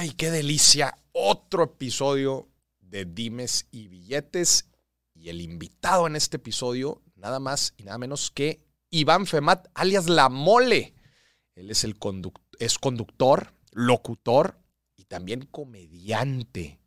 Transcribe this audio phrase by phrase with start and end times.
[0.00, 0.96] Ay, qué delicia.
[1.10, 2.48] Otro episodio
[2.78, 4.68] de Dimes y Billetes.
[5.12, 10.08] Y el invitado en este episodio, nada más y nada menos que Iván Femat, alias
[10.08, 10.94] La Mole.
[11.56, 11.96] Él es, el
[12.60, 14.60] es conductor, locutor
[14.94, 16.78] y también comediante.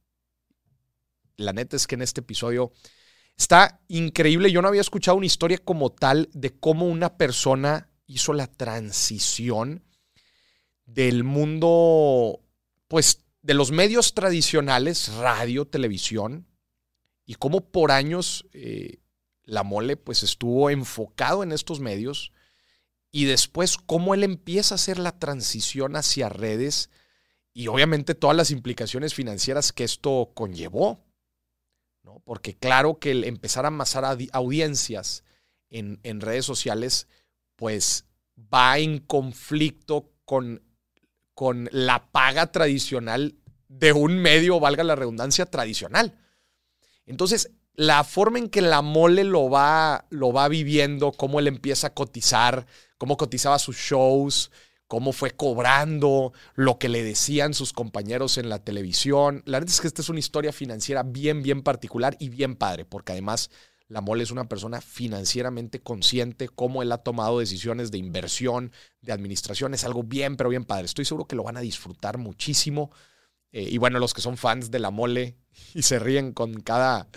[1.35, 2.71] La neta es que en este episodio
[3.35, 4.53] está increíble.
[4.53, 9.83] Yo no había escuchado una historia como tal de cómo una persona hizo la transición
[10.85, 12.41] del mundo
[12.91, 16.45] pues de los medios tradicionales, radio, televisión,
[17.25, 18.99] y cómo por años eh,
[19.43, 22.33] la mole pues estuvo enfocado en estos medios,
[23.09, 26.89] y después cómo él empieza a hacer la transición hacia redes
[27.53, 30.99] y obviamente todas las implicaciones financieras que esto conllevó.
[32.03, 32.19] ¿no?
[32.25, 34.03] Porque claro que el empezar a amasar
[34.33, 35.23] audiencias
[35.69, 37.07] en, en redes sociales,
[37.55, 38.03] pues
[38.53, 40.61] va en conflicto con
[41.41, 43.33] con la paga tradicional
[43.67, 46.13] de un medio, valga la redundancia, tradicional.
[47.07, 51.87] Entonces, la forma en que la mole lo va, lo va viviendo, cómo él empieza
[51.87, 52.67] a cotizar,
[52.99, 54.51] cómo cotizaba sus shows,
[54.85, 59.41] cómo fue cobrando, lo que le decían sus compañeros en la televisión.
[59.47, 62.85] La verdad es que esta es una historia financiera bien, bien particular y bien padre,
[62.85, 63.49] porque además
[63.91, 69.11] la Mole es una persona financieramente consciente, cómo él ha tomado decisiones de inversión, de
[69.11, 69.73] administración.
[69.73, 70.85] Es algo bien, pero bien padre.
[70.85, 72.89] Estoy seguro que lo van a disfrutar muchísimo.
[73.51, 75.35] Eh, y bueno, los que son fans de la Mole
[75.73, 77.09] y se ríen con cada,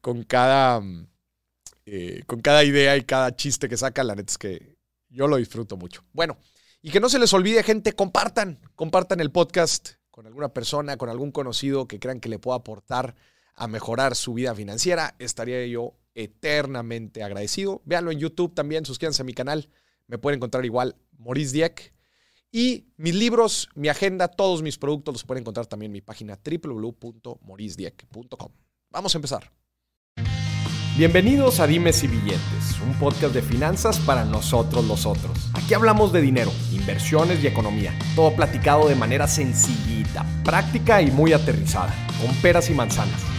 [0.00, 0.82] con cada,
[1.84, 4.78] eh, con cada idea y cada chiste que saca, la neta es que
[5.10, 6.02] yo lo disfruto mucho.
[6.14, 6.38] Bueno,
[6.80, 11.10] y que no se les olvide, gente, compartan, compartan el podcast con alguna persona, con
[11.10, 13.16] algún conocido que crean que le pueda aportar
[13.54, 15.14] a mejorar su vida financiera.
[15.18, 17.80] Estaría yo eternamente agradecido.
[17.84, 19.68] Véanlo en YouTube también, suscríbanse a mi canal.
[20.08, 21.94] Me pueden encontrar igual Maurice Dieck.
[22.50, 26.40] Y mis libros, mi agenda, todos mis productos los pueden encontrar también en mi página
[26.42, 28.52] www.morisdieck.com.
[28.90, 29.52] Vamos a empezar.
[30.96, 35.50] Bienvenidos a Dimes y Billetes, un podcast de finanzas para nosotros los otros.
[35.52, 41.34] Aquí hablamos de dinero, inversiones y economía, todo platicado de manera sencillita, práctica y muy
[41.34, 43.35] aterrizada, con peras y manzanas.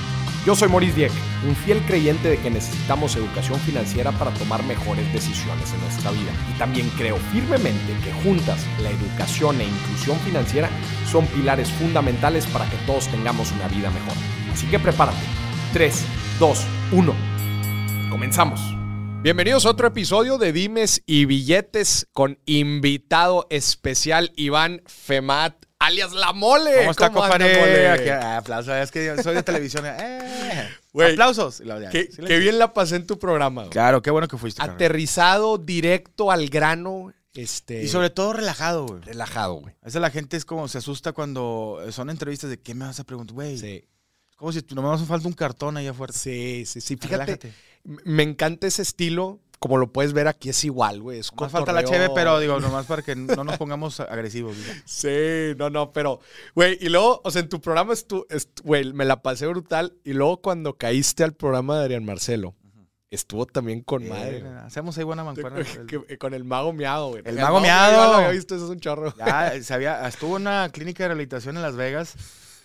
[0.47, 1.11] Yo soy Maurice Dieck,
[1.45, 6.31] un fiel creyente de que necesitamos educación financiera para tomar mejores decisiones en nuestra vida.
[6.55, 10.69] Y también creo firmemente que juntas la educación e inclusión financiera
[11.11, 14.13] son pilares fundamentales para que todos tengamos una vida mejor.
[14.53, 15.19] Así que prepárate.
[15.73, 16.05] 3,
[16.39, 17.15] 2, 1.
[18.09, 18.61] Comenzamos.
[19.21, 26.33] Bienvenidos a otro episodio de Dimes y Billetes con invitado especial Iván Femat alias La
[26.33, 26.77] Mole.
[26.79, 27.89] ¿Cómo está, compadre?
[27.89, 29.85] Aquí, ah, aplausos, es que soy de televisión.
[29.85, 30.69] Eh,
[31.11, 31.61] aplausos.
[31.91, 33.69] Qué, bien la pasé en tu programa.
[33.69, 34.61] Claro, qué bueno que fuiste.
[34.61, 37.13] Aterrizado, directo al grano.
[37.33, 37.83] Este...
[37.83, 39.01] Y sobre todo relajado, güey.
[39.01, 39.75] Relajado, güey.
[39.81, 42.99] A veces la gente es como se asusta cuando son entrevistas de qué me vas
[42.99, 43.57] a preguntar, güey.
[43.57, 43.87] Sí.
[44.29, 46.13] Es como si no me hace falta un cartón ahí afuera.
[46.13, 46.97] Sí, sí, sí.
[46.97, 51.19] Fíjate, me encanta ese estilo como lo puedes ver aquí es igual, güey.
[51.19, 54.55] Es Más falta la cheve, pero digo, nomás para que no nos pongamos agresivos.
[54.85, 56.19] Sí, no, no, pero,
[56.55, 57.93] güey, y luego, o sea, en tu programa,
[58.63, 59.95] güey, me la pasé brutal.
[60.03, 62.55] Y luego cuando caíste al programa de Adrián Marcelo,
[63.09, 64.43] estuvo también con madre.
[64.65, 65.65] Hacemos ahí buena mancuerna.
[66.19, 67.23] con el mago miado, güey.
[67.25, 68.11] El, mago, miado.
[68.11, 69.13] Lo había visto, eso es un chorro.
[69.17, 72.15] Ya, estuvo en una clínica de rehabilitación en Las Vegas.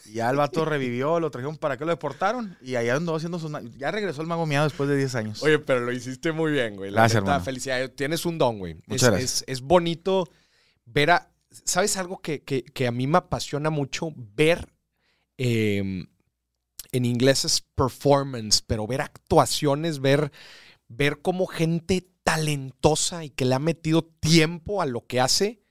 [0.06, 2.56] Y ya el vato revivió, lo trajeron para que lo deportaron.
[2.60, 3.52] Y allá andó haciendo sus.
[3.76, 5.42] Ya regresó el mago miado después de 10 años.
[5.42, 6.90] Oye, pero lo hiciste muy bien, güey.
[6.90, 7.94] La Gracias, neta, Felicidades.
[7.94, 8.74] Tienes un don, güey.
[8.86, 9.44] Muchas es, gracias.
[9.46, 10.28] Es, bonito
[10.84, 11.30] ver a.
[11.50, 14.08] ¿Sabes algo que, que, a mí me apasiona mucho?
[14.16, 14.68] Ver.
[15.36, 16.06] Em,
[16.92, 20.30] en inglés es performance, pero ver actuaciones, ver,
[20.88, 25.62] ver cómo gente talentosa y que le ha metido tiempo a lo que hace,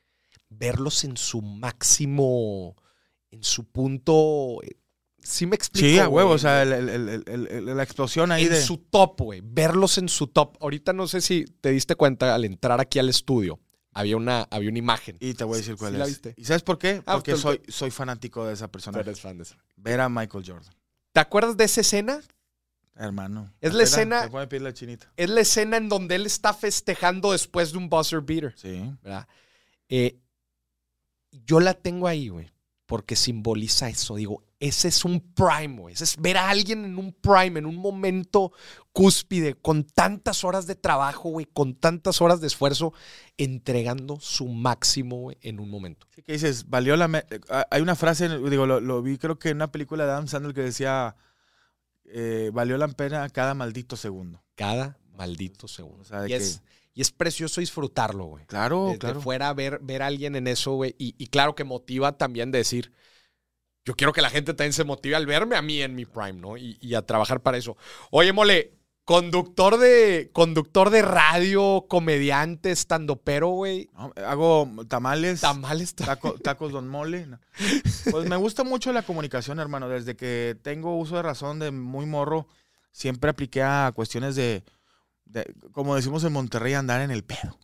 [0.50, 2.76] verlos en su máximo
[3.32, 4.62] en su punto.
[4.64, 4.78] Eh,
[5.18, 5.88] sí me explico.
[5.88, 9.42] Sí, a huevo, o sea, la explosión ahí en su top, güey.
[9.44, 10.58] Verlos en su top.
[10.62, 13.60] Ahorita no sé si te diste cuenta al entrar aquí al estudio.
[13.94, 15.18] Había una, había una imagen.
[15.20, 16.00] Y te voy a decir cuál es.
[16.00, 16.34] La viste?
[16.38, 17.02] ¿Y sabes por qué?
[17.06, 19.00] Ah, Porque soy, soy fanático de esa persona.
[19.00, 19.58] eres fan de esa.
[19.76, 20.74] Ver a Michael Jordan.
[21.12, 22.22] ¿Te acuerdas de esa escena?
[22.96, 23.52] Hermano.
[23.60, 24.30] Es la escena.
[24.30, 25.12] Te pedir la chinita.
[25.18, 28.54] Es la escena en donde él está festejando después de un buzzer beater.
[28.58, 28.82] Sí.
[29.90, 30.18] Eh,
[31.32, 32.50] yo la tengo ahí, güey
[32.92, 34.16] porque simboliza eso.
[34.16, 35.94] Digo, ese es un prime, güey.
[35.94, 38.52] Ese es ver a alguien en un prime, en un momento
[38.92, 42.92] cúspide, con tantas horas de trabajo, güey, con tantas horas de esfuerzo,
[43.38, 46.06] entregando su máximo en un momento.
[46.14, 47.06] Sí, que dices, valió la...
[47.30, 47.40] Eh,
[47.70, 50.62] hay una frase, digo, lo, vi creo que en una película de Adam Sandler que
[50.62, 51.16] decía,
[52.04, 54.44] eh, valió la pena cada maldito segundo.
[54.56, 56.02] Cada maldito segundo.
[56.02, 56.62] O sea, y, es,
[56.94, 58.46] y, es, precioso disfrutarlo, güey.
[58.46, 59.22] Claro, claro.
[59.22, 60.96] fuera ver, ver a alguien en eso, güey.
[60.98, 62.92] Y, claro que motiva también decir,
[63.86, 66.34] yo quiero que la gente también se motive al verme a mí en mi prime,
[66.34, 66.58] ¿no?
[66.58, 67.78] Y, y a trabajar para eso.
[68.12, 73.90] Oye, mole, Conductor de, conductor de radio, comediante, estando pero, güey.
[74.26, 75.42] hago tamales.
[75.42, 75.96] Tamales.
[75.96, 77.28] tacos Don Mole.
[78.12, 79.90] Pues me gusta mucho la comunicación, hermano.
[79.90, 82.48] Desde que tengo uso de razón de muy morro,
[82.92, 84.64] siempre apliqué a cuestiones de,
[85.72, 87.58] como decimos en Monterrey, andar en el pedo.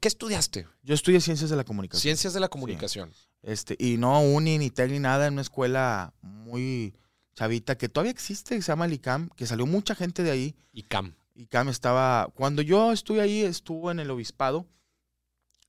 [0.00, 0.66] ¿Qué estudiaste?
[0.82, 2.02] Yo estudié Ciencias de la Comunicación.
[2.02, 3.12] Ciencias de la Comunicación.
[3.42, 6.94] Este, y no uni, ni tec, ni nada, en una escuela muy
[7.34, 10.54] chavita que todavía existe, que se llama ICAM, que salió mucha gente de ahí.
[10.72, 11.14] ICAM.
[11.34, 14.66] ICAM estaba, cuando yo estuve ahí, estuvo en el obispado,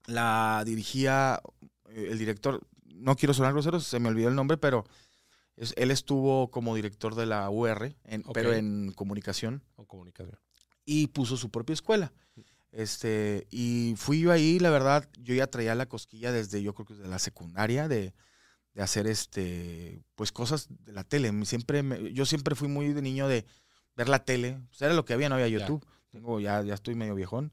[0.07, 1.41] la dirigía
[1.85, 4.83] eh, el director, no quiero sonar grosero, se me olvidó el nombre, pero
[5.55, 7.95] él estuvo como director de la UR,
[8.33, 9.63] pero en comunicación.
[9.75, 10.37] O comunicación.
[10.85, 12.13] Y puso su propia escuela.
[12.71, 16.85] Este, y fui yo ahí, la verdad, yo ya traía la cosquilla desde, yo creo
[16.85, 18.13] que desde la secundaria, de,
[18.73, 21.31] de hacer este pues cosas de la tele.
[21.45, 21.83] Siempre
[22.13, 23.45] yo siempre fui muy de niño de
[23.95, 24.61] ver la tele.
[24.69, 25.85] Pues era lo que había, no había YouTube.
[26.11, 27.51] Tengo, ya, ya estoy medio viejón.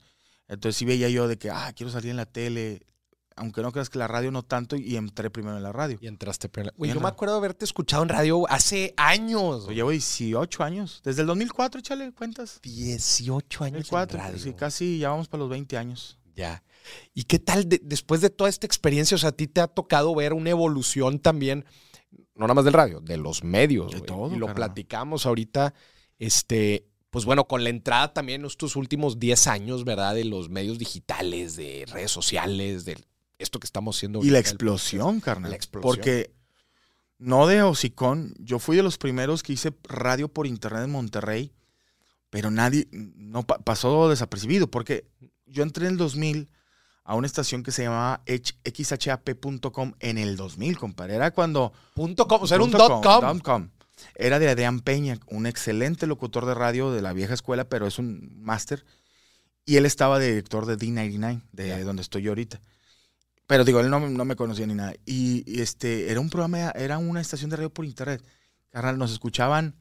[0.49, 2.87] Entonces sí veía yo de que, ah, quiero salir en la tele.
[3.39, 5.99] Aunque no creas que la radio no tanto, y entré primero en la radio.
[6.01, 6.75] Y entraste primero.
[6.77, 9.67] Uy, yo me acuerdo de haberte escuchado en radio hace años.
[9.67, 11.01] Yo llevo 18 años.
[11.05, 12.61] Desde el 2004, échale cuentas.
[12.63, 14.39] 18 años en radio.
[14.39, 16.19] Sí, casi ya vamos para los 20 años.
[16.35, 16.63] Ya.
[17.15, 19.15] ¿Y qué tal después de toda esta experiencia?
[19.15, 21.65] O sea, a ti te ha tocado ver una evolución también,
[22.35, 23.93] no nada más del radio, de los medios.
[23.93, 24.35] De todo.
[24.35, 25.75] Y lo platicamos ahorita,
[26.19, 30.15] este, pues bueno, con la entrada también estos últimos 10 años, ¿verdad?
[30.15, 32.99] De los medios digitales, de redes sociales, de
[33.39, 34.23] esto que estamos haciendo.
[34.23, 35.51] Y la explosión, carnal.
[35.51, 35.83] La explosión.
[35.83, 36.33] Porque
[37.19, 41.53] no de hocicón, yo fui de los primeros que hice radio por internet en Monterrey,
[42.31, 45.07] pero nadie, no pasó desapercibido, porque
[45.47, 46.51] yo entré en el 2000
[47.05, 51.15] a una estación que se llamaba xhap.com en el 2000, compadre.
[51.15, 51.73] Era cuando...
[51.95, 53.39] Punto .com, o sea, era un dot com.
[53.41, 53.71] com.
[54.15, 57.99] Era de Adrián Peña, un excelente locutor de radio de la vieja escuela, pero es
[57.99, 58.85] un máster.
[59.65, 62.61] Y él estaba de director de D99, de donde estoy yo ahorita.
[63.49, 64.95] Pero digo, él no, me conocía ni nada.
[65.05, 68.23] Y, este, era un programa, era una estación de radio por internet.
[68.71, 69.75] Carnal, nos escuchaban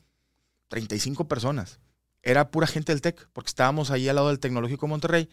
[0.69, 1.79] 35 personas
[2.27, 5.29] era pura gente del TEC, porque estábamos ahí al lado del Tecnológico Monterrey.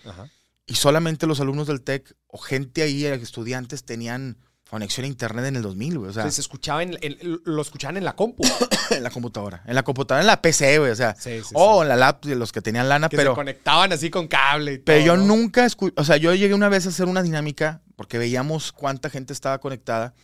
[0.66, 4.38] Y solamente los alumnos del TEC o gente ahí, estudiantes, tenían
[4.70, 6.10] conexión a internet en el 2000, güey.
[6.10, 6.96] O sea, se escuchaba en,
[7.44, 8.44] lo escuchaban en la compu.
[8.90, 9.62] en la computadora.
[9.66, 10.92] En la computadora, en la PC, güey.
[10.92, 11.16] O sea,
[11.52, 13.32] o en la laptop de los que tenían lana, pero.
[13.32, 15.94] Se conectaban así con cable y Pero yo nunca escuché.
[15.96, 19.58] O sea, yo llegué una vez a hacer una dinámica porque veíamos cuánta gente estaba
[19.58, 20.14] conectada.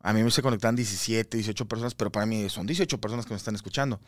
[0.00, 3.32] A mí me se conectaban 17, 18 personas, pero para mí son 18 personas que
[3.32, 4.00] me están escuchando.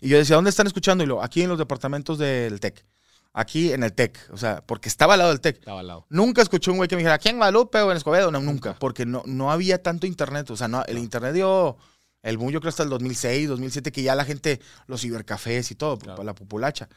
[0.00, 1.04] Y yo decía, ¿dónde están escuchando?
[1.04, 2.84] Y lo, aquí en los departamentos del TEC.
[3.32, 4.18] Aquí en el TEC.
[4.32, 5.58] O sea, porque estaba al lado del TEC.
[5.58, 6.06] Estaba al lado.
[6.08, 8.32] Nunca escuché un güey que me dijera, ¿aquí en Guadalupe o en Escobedo?
[8.32, 8.76] No, nunca.
[8.78, 10.50] Porque no, no había tanto internet.
[10.50, 11.76] O sea, no, el internet dio
[12.22, 15.74] el boom, yo creo, hasta el 2006, 2007, que ya la gente, los cibercafés y
[15.74, 16.88] todo, para la populacha.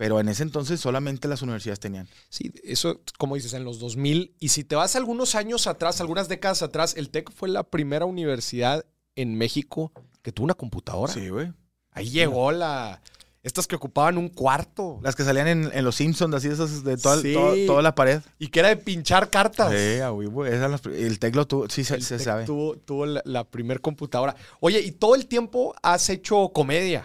[0.00, 2.08] Pero en ese entonces solamente las universidades tenían.
[2.30, 4.34] Sí, eso, como dices, en los 2000.
[4.40, 8.06] Y si te vas algunos años atrás, algunas décadas atrás, el TEC fue la primera
[8.06, 9.92] universidad en México
[10.22, 11.12] que tuvo una computadora.
[11.12, 11.52] Sí, güey.
[11.90, 13.02] Ahí llegó la.
[13.42, 15.00] Estas que ocupaban un cuarto.
[15.02, 17.20] Las que salían en, Los Simpsons, así esas de toda,
[17.66, 18.22] toda, la pared.
[18.38, 19.70] Y que era de pinchar cartas.
[19.70, 19.98] Sí,
[20.30, 20.50] güey.
[20.50, 22.46] el TEC lo tuvo, sí se, sabe.
[22.46, 24.34] Tuvo, tuvo la, la primer computadora.
[24.60, 27.04] Oye, y todo el tiempo has hecho comedia.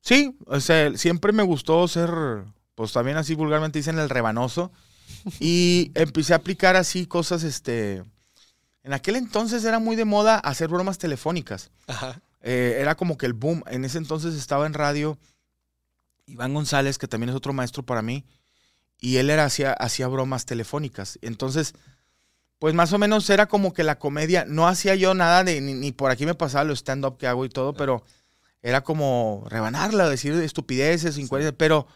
[0.00, 2.10] Sí, o sea, siempre me gustó ser,
[2.74, 4.70] pues también así vulgarmente dicen el rebanoso.
[5.40, 8.04] Y empecé a aplicar así cosas, este...
[8.82, 11.70] En aquel entonces era muy de moda hacer bromas telefónicas.
[11.86, 12.22] Ajá.
[12.40, 13.62] Eh, era como que el boom.
[13.66, 15.18] En ese entonces estaba en radio
[16.30, 18.24] Iván González, que también es otro maestro para mí,
[18.98, 21.18] y él era, hacía, hacía bromas telefónicas.
[21.22, 21.74] Entonces,
[22.58, 25.74] pues más o menos era como que la comedia, no hacía yo nada, de, ni,
[25.74, 28.04] ni por aquí me pasaba lo stand-up que hago y todo, pero
[28.62, 31.86] era como rebanarla, decir estupideces, incoherencias, pero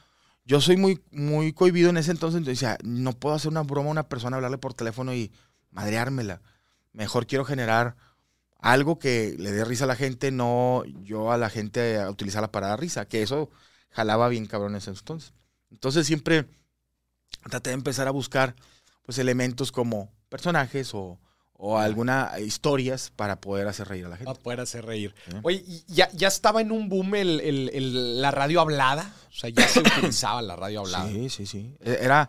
[0.44, 3.88] yo soy muy, muy cohibido en ese entonces, entonces decía, no puedo hacer una broma
[3.88, 5.32] a una persona, hablarle por teléfono y
[5.70, 6.42] madreármela.
[6.92, 7.96] Mejor quiero generar
[8.58, 12.50] algo que le dé risa a la gente, no yo a la gente a utilizarla
[12.50, 13.50] para dar risa, que eso
[13.90, 15.34] jalaba bien cabrón en ese entonces.
[15.70, 16.46] Entonces siempre
[17.50, 18.54] traté de empezar a buscar
[19.02, 21.20] pues elementos como personajes o
[21.56, 24.30] o alguna historias para poder hacer reír a la gente.
[24.30, 25.14] Para poder hacer reír.
[25.42, 29.12] Oye, ¿ya, ¿ya estaba en un boom el, la radio hablada?
[29.28, 31.08] O sea, ya se utilizaba la radio hablada.
[31.08, 31.76] Sí, sí, sí.
[31.80, 32.28] E, era,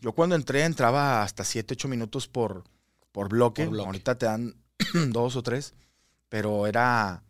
[0.00, 2.64] yo cuando entré entraba hasta 7, 8 minutos por,
[3.12, 3.64] por, bloque.
[3.64, 4.56] Ahorita te dan
[5.10, 5.74] dos o tres,
[6.28, 7.22] pero era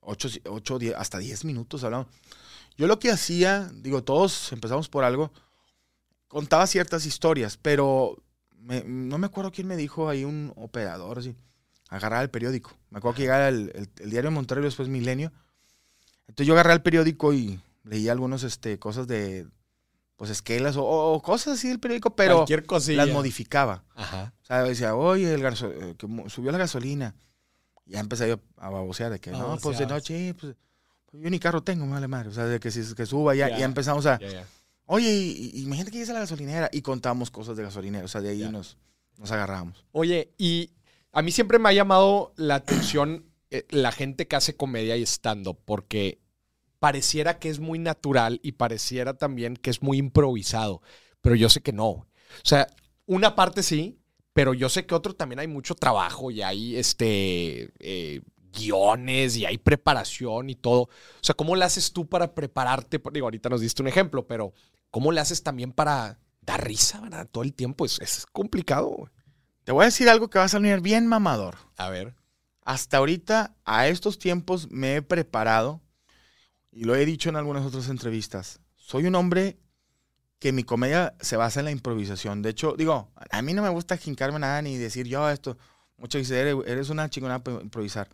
[0.00, 2.08] 8, 8 hasta 10 minutos hablando.
[2.76, 5.32] Yo lo que hacía, digo, todos empezamos por algo,
[6.28, 8.16] contaba ciertas historias, pero
[8.86, 11.34] no me acuerdo quién me dijo ahí, un operador así.
[11.88, 12.72] agarraba el periódico.
[12.90, 15.32] Me acuerdo que llegaba el, el- el diario de Monterrey, después Milenio.
[16.28, 19.46] Entonces yo agarraba el periódico y leía algunos este, cosas de,
[20.16, 23.04] pues, esquelas o, o cosas así del periódico, pero Cualquier cosilla.
[23.04, 23.84] las modificaba.
[23.94, 24.32] Ajá.
[24.42, 27.14] O sea, decía, oye, el gaso- eh, que subió la gasolina.
[27.84, 30.54] Ya empecé yo a babosear de que, no, pues de noche, pues,
[31.12, 32.28] yo ni carro tengo, me vale madre.
[32.30, 33.58] O sea, de que si que suba, ya, Ya.
[33.58, 34.46] ya empezamos a, ya.
[34.94, 38.04] Oye, y- y- imagínate que llegues a la gasolinera y contamos cosas de gasolinera.
[38.04, 38.76] O sea, de ahí nos,
[39.18, 39.84] nos agarramos.
[39.92, 40.70] Oye, y
[41.12, 45.02] a mí siempre me ha llamado la atención eh, la gente que hace comedia y
[45.02, 46.20] stand-up, porque
[46.78, 50.82] pareciera que es muy natural y pareciera también que es muy improvisado,
[51.20, 51.88] pero yo sé que no.
[51.88, 52.06] O
[52.44, 52.66] sea,
[53.06, 53.98] una parte sí,
[54.32, 58.20] pero yo sé que otro también hay mucho trabajo y hay este eh,
[58.52, 60.82] guiones y hay preparación y todo.
[60.82, 60.88] O
[61.22, 63.00] sea, ¿cómo le haces tú para prepararte?
[63.12, 64.52] Digo, ahorita nos diste un ejemplo, pero
[64.92, 67.28] ¿cómo le haces también para dar risa, verdad?
[67.28, 68.86] Todo el tiempo es, es complicado.
[68.88, 69.10] güey.
[69.64, 71.56] Te voy a decir algo que va a salir bien mamador.
[71.76, 72.14] A ver.
[72.64, 75.80] Hasta ahorita, a estos tiempos, me he preparado,
[76.70, 79.58] y lo he dicho en algunas otras entrevistas, soy un hombre
[80.38, 82.42] que mi comedia se basa en la improvisación.
[82.42, 85.56] De hecho, digo, a mí no me gusta jincarme nada ni decir yo esto.
[85.96, 88.08] Muchos dicen, eres, eres una chingona para improvisar.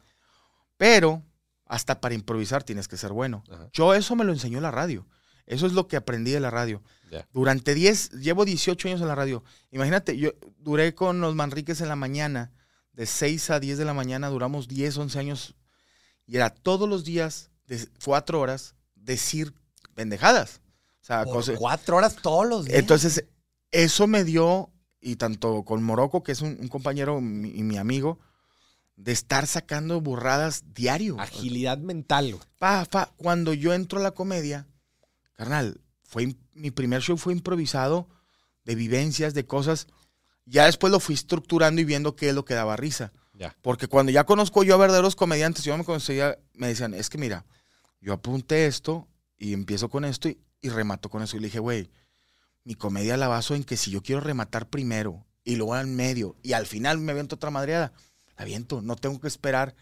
[0.76, 1.22] Pero,
[1.66, 3.44] hasta para improvisar tienes que ser bueno.
[3.50, 3.68] Ajá.
[3.72, 5.06] Yo eso me lo enseñó la radio.
[5.48, 6.82] Eso es lo que aprendí de la radio.
[7.10, 7.26] Ya.
[7.32, 9.42] Durante 10, llevo 18 años en la radio.
[9.70, 12.52] Imagínate, yo duré con los Manriques en la mañana,
[12.92, 15.54] de 6 a 10 de la mañana, duramos 10, 11 años.
[16.26, 19.54] Y era todos los días, de 4 horas, decir
[19.94, 20.60] pendejadas.
[21.02, 21.56] O sea, Por cosas.
[21.58, 22.78] cuatro horas todos los días.
[22.78, 23.24] Entonces,
[23.70, 27.78] eso me dio, y tanto con Morocco, que es un, un compañero mi- y mi
[27.78, 28.18] amigo,
[28.96, 31.18] de estar sacando burradas diario.
[31.20, 32.36] Agilidad mental.
[32.58, 34.66] Pa, pa, cuando yo entro a la comedia,
[35.38, 38.08] carnal, fue mi primer show fue improvisado
[38.64, 39.86] de vivencias, de cosas.
[40.44, 43.12] Ya después lo fui estructurando y viendo qué es lo que daba risa.
[43.34, 43.56] Ya.
[43.62, 47.18] Porque cuando ya conozco yo a verdaderos comediantes, yo me conocía, me decían, es que
[47.18, 47.46] mira,
[48.00, 49.06] yo apunté esto
[49.38, 51.36] y empiezo con esto y, y remato con eso.
[51.36, 51.88] Y le dije, güey,
[52.64, 56.36] mi comedia la baso en que si yo quiero rematar primero y luego en medio
[56.42, 57.92] y al final me aviento otra madreada,
[58.36, 58.82] la aviento.
[58.82, 59.76] No tengo que esperar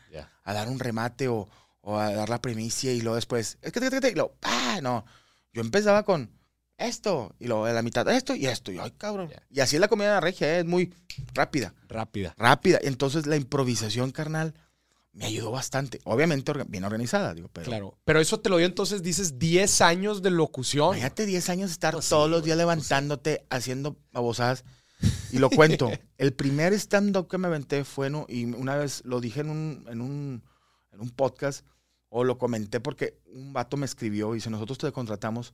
[0.45, 1.49] a dar un remate o,
[1.81, 4.81] o a dar la primicia y luego después, es que, y luego, ¡pah!
[4.83, 5.07] no.
[5.57, 6.31] Yo empezaba con
[6.77, 8.71] esto y luego a la mitad esto y esto.
[8.71, 9.31] Y ay, cabrón.
[9.49, 10.59] Y así es la comedia de la regia, ¿eh?
[10.61, 10.93] es muy
[11.33, 12.35] rápida, Rápida.
[12.37, 12.79] rápida.
[12.83, 14.53] Entonces la improvisación, carnal,
[15.15, 15.99] me ayudó bastante.
[16.05, 17.65] Obviamente orga- bien organizada, digo, pero.
[17.65, 17.99] Claro.
[18.05, 20.89] Pero eso te lo dio entonces, dices, 10 años de locución.
[20.89, 24.65] Imagínate 10 años estar Pues sí, todos los días pues levantándote, haciendo babosadas.
[25.33, 25.91] Y lo cuento.
[26.19, 29.87] el primer stand-up que me aventé fue, un- y una vez lo dije en un,
[29.89, 30.43] en, un,
[30.93, 31.65] en un podcast,
[32.19, 35.53] o lo comenté porque un vato me escribió y dice, nosotros te contratamos.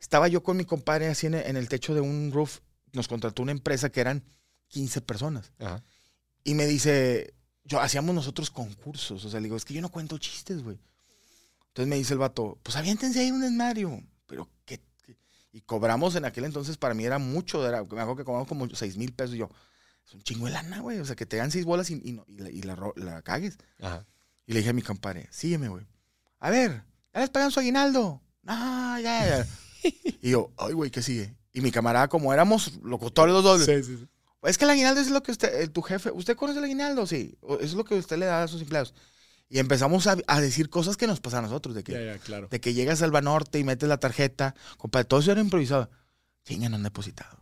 [0.00, 2.58] Estaba yo con mi compadre así en, en el techo de un roof,
[2.92, 4.24] nos contrató una empresa que eran
[4.68, 5.52] 15 personas.
[5.60, 5.84] Ajá.
[6.42, 9.24] Y me dice, yo hacíamos nosotros concursos.
[9.24, 10.78] O sea, le digo, es que yo no cuento chistes, güey.
[11.68, 14.02] Entonces me dice el vato, pues aviéntense ahí un desmario.
[14.26, 14.80] Pero qué.
[15.04, 15.16] qué?
[15.52, 17.66] Y cobramos en aquel entonces, para mí era mucho.
[17.68, 19.36] Era, me acuerdo que cobramos como 6 mil pesos.
[19.36, 19.50] Y yo,
[20.06, 20.98] es un chingo de lana, güey.
[20.98, 22.94] O sea, que te dan seis bolas y, y, no- y la, y la ro-
[22.96, 23.58] la cagues.
[23.80, 24.04] Ajá.
[24.46, 25.86] Y le dije a mi compadre, sígueme, güey.
[26.40, 26.82] A ver,
[27.14, 28.20] ¿ya les pagan su aguinaldo?
[28.42, 29.46] No, ya, ya.
[30.22, 31.36] y yo, ay, güey, ¿qué sigue?
[31.52, 34.08] Y mi camarada, como éramos locutores los dos, Sí, sí, sí.
[34.44, 37.06] es que el aguinaldo es lo que usted, el- tu jefe, ¿usted conoce el aguinaldo?
[37.06, 38.94] Sí, eso es lo que usted le da a sus empleados.
[39.48, 42.18] Y empezamos a, a decir cosas que nos pasan a nosotros, de que, Ya, ya,
[42.18, 42.48] claro.
[42.48, 45.90] de que llegas al Banorte y metes la tarjeta, compadre, todo eso era improvisado.
[46.44, 47.36] Chinga, no han depositado.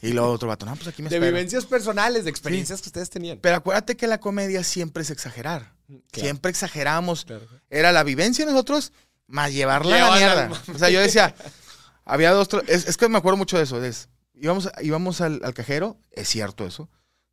[0.00, 1.32] Y luego otro vato, no, pues aquí me De espero.
[1.32, 3.38] vivencias personales, de experiencias que ustedes tenían.
[3.40, 5.73] Pero acuérdate que la comedia siempre es exexagerar.
[5.86, 7.24] Claro, Siempre exageramos.
[7.24, 7.46] claro.
[7.70, 8.92] Era la vivencia de nosotros
[9.26, 10.62] más llevarla a la mierda.
[10.74, 11.34] O sea, yo decía,
[12.04, 13.82] había dos, tres- es, es que me acuerdo mucho de eso.
[13.82, 16.88] Es, íbamos íbamos al, al cajero, es cierto eso,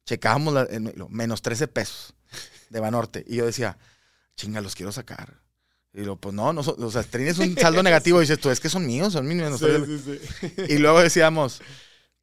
[0.05, 2.13] checábamos la- en- lo- menos 13 pesos
[2.69, 3.23] de Banorte.
[3.27, 3.77] Y yo decía,
[4.35, 5.39] chinga, los quiero sacar.
[5.93, 8.49] Y lo, pues no, no son- o sea, tienes un saldo negativo y dices tú,
[8.49, 9.59] es que son míos, son míos.
[9.59, 9.99] Sí, 13".
[9.99, 10.51] sí, sí.
[10.69, 11.61] Y luego decíamos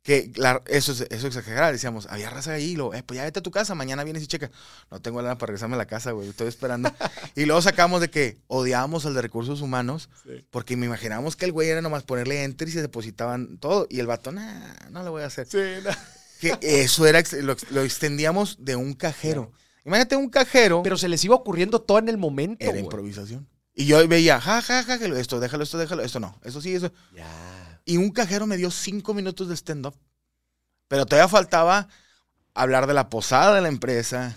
[0.08, 1.70] que la- eso es eso es exagerar.
[1.70, 4.26] Decíamos, había raza ahí, y eh, pues ya vete a tu casa, mañana vienes y
[4.26, 4.50] checa.
[4.90, 6.90] No tengo lana para regresarme a la casa, güey, estoy esperando.
[7.36, 10.46] y luego sacamos de que odiábamos al de recursos humanos Sí.
[10.50, 13.86] porque me imaginábamos que el güey era nomás ponerle enter y se depositaban todo.
[13.90, 15.46] Y el vato, nah, no lo voy a hacer.
[15.46, 15.90] Sí, no.
[16.40, 19.52] Que eso era, lo, lo extendíamos de un cajero.
[19.84, 20.82] Imagínate un cajero.
[20.84, 22.62] Pero se les iba ocurriendo todo en el momento.
[22.64, 22.84] era güey.
[22.84, 23.46] improvisación.
[23.74, 26.40] Y yo veía, ja, ja, ja, esto, déjalo, esto, déjalo, esto no.
[26.44, 26.90] Eso sí, eso.
[27.14, 27.77] Ya.
[27.88, 29.94] Y un cajero me dio cinco minutos de stand-up.
[30.88, 31.88] Pero todavía faltaba
[32.54, 34.36] hablar de la posada de la empresa.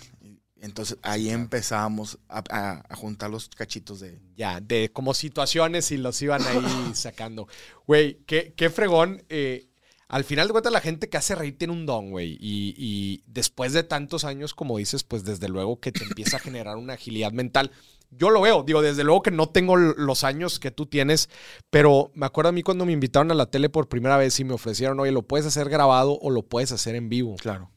[0.60, 4.20] Entonces ahí empezamos a, a- a juntar los cachitos de...
[4.36, 7.48] Ya, de como situaciones y los iban ahí sacando.
[7.86, 9.24] Güey, qué, qué fregón.
[9.28, 9.68] eh,
[10.08, 12.38] Al final de cuentas, la gente que hace reír tiene un don, güey.
[12.40, 16.40] Y, y después de tantos años, como dices, pues desde luego que te empieza a
[16.40, 17.72] generar una agilidad mental.
[18.14, 21.30] Yo lo veo, digo, desde luego que no tengo los años que tú tienes,
[21.70, 24.44] pero me acuerdo a mí cuando me invitaron a la tele por primera vez y
[24.44, 27.36] me ofrecieron, oye, lo puedes hacer grabado o lo puedes hacer en vivo.
[27.36, 27.70] Claro.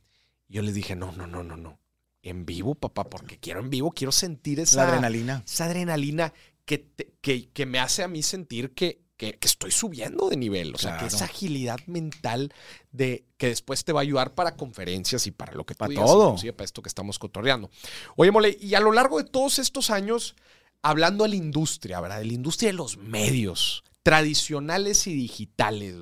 [0.49, 1.79] Yo les dije, no, no, no, no, no.
[2.21, 5.41] En vivo, papá, porque quiero en vivo, quiero sentir esa La adrenalina.
[5.45, 6.33] esa adrenalina
[6.65, 10.37] que, te- que, que me hace a mí sentir que, que- que estoy subiendo de
[10.37, 10.75] nivel.
[10.75, 12.53] O sea, que esa agilidad mental
[12.91, 15.89] de que después te va a ayudar para conferencias y para lo que tú Para
[15.89, 16.25] digas, todo.
[16.29, 17.69] inclusive para esto que estamos cotorreando.
[18.17, 20.35] Oye, Mole, y a lo largo de todos estos años,
[20.81, 22.19] hablando de la industria, ¿verdad?
[22.19, 25.95] De la industria de los medios tradicionales y digitales.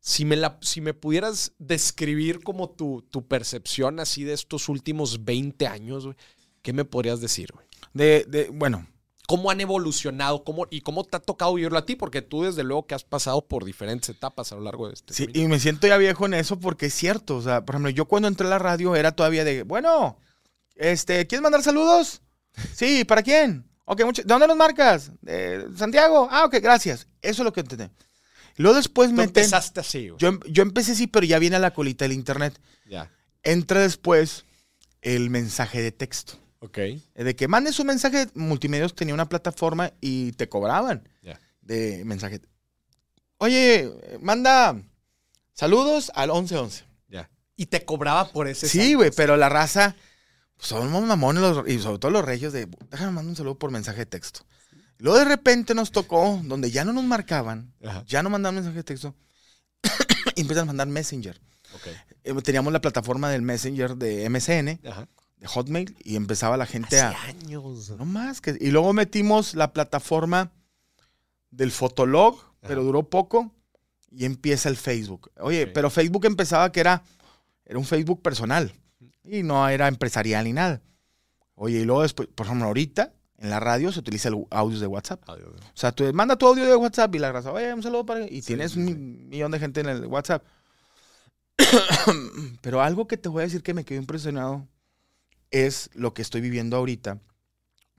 [0.00, 5.24] Si me, la, si me pudieras describir como tu, tu percepción así de estos últimos
[5.26, 6.08] 20 años,
[6.62, 7.50] ¿qué me podrías decir?
[7.92, 8.86] De, de, bueno,
[9.30, 12.64] cómo han evolucionado cómo, y cómo te ha tocado vivirlo a ti, porque tú desde
[12.64, 15.44] luego que has pasado por diferentes etapas a lo largo de este Sí, camino.
[15.44, 17.36] y me siento ya viejo en eso porque es cierto.
[17.36, 20.18] O sea, por ejemplo, yo cuando entré a la radio era todavía de, bueno,
[20.74, 22.22] este, ¿quieres mandar saludos?
[22.74, 23.64] Sí, ¿para quién?
[23.84, 25.12] Ok, mucho, ¿de dónde nos marcas?
[25.22, 26.26] ¿De Santiago?
[26.28, 27.06] Ah, ok, gracias.
[27.22, 27.84] Eso es lo que entendí.
[28.56, 31.72] Luego después me empezaste así, yo, em- yo empecé así, pero ya viene a la
[31.72, 32.60] colita del internet.
[32.88, 33.10] Ya.
[33.44, 34.44] Entra después
[35.02, 36.32] el mensaje de texto.
[36.60, 36.78] Ok.
[36.78, 41.08] Eh, De que mandes un mensaje, Multimedios tenía una plataforma y te cobraban
[41.62, 42.40] de mensaje.
[43.38, 43.90] Oye,
[44.20, 44.76] manda
[45.54, 46.84] saludos al 1111.
[47.08, 47.30] Ya.
[47.56, 48.68] Y te cobraba por ese.
[48.68, 49.94] Sí, güey, pero la raza,
[50.56, 53.70] pues, somos mamones los- y sobre todo los regios de, déjame mandar un saludo por
[53.70, 54.40] mensaje de texto.
[54.98, 58.04] Luego de repente nos tocó, donde ya no nos marcaban, Ajá.
[58.06, 59.14] ya no mandaban mensaje de texto,
[60.36, 61.40] y empiezan a mandar Messenger.
[61.74, 61.86] Ok.
[62.24, 65.08] Eh, Teníamos la plataforma del Messenger de MSN, Ajá.
[65.40, 67.22] De Hotmail, y empezaba la gente Hace a...
[67.22, 67.90] años.
[67.90, 68.56] No más que.
[68.60, 70.52] Y luego metimos la plataforma
[71.50, 73.52] del Fotolog, pero duró poco.
[74.12, 75.30] Y empieza el Facebook.
[75.38, 77.04] Oye, pero Facebook empezaba que era,
[77.64, 78.72] era un Facebook personal.
[79.24, 80.82] Y no era empresarial ni nada.
[81.54, 84.86] Oye, y luego después, por ejemplo, ahorita en la radio se utiliza el audio de
[84.88, 85.22] WhatsApp.
[85.28, 85.36] O
[85.74, 88.26] sea, tú manda tu audio de WhatsApp y la raza, oye, un saludo para.
[88.26, 90.44] Y Sí, tienes sí, un millón de gente en el WhatsApp.
[92.60, 94.66] Pero algo que te voy a decir que me quedó impresionado
[95.50, 97.18] es lo que estoy viviendo ahorita.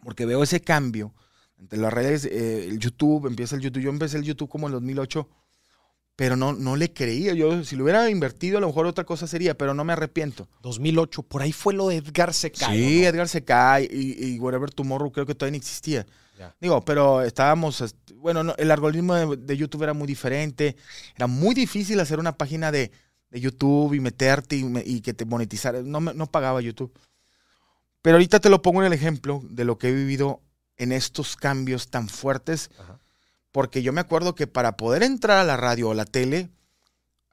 [0.04, 1.14] Porque veo ese cambio
[1.60, 3.84] entre las redes, eh, el YouTube, empieza el YouTube.
[3.84, 5.30] Yo empecé el YouTube como en 2008,
[6.16, 7.34] pero no, no le creía.
[7.34, 10.48] Yo, si lo hubiera invertido, a lo mejor otra cosa sería, pero no me arrepiento.
[10.64, 12.74] 2008, por ahí fue lo de Edgar Secayo.
[12.74, 13.08] sí, ¿no?
[13.08, 16.06] Edgar se cae y, y Whatever Tomorrow creo que todavía no existía.
[16.40, 16.56] Ya.
[16.60, 20.76] Digo, pero estábamos, est- bueno, no, el algoritmo de, de YouTube era muy diferente,
[21.16, 22.92] era muy difícil hacer una página de,
[23.30, 26.92] de YouTube y meterte y, que te monetizara, no, no pagaba YouTube.
[28.02, 30.42] Pero ahorita te lo pongo en el ejemplo de lo que he vivido
[30.78, 33.00] en estos cambios tan fuertes, Ajá.
[33.52, 36.50] porque yo me acuerdo que para poder entrar a la radio o la tele,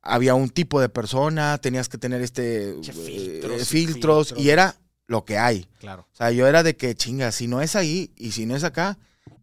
[0.02, 4.44] había un tipo de persona, tenías que tener este Che, eh, filtros y filtros, filtros.
[4.44, 4.76] y era
[5.07, 5.66] lo que hay.
[5.81, 6.07] Claro.
[6.12, 8.64] O sea, yo era de que chinga, si no es ahí y si no es
[8.64, 8.98] acá,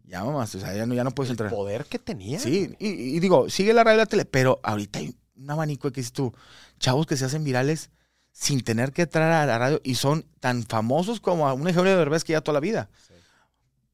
[0.06, 1.50] ya mamás, o sea, ya no, ya no puedes El entrar.
[1.50, 2.40] poder que tenía.
[2.40, 5.92] Sí, y, y digo, sigue la radio y la tele, pero ahorita hay un abanico
[5.92, 6.32] que dices tú,
[6.80, 7.90] chavos que se hacen virales
[8.38, 11.90] sin tener que entrar a la radio y son tan famosos como a un ejemplo
[11.90, 12.90] de Derbez que ya toda la vida.
[13.08, 13.14] Sí.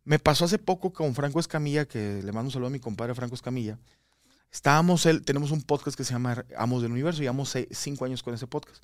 [0.04, 3.14] Me pasó hace poco con Franco Escamilla, que le mando un saludo a mi compadre
[3.14, 3.78] Franco Escamilla.
[4.52, 8.24] Estábamos, él, tenemos un podcast que se llama Amos del Universo, llevamos seis- cinco años
[8.24, 8.84] con ese podcast.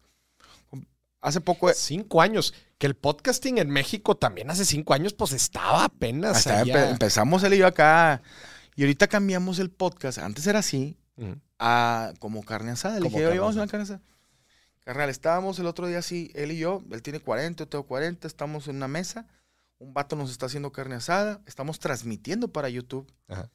[1.22, 2.54] Hace poco Cinco años.
[2.78, 6.38] Que el podcasting en México también hace cinco años, pues estaba apenas.
[6.38, 6.74] Hasta allá.
[6.86, 8.22] empe- empezamos él y yo acá.
[8.76, 10.20] Y ahorita cambiamos el podcast.
[10.20, 10.96] Antes era así,
[11.58, 13.00] a como carne asada.
[13.00, 14.02] Le Como dije, oye, vamos a una carne asada.
[14.88, 16.82] Carnal, estábamos el otro día así, él y yo.
[16.92, 18.26] Él tiene 40, yo tengo 40.
[18.26, 19.28] Estamos en una mesa.
[19.80, 21.42] Un vato nos está haciendo carne asada.
[21.46, 23.06] Estamos transmitiendo para YouTube.
[23.28, 23.52] Ajá.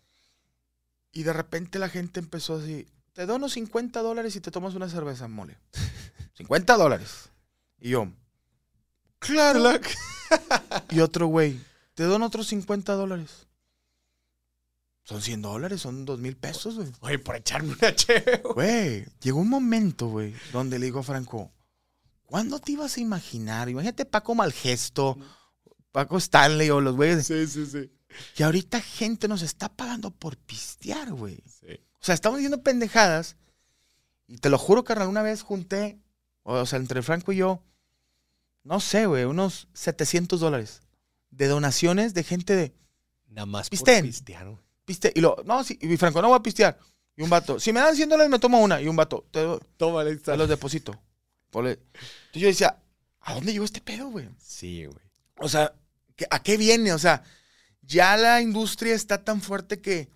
[1.11, 4.90] Y de repente la gente empezó así: Te dono 50 dólares y te tomas una
[4.90, 5.57] cerveza, mole.
[6.35, 7.31] 50 dólares.
[7.79, 8.12] Y yo,
[9.18, 9.81] claro.
[10.90, 11.59] Y otro güey,
[11.95, 13.47] te dono otros 50 dólares.
[15.05, 16.88] Son 100 dólares, son 2 mil pesos, güey.
[17.01, 18.43] Oye, por echarme una chévere.
[18.55, 21.51] Güey, llegó un momento, güey, donde le digo a Franco,
[22.25, 23.69] ¿cuándo te ibas a imaginar?
[23.69, 25.19] Imagínate Paco Malgesto,
[25.91, 27.91] Paco Stanley o los güeyes, Sí, sí, sí.
[28.37, 31.43] que ahorita gente nos está pagando por pistear, güey.
[31.61, 31.75] Sí.
[32.01, 33.37] O sea, estamos diciendo pendejadas.
[34.29, 35.99] Y te lo juro, carnal, una vez junté,
[36.45, 37.62] o sea, entre Franco y yo,
[38.62, 40.81] no sé, güey, unos 700 dólares
[41.31, 42.73] de donaciones de gente de
[43.27, 44.59] Nada más por pistear, güey.
[44.85, 45.12] Piste.
[45.14, 46.79] Y lo, no, sí, y Franco, no voy a pistear.
[47.16, 48.81] Y un vato, si me dan 100 dólares, me tomo una.
[48.81, 49.45] Y un vato, te,
[49.77, 50.99] Tómale, los deposito.
[51.55, 51.79] Entonces
[52.33, 52.79] yo decía,
[53.21, 54.29] ¿a dónde llegó este pedo, güey?
[54.38, 54.99] Sí, güey.
[55.37, 55.75] O sea,
[56.16, 56.92] ¿qué- ¿a qué viene?
[56.95, 57.23] O sea,
[57.83, 60.09] ya la industria está tan fuerte que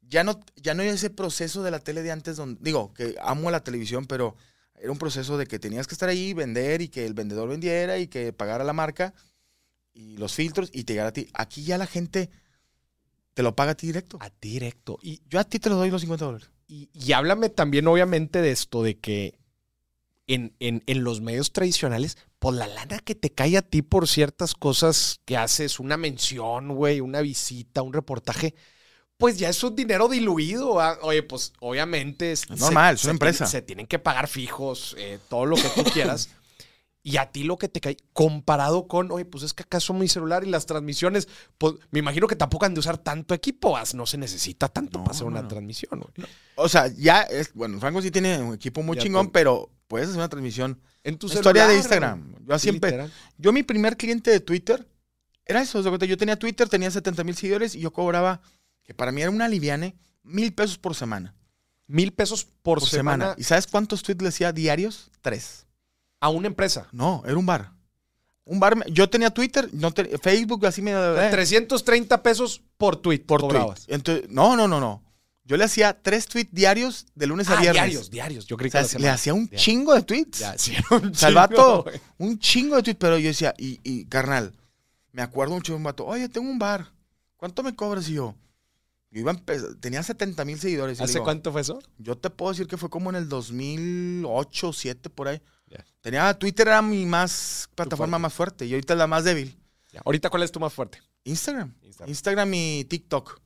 [0.00, 3.14] ya no, ya no hay ese proceso de la tele de antes donde, digo, que
[3.20, 4.34] amo la televisión, pero
[4.74, 7.98] era un proceso de que tenías que estar ahí, vender y que el vendedor vendiera
[7.98, 9.14] y que pagara la marca
[9.92, 11.28] y los filtros y te llegara a ti.
[11.34, 12.30] Aquí ya la gente
[13.38, 14.18] te lo paga a ti directo.
[14.20, 14.98] A ti directo.
[15.00, 16.50] Y yo a ti te lo doy los 50 dólares.
[16.66, 19.38] Y, y háblame también, obviamente, de esto, de que
[20.26, 24.08] en, en, en, los medios tradicionales, por la lana que te cae a ti por
[24.08, 28.56] ciertas cosas que haces, una mención, güey, una visita, un reportaje,
[29.18, 30.80] pues ya es un dinero diluido.
[30.80, 30.98] ¿ah?
[31.02, 33.46] Oye, pues obviamente es, normal, es una empresa.
[33.46, 36.28] Se tienen que pagar fijos, eh, todo lo que tú quieras.
[37.08, 40.08] Y a ti lo que te cae, comparado con, oye, pues es que acaso mi
[40.08, 44.04] celular y las transmisiones, pues me imagino que tampoco han de usar tanto equipo, no
[44.04, 45.48] se necesita tanto no, para hacer una no.
[45.48, 46.04] transmisión.
[46.56, 50.08] O sea, ya, es, bueno, Franco sí tiene un equipo muy ya chingón, pero puedes
[50.08, 50.82] hacer una transmisión.
[51.02, 52.44] En tu historia de Instagram.
[52.46, 53.12] Yo siempre, literal.
[53.38, 54.86] yo mi primer cliente de Twitter
[55.46, 55.80] era eso.
[55.80, 58.42] Yo tenía Twitter, tenía 70 mil seguidores y yo cobraba,
[58.82, 61.34] que para mí era una liviane, mil pesos por semana.
[61.86, 63.24] Mil pesos por, por semana.
[63.24, 63.34] semana.
[63.38, 65.10] ¿Y sabes cuántos tweets le hacía diarios?
[65.22, 65.67] Tres.
[66.20, 66.88] ¿A una empresa?
[66.92, 67.72] No, era un bar.
[68.44, 68.84] Un bar.
[68.90, 70.92] Yo tenía Twitter, no te, Facebook, así me.
[70.92, 71.28] Eh.
[71.30, 73.20] 330 pesos por tweet.
[73.20, 73.74] Por tweet.
[73.88, 75.02] Entonces, no, no, no, no.
[75.44, 77.82] Yo le hacía tres tweets diarios de lunes ah, a viernes.
[77.82, 78.46] Diarios, diarios.
[78.46, 80.40] Yo creí o sea, que le hacía un chingo de tweets.
[80.40, 82.98] Ya, sí, un Salvato, chingo, un chingo de tweets.
[82.98, 84.52] Pero yo decía, y, y carnal,
[85.12, 86.92] me acuerdo mucho de un vato, oye, tengo un bar.
[87.38, 88.08] ¿Cuánto me cobras?
[88.08, 88.34] Y yo,
[89.10, 89.34] yo iba
[89.80, 91.00] tenía 70 mil seguidores.
[91.00, 91.78] ¿Hace digo, cuánto fue eso?
[91.96, 95.40] Yo te puedo decir que fue como en el 2008, 2007, por ahí.
[95.68, 95.84] Yeah.
[96.00, 98.22] Tenía Twitter era mi más plataforma fuerte.
[98.22, 99.56] más fuerte y ahorita es la más débil.
[99.92, 100.02] Yeah.
[100.04, 101.00] ¿Ahorita cuál es tu más fuerte?
[101.24, 101.74] Instagram.
[101.82, 102.08] Instagram.
[102.08, 103.40] Instagram y TikTok.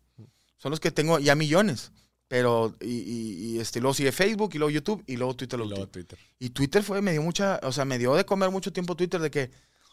[0.56, 1.92] Son los que tengo ya millones.
[2.28, 5.61] Pero, y, y, y, este, luego sigue Facebook, y luego YouTube, y luego Twitter.
[5.61, 6.18] Y luego Twitter.
[6.38, 9.20] Y Twitter fue, me dio mucha, o sea, me dio de comer mucho tiempo Twitter
[9.20, 9.50] de que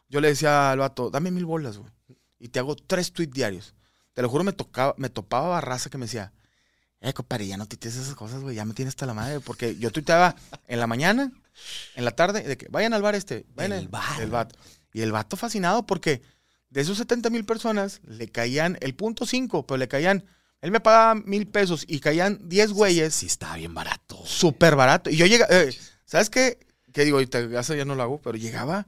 [0.08, 1.92] yo le decía al vato, dame mil bolas, güey.
[2.40, 3.76] Y te hago tres tweets diarios.
[4.14, 6.32] Te lo juro, me tocaba, me topaba barraza que me decía,
[7.02, 9.40] eh, compadre, ya no tuitees esas cosas, güey, ya me tienes hasta la madre.
[9.40, 10.36] Porque yo tuiteaba
[10.68, 11.32] en la mañana,
[11.96, 14.22] en la tarde, de que vayan al bar este, vayan el, el bar.
[14.22, 14.56] El vato.
[14.94, 16.22] Y el vato fascinado porque
[16.70, 20.26] de esos 70 mil personas le caían el punto 5, pero le caían,
[20.62, 23.16] él me pagaba mil pesos y caían 10 güeyes.
[23.16, 24.20] Sí, estaba bien barato.
[24.26, 25.10] Súper barato.
[25.10, 26.60] Y yo llegaba, eh, ¿sabes qué?
[26.92, 28.88] Que digo, ahorita ya no lo hago, pero llegaba,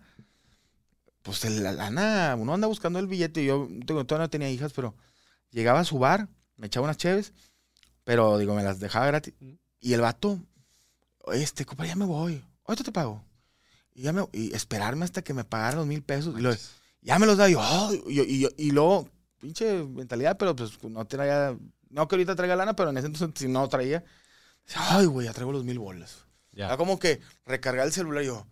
[1.22, 3.46] pues la lana, uno anda buscando el billete.
[3.46, 4.96] Yo todavía no tenía hijas, pero
[5.52, 7.34] llegaba a su bar, me echaba unas cheves,
[8.12, 9.34] pero digo, me las dejaba gratis.
[9.80, 10.38] Y el vato,
[11.32, 12.44] este, compadre, ya me voy.
[12.66, 13.24] Ahorita te pago.
[13.94, 16.38] Y, ya me, y esperarme hasta que me pagaran los mil pesos.
[16.38, 16.54] Y lo,
[17.02, 17.50] ya me los da.
[17.50, 19.08] Y, oh, y, y, y, luego,
[19.40, 21.58] pinche mentalidad, pero pues no traía.
[21.90, 24.04] No que ahorita traiga lana, pero en ese entonces si no traía.
[24.76, 26.26] Ay, güey, ya traigo los mil bolas.
[26.52, 26.66] Ya.
[26.66, 28.46] Era como que recargar el celular y yo,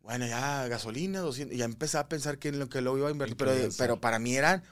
[0.00, 1.54] bueno, ya gasolina, 200.
[1.54, 3.38] Y ya empecé a pensar que en lo que luego iba a invertir.
[3.38, 4.62] Pero, pero para mí eran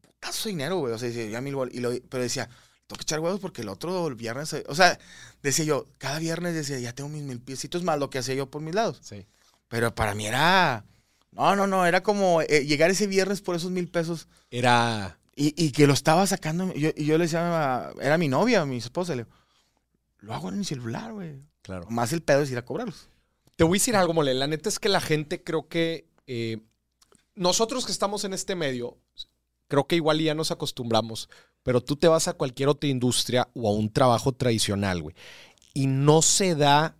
[0.00, 0.94] putazo dinero, güey.
[0.94, 1.74] O sea, ya mil bolas.
[1.74, 2.48] Y lo, pero decía,
[2.88, 4.98] tengo que echar huevos porque el otro el viernes, o sea,
[5.42, 8.50] decía yo, cada viernes decía, ya tengo mis mil piecitos más lo que hacía yo
[8.50, 8.98] por mis lados.
[9.02, 9.26] Sí.
[9.68, 10.86] Pero para mí era,
[11.32, 14.26] no, no, no, era como eh, llegar ese viernes por esos mil pesos.
[14.50, 15.18] Era...
[15.36, 18.64] Y, y que lo estaba sacando, y yo, y yo le decía, era mi novia,
[18.64, 19.36] mi esposa, le digo,
[20.18, 21.40] lo hago en mi celular, güey.
[21.62, 21.86] Claro.
[21.90, 23.08] Más el pedo es ir a cobrarlos.
[23.54, 26.58] Te voy a decir algo, Mole, la neta es que la gente creo que, eh,
[27.36, 28.98] nosotros que estamos en este medio,
[29.68, 31.28] creo que igual ya nos acostumbramos,
[31.62, 35.14] pero tú te vas a cualquier otra industria o a un trabajo tradicional, güey,
[35.74, 36.96] y no se da,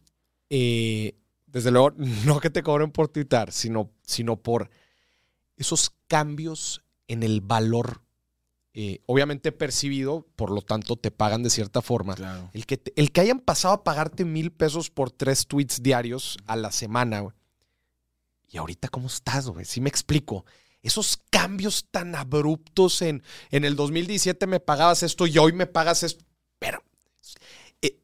[0.50, 1.92] eh, desde luego,
[2.26, 4.70] no que te cobren por tuitar, sino, sino por
[5.56, 8.02] esos cambios en el valor,
[8.74, 12.14] eh, obviamente percibido, por lo tanto te pagan de cierta forma.
[12.14, 12.50] Claro.
[12.52, 16.36] El, que te, el que hayan pasado a pagarte mil pesos por tres tweets diarios
[16.46, 17.34] a la semana, güey.
[18.50, 19.64] Y ahorita, ¿cómo estás, güey?
[19.64, 20.44] Sí me explico
[20.82, 26.02] esos cambios tan abruptos en, en el 2017 me pagabas esto y hoy me pagas
[26.02, 26.24] esto.
[26.58, 26.82] Pero
[27.82, 27.98] eh,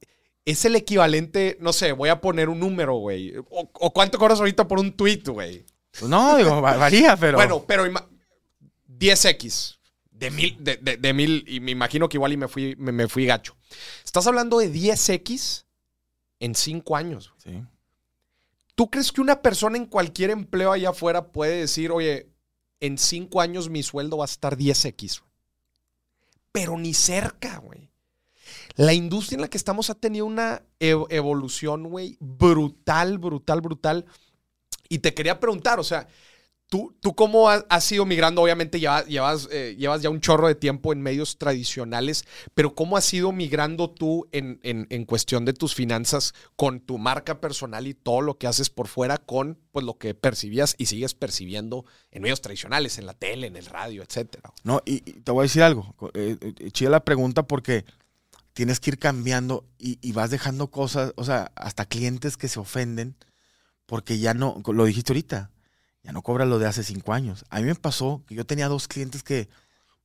[0.45, 3.37] es el equivalente, no sé, voy a poner un número, güey.
[3.37, 5.65] O, o, cuánto cobras ahorita por un tweet, güey.
[5.99, 7.37] Pues no, digo, varía, pero.
[7.37, 7.85] Bueno, pero
[8.89, 9.79] 10x.
[10.11, 12.93] De mil, de, de, de, mil, y me imagino que igual y me fui, me,
[12.93, 13.57] me fui gacho.
[14.05, 15.65] Estás hablando de 10x
[16.39, 17.35] en 5 años.
[17.39, 17.63] Sí.
[18.77, 22.29] ¿Tú crees que una persona en cualquier empleo allá afuera puede decir, oye,
[22.85, 25.23] en cinco años mi sueldo va a estar 10x.
[26.53, 27.91] Pero ni cerca, güey.
[28.77, 34.05] La industria en la que estamos ha tenido una ev evolución, güey, brutal, brutal, brutal.
[34.91, 36.09] Y te quería preguntar, o sea,
[36.69, 38.43] ¿tú, tú cómo has, has ido migrando?
[38.43, 42.25] Obviamente llevas, llevas, eh, llevas, ya un chorro de tiempo en medios tradicionales,
[42.55, 46.99] pero ¿cómo has ido migrando tú en, en, en, cuestión de tus finanzas con tu
[46.99, 50.87] marca personal y todo lo que haces por fuera con pues, lo que percibías y
[50.87, 54.53] sigues percibiendo en medios tradicionales, en la tele, en el radio, etcétera?
[54.65, 55.95] No, y, te voy a decir algo.
[56.15, 57.85] Eh, eh, chida la pregunta porque
[58.53, 62.61] tienes que ir cambiando y, y vas dejando cosas, o sea, hasta clientes que se
[62.61, 63.17] ofenden
[63.87, 65.51] porque ya no, lo dijiste ahorita,
[66.05, 67.45] ya no cobras lo de hace cinco años.
[67.49, 69.49] A mí me pasó que yo tenía dos clientes que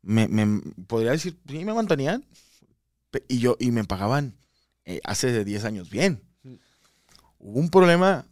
[0.01, 2.25] me, me podría decir, sí, me mantenían
[3.27, 4.35] y yo, y me pagaban
[4.85, 6.23] eh, hace de 10 años bien.
[7.37, 8.25] Hubo un problema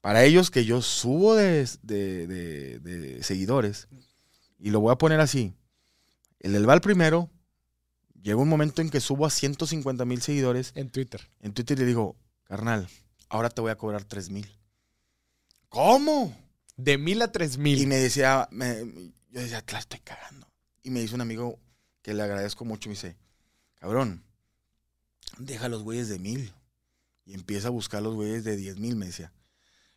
[0.00, 3.88] para ellos que yo subo de, de- de- de seguidores
[4.58, 5.54] y lo voy a poner así.
[6.40, 7.30] El del Val primero,
[8.22, 11.28] llega un momento en que subo a 150 mil seguidores En Twitter.
[11.40, 12.88] en Twitter le digo, carnal,
[13.28, 14.46] ahora te voy a cobrar 3 mil.
[15.68, 16.34] ¿Cómo?
[16.78, 17.86] De mil a tres Y mil.
[17.86, 20.48] me decía, me- yo decía, te la estoy cagando.
[20.82, 21.58] Y me dice un amigo
[22.02, 23.16] que le agradezco mucho, me dice,
[23.74, 24.22] cabrón,
[25.38, 26.54] deja los güeyes de mil.
[27.26, 29.32] Y empieza a buscar los güeyes de 10 mil, me decía.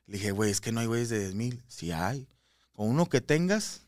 [0.05, 1.63] Le dije, güey, es que no hay güeyes de 10 mil.
[1.69, 2.27] Sí hay.
[2.73, 3.83] Con uno que tengas,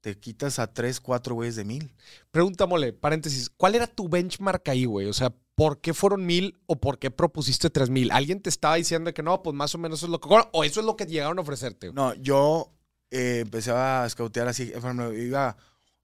[0.00, 1.94] te quitas a 3, 4 güeyes de mil.
[2.30, 3.50] Pregunta, mole, paréntesis.
[3.50, 5.06] ¿Cuál era tu benchmark ahí, güey?
[5.06, 8.10] O sea, ¿por qué fueron mil o por qué propusiste tres mil?
[8.10, 10.28] ¿Alguien te estaba diciendo que no, pues más o menos eso es lo que?
[10.52, 11.88] ¿O eso es lo que llegaron a ofrecerte?
[11.88, 11.94] güey?
[11.94, 12.72] No, yo
[13.10, 14.72] eh, empecé a escautear así.
[14.74, 15.56] Iba,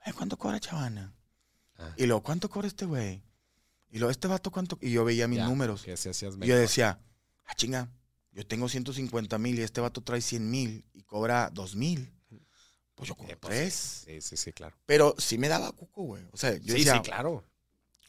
[0.04, 1.14] "Eh, ¿cuánto cobra Chavana?
[1.78, 1.94] Ah.
[1.96, 3.22] Y luego, ¿cuánto cobra este güey?
[3.90, 4.76] Y luego, ¿este vato cuánto?
[4.82, 5.82] Y yo veía mis Ya, números.
[5.82, 6.98] Que si hacías Y yo decía,
[7.46, 7.88] ah, chinga,
[8.32, 12.12] yo tengo 150 mil y este vato trae 100 mil y cobra 2 mil.
[12.96, 13.74] Pues yo cobro Eh, pues, tres.
[14.06, 14.76] Sí, sí, sí, claro.
[14.86, 16.24] Pero sí me daba cuco, güey.
[16.32, 17.44] O sea, yo sí, decía, sí, claro.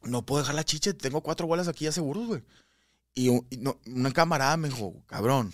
[0.01, 2.43] no puedo dejar la chiche, tengo cuatro bolas aquí ya seguros, güey.
[3.13, 5.53] Y, un- y no, una camarada me dijo, cabrón,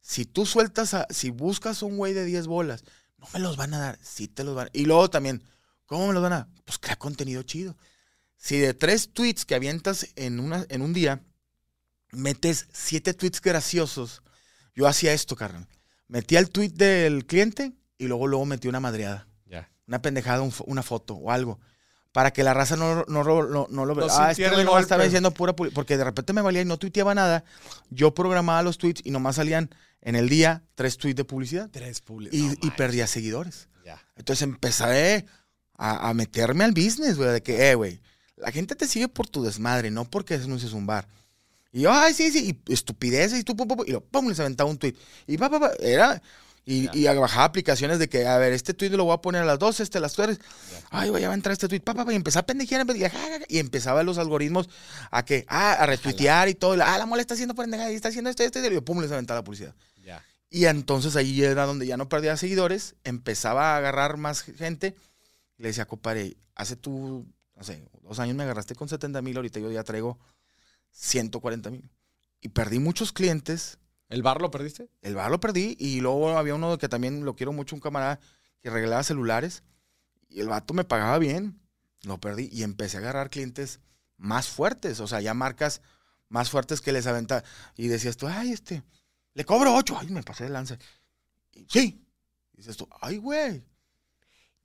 [0.00, 2.84] si tú sueltas, a, si buscas un güey de 10 bolas,
[3.18, 5.42] no me los van a dar, sí te los van a Y luego también,
[5.86, 6.48] ¿cómo me los van a dar?
[6.64, 7.76] Pues crea contenido chido.
[8.36, 11.22] Si de tres tweets que avientas en, una, en un día,
[12.10, 14.22] metes siete tweets graciosos,
[14.74, 15.68] yo hacía esto, carnal.
[16.08, 19.70] Metía el tweet del cliente y luego, luego metí una madreada Ya.
[19.86, 21.58] una pendejada, un una foto o algo.
[22.12, 24.06] Para que la raza no, no, no, no, no lo vea.
[24.06, 26.66] No Ah, este güey nomás estaba diciendo pura pu- Porque de repente me valía y
[26.66, 27.42] no tuiteaba nada.
[27.88, 29.70] Yo programaba los tweets y nomás salían
[30.02, 31.70] en el día tres tweets de publicidad.
[31.70, 32.38] Tres públicos.
[32.38, 33.68] Y, y perdía seguidores.
[33.86, 33.98] Ya.
[34.16, 35.24] Entonces empecé
[35.78, 37.30] a, a meterme al business, güey.
[37.30, 38.02] De que, eh, güey,
[38.36, 41.08] la gente te sigue por tu desmadre, no porque anuncies un bar.
[41.72, 44.28] Y yo, ay, sí, sí, y estupideces, y tú, pum, pum, pum, y lo, pum,
[44.28, 44.94] les aventaba un tweet.
[45.26, 46.20] Y pa, pa, pa, era,
[46.64, 49.44] y, y bajaba aplicaciones de que, a ver, este tweet lo voy a poner a
[49.44, 50.38] las 12, este a las 3.
[50.90, 52.86] Ay, güey, ya va a entrar este tweet, pa, pa, pa, y empezaba a pendejear,
[53.48, 54.68] y empezaba los algoritmos
[55.10, 56.74] a que, ah, a retuitear y todo.
[56.84, 59.10] Ah, la mole está haciendo pendejada, y está haciendo esto, esto, y yo, pum, les
[59.10, 59.74] aventaba la publicidad.
[60.54, 64.94] Y entonces ahí era donde ya no perdía seguidores, empezaba a agarrar más gente.
[65.56, 69.60] Le decía, compadre, hace tú, no sé, dos años me agarraste con 70 mil, ahorita
[69.60, 70.18] yo ya traigo
[70.90, 71.90] 140 mil.
[72.42, 73.78] Y perdí muchos clientes,
[74.12, 74.88] ¿El bar lo perdiste?
[75.00, 78.20] el bar lo perdí, y luego había uno que también lo quiero mucho, un camarada
[78.60, 79.62] que regalaba celulares,
[80.28, 81.60] y el vato me pagaba bien,
[82.02, 83.80] lo perdí, y empecé a agarrar clientes
[84.18, 85.80] más fuertes, o sea, ya marcas
[86.28, 87.42] más fuertes que les aventa,
[87.76, 88.82] y decías tú, ay, este,
[89.34, 90.78] le cobro 8, ay, me pasé de lanza.
[91.52, 92.04] Y, sí.
[92.52, 93.64] Y dices tú, ay, güey.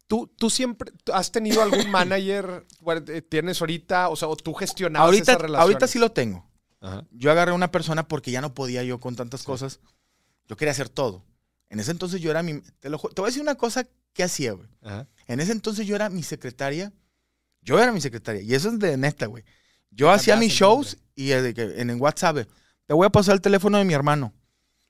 [0.07, 2.65] ¿Tú, tú siempre has tenido algún manager?
[3.29, 4.09] ¿Tienes ahorita?
[4.09, 5.63] O sea, o tú gestionabas Ahorita, esas relaciones.
[5.63, 6.46] ahorita sí lo tengo.
[6.79, 7.05] Ajá.
[7.11, 9.79] Yo agarré una persona porque ya no podía yo con tantas cosas.
[10.47, 11.23] Yo quería hacer todo.
[11.69, 12.61] En ese entonces yo era mi...
[12.79, 14.67] Te, lo te voy a decir una cosa que hacía, güey.
[14.81, 15.07] Ajá.
[15.27, 16.93] En ese entonces yo era mi secretaria.
[17.61, 18.41] Yo era mi secretaria.
[18.41, 19.43] Y eso es de neta, güey.
[19.91, 22.47] Yo hacía mis shows y eh, en WhatsApp, eh,
[22.85, 24.33] te voy a pasar el teléfono de mi hermano.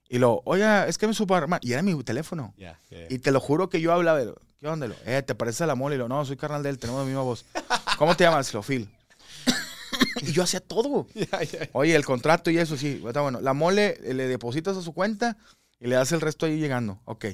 [0.09, 1.59] Y lo, oiga, es que me supo hermano.
[1.63, 2.53] Y era mi teléfono.
[3.09, 4.21] Y te lo juro que yo hablaba,
[4.59, 4.87] ¿qué onda?
[4.87, 4.95] Lo?
[5.05, 5.95] Eh, ¿te pareces a la mole?
[5.95, 7.45] Y lo, no, soy carnal de él, tenemos la misma voz.
[7.97, 8.53] ¿Cómo te llamas?
[8.53, 8.89] Lo, Phil.
[10.21, 11.07] y yo hacía todo.
[11.13, 11.69] Ya, ya.
[11.73, 13.41] Oye, el contrato y eso, sí, está bueno.
[13.41, 15.37] La mole eh, le depositas a su cuenta
[15.79, 17.01] y le das el resto ahí llegando.
[17.05, 17.25] Ok.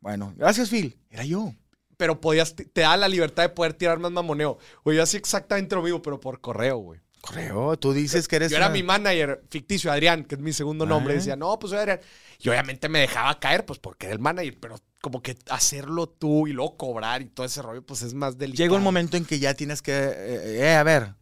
[0.00, 0.98] Bueno, gracias, Phil.
[1.10, 1.52] Era yo.
[1.96, 4.58] Pero podías, te da la libertad de poder tirar más mamoneo.
[4.84, 7.00] Güey, yo hacía exactamente lo mismo, pero por correo, güey.
[7.20, 8.50] Correo, tú dices que eres.
[8.50, 11.14] Yo era una- mi manager ficticio, Adrián, que es mi segundo nombre.
[11.14, 11.16] Ah.
[11.16, 12.00] Decía, no, pues soy Adrián.
[12.40, 16.46] Y obviamente me dejaba caer, pues porque era el manager, pero como que hacerlo tú
[16.48, 18.64] y luego cobrar y todo ese rollo, pues es más delicado.
[18.64, 19.92] Llega un momento en que ya tienes que.
[19.92, 21.14] Eh, eh, a ver,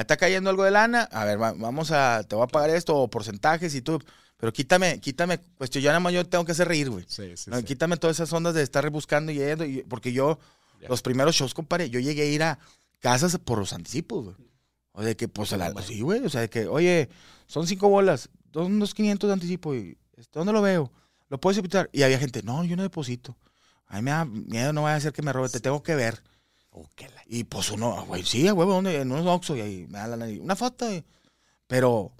[0.00, 1.02] está cayendo algo de lana.
[1.12, 2.24] A ver, va- vamos a.
[2.24, 4.00] Te voy a pagar esto o porcentajes y tú.
[4.38, 5.38] Pero quítame, quítame.
[5.56, 7.04] Cuestión, ya nada más yo tengo que hacer reír, güey.
[7.08, 7.64] Sí, sí, No, sí.
[7.64, 10.38] Quítame todas esas ondas de estar rebuscando y, yendo, y- porque yo,
[10.88, 12.58] los primeros shows, compadre, yo llegué a ir a
[13.00, 14.36] casas por los anticipos, güey.
[14.92, 17.08] O de que, pues, la- sí, güey, o sea, de que, oye,
[17.46, 20.90] son cinco bolas, son unos 500 de anticipo, y este, ¿dónde lo veo?
[21.28, 21.88] ¿Lo puedes depositar?
[21.92, 23.36] Y había gente, no, yo no deposito.
[23.86, 25.94] A mí me da miedo, no vaya a hacer que me robe, te tengo que
[25.94, 26.22] ver.
[26.78, 26.86] Oh,
[27.26, 29.00] Y pues uno, güey, sí, güey, ¿dónde?
[29.00, 30.40] En unos Oxxo, y ahí me da la nariz.
[30.40, 31.02] Una foto, y-
[31.66, 32.12] pero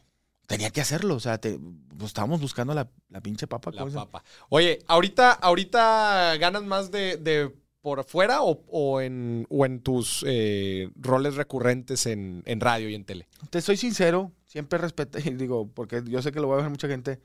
[0.47, 1.59] tenía que hacerlo, o sea, te,
[1.90, 3.71] pues, estábamos buscando la, la pinche papa.
[3.73, 4.25] La ¿cómo se- papa.
[4.49, 10.25] Oye, ahorita, ahorita ganas más de, de por fuera o, o en, o en tus
[10.27, 13.29] eh, roles recurrentes en, en radio y en tele?
[13.51, 16.71] Te soy sincero, siempre respeté, y digo, porque yo sé que lo va a ver
[16.71, 17.21] mucha gente.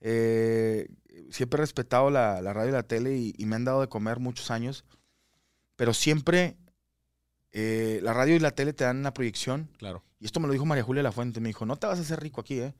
[0.00, 0.88] eh,
[1.30, 3.88] siempre he respetado la, la radio y la tele y, y me han dado de
[3.88, 4.84] comer muchos años.
[5.80, 6.58] Pero siempre
[7.52, 9.70] eh, la radio y la tele te dan una proyección.
[9.78, 10.04] Claro.
[10.18, 11.40] Y esto me lo dijo María Julia La Fuente.
[11.40, 12.74] Me dijo, no te vas a hacer rico aquí, ¿eh?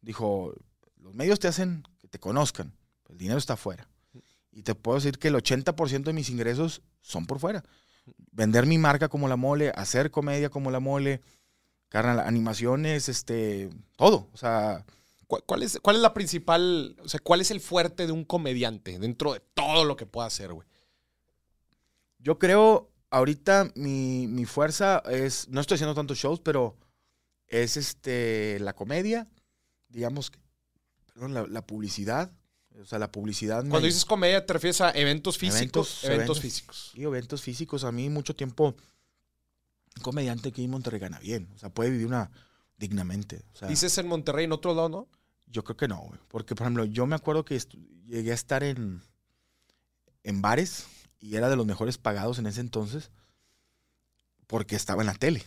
[0.00, 0.54] Dijo,
[0.96, 2.72] los medios te hacen que te conozcan.
[3.10, 3.86] El dinero está afuera.
[4.50, 7.62] Y te puedo decir que el 80% de mis ingresos son por fuera.
[8.32, 11.20] Vender mi marca como la mole, hacer comedia como la mole,
[11.90, 14.30] carnal, animaciones, este, todo.
[14.32, 14.86] O sea,
[15.26, 18.98] ¿Cuál, es, ¿Cuál es la principal, o sea, cuál es el fuerte de un comediante
[18.98, 20.66] dentro de todo lo que pueda hacer, güey?
[22.18, 26.76] Yo creo, ahorita mi, mi fuerza es, no estoy haciendo tantos shows, pero
[27.46, 29.28] es este, la comedia,
[29.88, 30.32] digamos,
[31.12, 32.32] perdón, la, la publicidad.
[32.80, 33.66] O sea, la publicidad.
[33.68, 35.58] Cuando dices comedia, ¿te refieres a eventos físicos?
[35.58, 36.40] Eventos, Eventos, eventos.
[36.40, 36.92] físicos.
[36.94, 38.76] Y eventos físicos, a mí mucho tiempo,
[39.96, 41.48] un comediante aquí en Monterrey gana bien.
[41.56, 42.30] O sea, puede vivir una
[42.76, 43.42] dignamente.
[43.52, 45.08] O sea, Dices en Monterrey, en otro lado, ¿no?
[45.50, 46.20] yo creo que no, güey.
[46.28, 47.58] Porque, por ejemplo, yo me acuerdo que
[48.06, 49.02] llegué a estar en,
[50.22, 50.86] en bares
[51.20, 53.10] y era de los mejores pagados en ese entonces
[54.46, 55.44] porque estaba en la tele.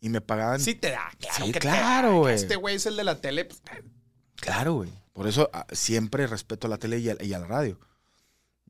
[0.00, 0.60] Y me pagaban.
[0.60, 2.34] Sí te da, claro Sí, que claro, güey.
[2.34, 3.44] Este güey es el de la tele.
[3.44, 3.62] pues,
[4.36, 4.90] Claro, güey.
[5.12, 7.78] Por eso ah, siempre respeto a la tele y a, y a la radio.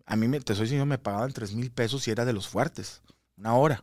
[0.04, 2.48] A mí, me, te soy sincero, me pagaban 3 mil pesos y era de los
[2.48, 3.00] fuertes.
[3.36, 3.82] Una hora.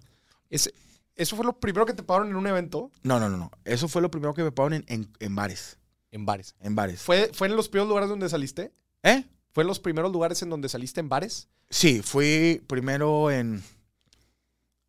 [0.50, 0.74] ese-
[1.16, 2.92] ¿Eso fue lo primero que te pagaron en un evento?
[3.04, 3.52] No, no, no, no.
[3.66, 5.78] Eso fue lo primero que me pagaron en, en- en bares.
[6.12, 6.56] En bares.
[6.62, 7.02] En bares.
[7.02, 8.72] ¿Fue, ¿Fue en los primeros lugares donde saliste?
[9.04, 9.26] ¿Eh?
[9.52, 11.48] ¿Fue los primeros lugares en donde saliste en bares?
[11.70, 13.64] Sí, fui primero en,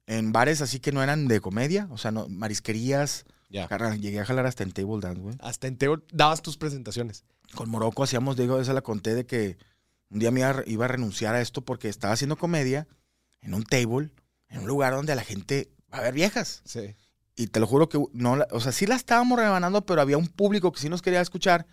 [0.07, 1.89] en bares así que no eran de comedia.
[1.91, 3.25] O sea, no, marisquerías.
[3.49, 3.69] Ya.
[3.97, 5.37] Llegué a jalar hasta en table dance, güey.
[5.41, 7.25] Hasta en Teo dabas tus presentaciones.
[7.55, 9.59] Con Morocco hacíamos, digo, esa la conté de que
[10.09, 12.87] un día me iba, iba a renunciar a esto porque estaba haciendo comedia
[13.41, 14.11] en un table,
[14.49, 16.63] en un lugar donde la gente va a ver viejas.
[16.65, 16.95] Sí.
[17.35, 20.29] Y te lo juro que no, o sea, sí la estábamos rebanando, pero había un
[20.29, 21.67] público que sí nos quería escuchar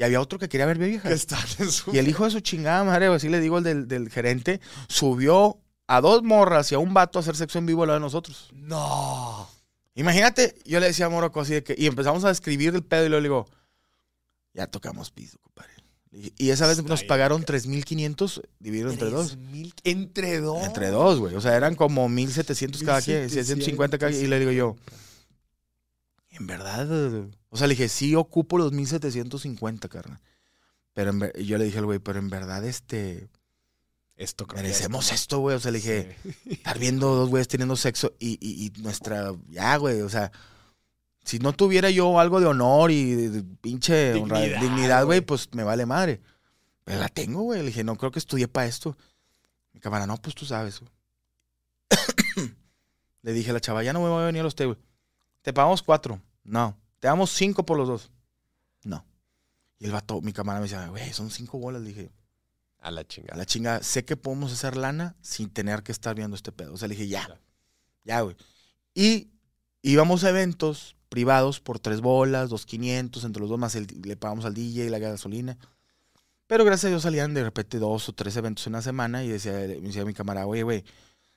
[0.00, 1.26] y había otro que quería ver viejas.
[1.70, 1.94] su...
[1.94, 4.58] Y el hijo de su chingada madre, así le digo el del, del gerente,
[4.88, 8.00] subió a dos morras y a un vato a hacer sexo en vivo al lado
[8.00, 8.48] de nosotros.
[8.54, 9.46] No.
[9.94, 13.04] Imagínate, yo le decía a Morocco así de que, y empezamos a escribir el pedo
[13.04, 13.46] y luego le digo,
[14.54, 15.74] ya tocamos piso, compadre.
[16.12, 19.32] Y y esa vez Está nos pagaron 3.500 dividido entre dos.
[19.32, 20.64] 3,000 Entre dos.
[20.64, 21.34] Entre dos, güey.
[21.34, 24.24] O sea, eran como 1.700 cada quien, 1,700, 150 cada quien.
[24.24, 24.76] Y le digo yo,
[26.30, 26.88] en verdad,
[27.50, 30.20] o sea, le dije, sí ocupo los 1.750, carnal.
[30.94, 33.28] Pero en ver- yo le dije al güey, pero en verdad, este,
[34.16, 35.56] Esto creo que merecemos esto, güey.
[35.56, 36.50] O sea, le dije, Sí.
[36.52, 40.30] estar viendo dos güeyes teniendo sexo y, y- y nuestra, ya, güey, o sea,
[41.24, 45.62] si no tuviera yo algo de honor y de, de pinche Dignidad, güey, pues me
[45.64, 46.20] vale madre.
[46.84, 47.60] Pero la tengo, güey.
[47.60, 48.96] Le dije, no creo que estudié para esto.
[49.72, 50.90] Mi cámara, no, pues tú sabes, güey.
[53.22, 54.78] Le dije a la chava, ya no me voy a venir a los tables.
[55.42, 56.20] Te pagamos cuatro.
[56.44, 56.76] No.
[57.00, 58.10] Te damos cinco por los dos.
[58.84, 59.04] No.
[59.78, 61.82] Y el vato, mi cámara me decía, güey, son cinco bolas.
[61.82, 62.10] Le dije,
[62.78, 63.36] A la a chingada.
[63.36, 66.74] la chinga, sé que podemos hacer lana sin tener que estar viendo este pedo.
[66.74, 67.40] O sea, le dije, ya, Claro.
[68.04, 68.36] ya, güey.
[68.94, 69.30] Y
[69.82, 74.16] íbamos a eventos privados por tres bolas, dos quinientos, entre los dos más el- le
[74.16, 75.58] pagamos al DJ y la gasolina.
[76.46, 79.28] Pero gracias a Dios salían de repente dos o tres eventos en una semana y
[79.28, 80.84] decía, me decía mi camarada, oye, güey,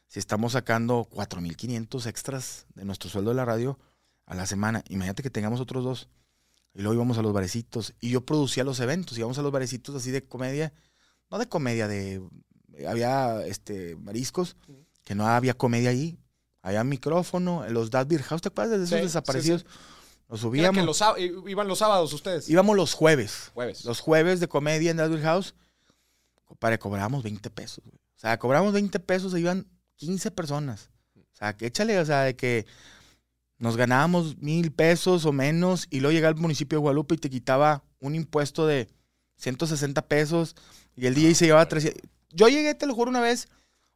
[0.07, 3.79] si estamos sacando 4.500 extras de nuestro sueldo de la radio
[4.25, 6.09] a la semana, imagínate que tengamos otros dos.
[6.73, 7.93] Y luego íbamos a los barecitos.
[7.99, 10.73] Y yo producía los eventos, íbamos a los barecitos así de comedia,
[11.29, 12.21] no de comedia, de
[12.87, 14.55] había este mariscos,
[15.03, 16.17] que no había comedia ahí.
[16.61, 19.65] Había micrófono, los Dad Beer House, ¿te acuerdas de esos Sí, sí, desaparecidos?
[20.29, 20.79] Los subíamos.
[20.79, 21.03] que los
[21.47, 22.49] iban los sábados ustedes.
[22.49, 23.51] Íbamos los jueves.
[23.53, 23.83] Jueves.
[23.85, 25.53] Los jueves de comedia en Dad Beer House.
[26.45, 27.83] Compadre, cobrábamos 20 pesos.
[27.83, 27.97] güey.
[27.97, 30.89] O sea, cobramos 20 pesos, se iban 15 personas.
[31.17, 32.65] O sea, que échale, o sea, de que
[33.63, 37.29] nos ganábamos mil pesos o menos y luego llegaba al municipio de Guadalupe y te
[37.29, 38.89] quitaba un impuesto de
[39.37, 40.55] 160 pesos
[40.97, 42.01] y el DJ se llevaba 300.
[42.31, 43.47] Yo llegué, te lo juro, una vez,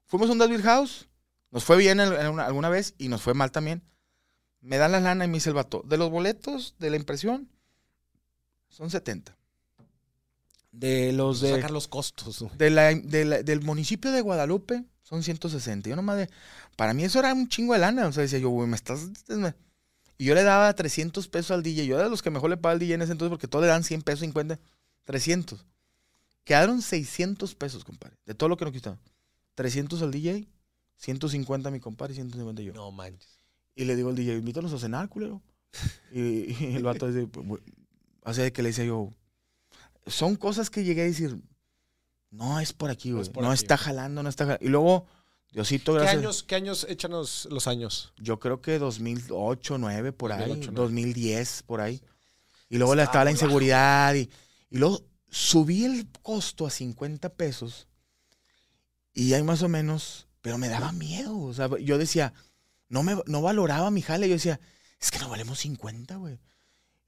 [0.06, 1.10] fuimos a un Beer House,
[1.52, 3.82] nos fue bien en- en una- alguna vez y nos fue mal también.
[4.62, 7.50] Me dan la lana y me dice el vato, de los boletos de la impresión
[8.70, 9.36] son 70.
[10.72, 11.52] De los de...
[11.56, 12.40] Sacar los costos.
[12.42, 12.58] güey.
[12.58, 15.90] De la- de la- del municipio de Guadalupe son 160.
[15.90, 16.30] Yo nomás de.
[16.78, 18.08] Para mí eso era un chingo de lana.
[18.08, 19.10] O sea, decía yo, güey, me estás.
[20.18, 21.86] Y yo le daba 300 pesos al DJ.
[21.86, 23.64] Yo era de los que mejor le pagaba al DJ en ese entonces porque todos
[23.64, 24.58] le dan 100 pesos, 50,
[25.04, 25.66] 300.
[26.46, 28.16] Quedaron 600 pesos, compadre.
[28.26, 29.00] De todo lo que nos quitaron.
[29.56, 30.48] 300 al DJ,
[30.98, 32.74] 150 a mi compadre y 150 yo.
[32.74, 33.40] No manches.
[33.76, 35.42] Y le digo al DJ, invítanos a cenar, culero.
[36.14, 37.62] y, y el vato dice, "Pues, güey",
[38.24, 39.12] o sea, que le decía yo,
[40.06, 41.40] son cosas que llegué a decir,
[42.30, 43.24] no es por aquí, güey.
[43.24, 44.66] es por No está jalando, no está jalando.
[44.66, 45.06] Y luego,
[45.52, 46.20] Diosito, ¿Qué gracias.
[46.20, 46.86] años, ¿Qué años?
[46.90, 48.14] Échanos los años.
[48.18, 50.48] Yo creo que 2008, 2009, por ahí.
[50.50, 50.82] 2008, 9.
[50.84, 52.02] 2010, por ahí.
[52.70, 54.14] Y luego Estaba la inseguridad.
[54.16, 54.30] Y,
[54.70, 57.88] y luego subí el costo a 50 pesos.
[59.14, 61.38] Y ahí más o menos, pero me daba miedo.
[61.40, 62.34] O sea, yo decía,
[62.90, 64.28] no, me, no valoraba mi jale.
[64.28, 64.60] Yo decía,
[65.00, 66.40] es que no valemos 50, güey.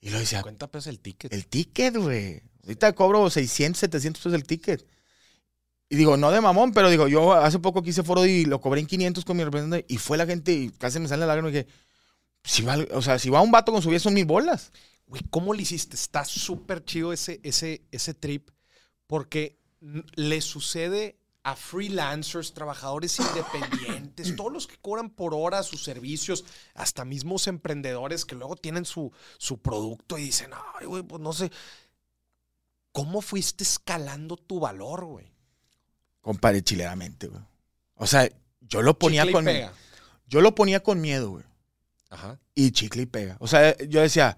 [0.01, 1.33] Y lo decía, 50 pesos el ticket.
[1.33, 2.41] el ticket, güey.
[2.63, 4.87] Ahorita cobro 600, 700 pesos el ticket.
[5.89, 8.79] Y digo, no de mamón, pero digo, yo hace poco quise foro y lo cobré
[8.79, 11.49] en 500 con mi representante y fue la gente y casi me sale la lágrima
[11.49, 11.67] y dije,
[12.43, 14.71] si va, o sea, si va un vato con su vida son mil bolas.
[15.07, 15.95] Güey, ¿cómo le hiciste?
[15.95, 18.51] Está súper chido ese, ese, ese trip
[19.07, 19.57] porque
[20.13, 27.05] le sucede a freelancers, trabajadores independientes, todos los que cobran por hora sus servicios, hasta
[27.05, 31.51] mismos emprendedores que luego tienen su, su producto y dicen, ay, güey, pues no sé.
[32.91, 35.38] ¿Cómo fuiste escalando tu valor, güey?
[36.21, 37.41] Compadre, chileramente, güey.
[37.95, 38.29] O sea,
[38.61, 39.73] yo lo ponía Chicle y con pega.
[40.27, 41.45] yo lo ponía con miedo, güey.
[42.09, 42.39] Ajá.
[42.55, 43.37] Y chicle y pega.
[43.39, 44.37] O sea, yo decía,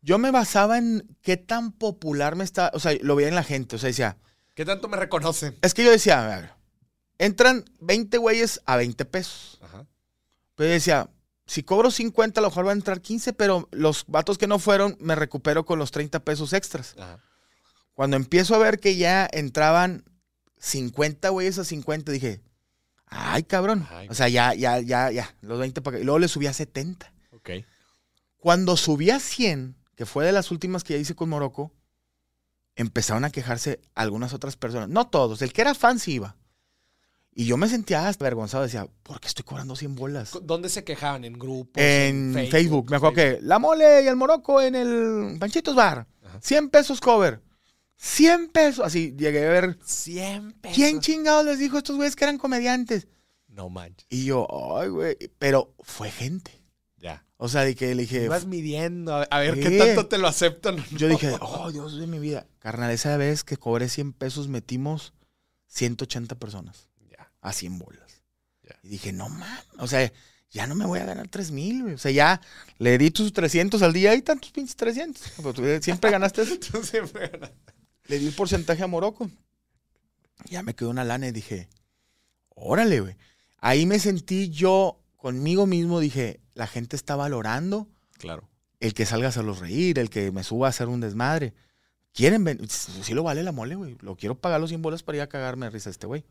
[0.00, 3.44] yo me basaba en qué tan popular me está, o sea, lo veía en la
[3.44, 4.16] gente, o sea, decía,
[4.54, 5.56] ¿Qué tanto me reconocen?
[5.62, 6.50] es que yo decía, a ver,
[7.18, 9.58] entran 20 güeyes a 20 pesos.
[9.62, 9.86] Ajá.
[10.54, 11.10] Pero yo decía,
[11.46, 14.58] si cobro 50, a lo mejor va a entrar 15, pero los vatos que no
[14.58, 16.94] fueron, me recupero con los 30 pesos extras.
[16.98, 17.18] Ajá.
[17.92, 20.04] Cuando empiezo a ver que ya entraban
[20.64, 22.40] 50 güeyes a 50, dije,
[23.06, 23.86] ay, cabrón.
[23.90, 26.02] Ay, o sea, ya, ya, ya, ya, los 20 para acá.
[26.02, 27.12] Y luego le subí a 70.
[27.32, 27.50] Ok.
[28.38, 31.70] Cuando subí a 100, que fue de las últimas que ya hice con Morocco,
[32.76, 34.88] empezaron a quejarse algunas otras personas.
[34.88, 36.36] No todos, el que era fan sí iba.
[37.34, 40.38] Y yo me sentía hasta avergonzado, decía, ¿por qué estoy cobrando 100 bolas?
[40.42, 41.24] ¿Dónde se quejaban?
[41.24, 41.82] ¿En grupos?
[41.82, 46.38] En Facebook, me acuerdo que la mole y el Morocco en el Panchitos Bar, Ajá.
[46.40, 47.42] 100 pesos cover.
[47.96, 48.84] 100 pesos.
[48.84, 50.74] Así llegué a ver, 100 pesos.
[50.76, 53.06] ¿quién chingados les dijo a estos güeyes que eran comediantes?
[53.48, 54.06] No manches.
[54.10, 54.46] Y yo,
[54.78, 56.50] ay, güey, pero fue gente.
[56.96, 57.24] Ya.
[57.36, 59.60] O sea, de que le dije, Ibas midiendo, a ver Sí.
[59.62, 60.84] qué tanto te lo aceptan.
[60.92, 62.46] Yo dije, oh, Dios de mi vida.
[62.58, 65.12] Carnal, esa vez que cobré 100 pesos metimos
[65.68, 67.30] 180 personas Ya.
[67.40, 68.22] a 100 bolas.
[68.62, 68.76] Ya.
[68.82, 70.10] Y dije, no man, o sea,
[70.50, 71.94] ya no me voy a ganar 3 mil, güey.
[71.94, 72.40] O sea, ya
[72.78, 75.22] le di tus 300 al día y tantos pinches 300.
[75.36, 76.58] Pero tú siempre ganaste eso.
[76.58, 77.52] Tú siempre ganas.
[78.06, 79.30] Le di el porcentaje a Morocco.
[80.50, 81.68] Ya me quedó una lana y dije,
[82.50, 83.16] órale, güey.
[83.60, 87.88] Ahí me sentí yo conmigo mismo, dije, la gente está valorando
[88.18, 88.48] Claro.
[88.80, 91.54] el que salga a hacerlos reír, el que me suba a hacer un desmadre.
[92.12, 93.96] Quieren ven, sí lo vale la mole, güey.
[94.00, 96.24] Lo quiero pagar los 100 bolas para ir a cagarme de risa a este güey.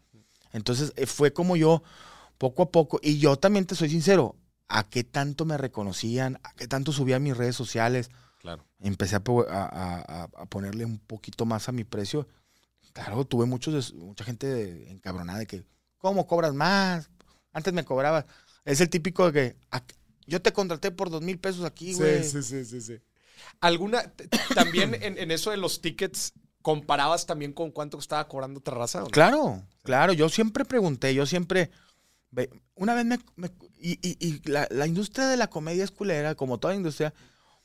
[0.54, 1.82] Entonces eh, fue como yo,
[2.38, 4.36] poco a poco, y yo también te soy sincero,
[4.68, 8.12] a qué tanto me reconocían, a qué tanto subía a mis redes sociales,
[8.44, 8.64] Claro.
[8.82, 12.28] empecé a, a- a- ponerle un poquito más a mi precio.
[12.92, 15.64] Claro, tuve muchos, mucha gente encabronada de que,
[15.98, 17.10] ¿cómo cobras más?
[17.54, 18.26] Antes me cobrabas.
[18.66, 19.96] Es el típico de que, "Ac-
[20.28, 22.22] yo te contraté por dos mil pesos aquí, güey.
[22.24, 23.00] Sí, sí, sí, sí, sí.
[23.62, 24.12] ¿Alguna,
[24.54, 29.00] también en, en eso de los tickets, comparabas también con cuánto estaba cobrando Terraza?
[29.00, 29.10] o no?
[29.10, 31.72] Claro, claro, yo siempre pregunté, yo siempre,
[32.76, 36.36] una vez me, me- y, y- y la, la industria de la comedia es culera,
[36.36, 37.14] como toda industria,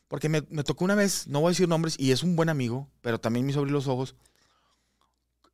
[0.09, 2.49] porque me, me tocó una vez, no voy a decir nombres, y es un buen
[2.49, 4.15] amigo, pero también me hizo abrir los ojos.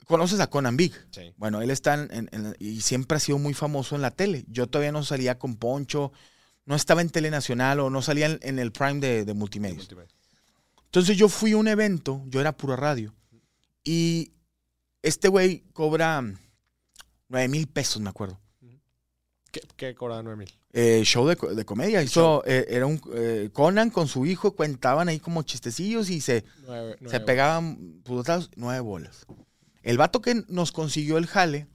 [0.07, 0.93] ¿Conoces a Conan Big?
[1.13, 1.33] Sí.
[1.39, 4.45] Bueno, él está en, en- en- y siempre ha sido muy famoso en la tele.
[4.49, 6.13] Yo todavía no salía con Poncho,
[6.67, 9.77] no estaba en Tele Nacional o no salía en, en el prime de, de multimedia.
[10.87, 13.15] Entonces yo fui a un evento, yo era pura radio,
[13.83, 14.31] y
[15.03, 16.23] este güey cobra
[17.29, 18.39] 9 mil pesos, me acuerdo.
[19.51, 20.55] ¿Qué, qué cobraba 9 mil?
[20.77, 22.03] Eh, show de, de comedia.
[22.03, 26.45] Hizo, eh, era un eh, Conan con su hijo, cuentaban ahí como chistecillos y se,
[27.07, 29.25] se pegaban putazos, nueve bolas.
[29.85, 31.68] El vato que nos consiguió el jale,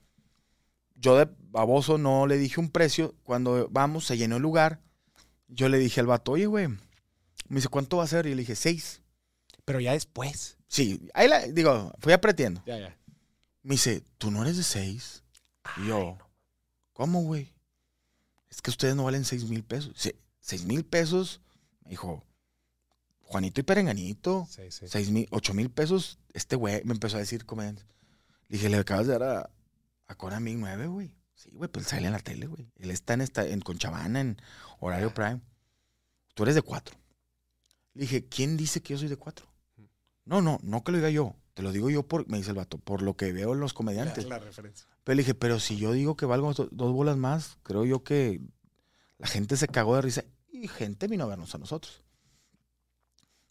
[0.96, 3.16] yo de baboso no le dije un precio.
[3.24, 4.82] Cuando vamos, se llenó el lugar.
[5.48, 6.68] Yo le dije al vato, oye, güey.
[6.68, 8.26] Me dice, ¿cuánto va a ser?
[8.26, 9.02] Y le dije, seis.
[9.64, 10.58] Pero ya después.
[10.68, 12.62] Sí, ahí la, digo, fui apretiendo.
[12.66, 12.98] Ya, ya.
[13.64, 15.24] Me dice, ¿tú no eres de seis?
[15.78, 16.18] Y yo,
[16.92, 17.54] ¿cómo, güey?
[18.50, 19.94] Es que ustedes no valen seis mil pesos.
[19.96, 21.42] Sí, seis mil pesos,
[21.84, 22.24] me dijo,
[23.22, 24.88] Juanito y Perenganito, Sí, sí.
[24.88, 27.84] seis mil, ocho mil pesos, este güey me empezó a decir comediante.
[28.48, 29.50] Le dije, le acabas de dar a,
[30.08, 31.12] a Big nueve, güey.
[31.36, 32.72] Sí, güey, pues sale en la tele, güey.
[32.78, 34.42] Él está en, esta, en Conchavana, en
[34.80, 35.40] horario prime.
[36.34, 36.98] Tú eres de cuatro.
[37.94, 39.48] Le dije, ¿quién dice que yo soy de cuatro?
[40.26, 41.36] No, no, no que lo diga yo.
[41.54, 43.74] Te lo digo yo por, me dice el vato, por lo que veo en los
[43.74, 44.26] comediantes.
[44.26, 44.88] La, la referencia.
[45.10, 48.04] Pero le dije, pero si yo digo que valgo do- dos bolas más, creo yo
[48.04, 48.42] que
[49.18, 52.04] la gente se cagó de risa y gente vino a vernos a nosotros.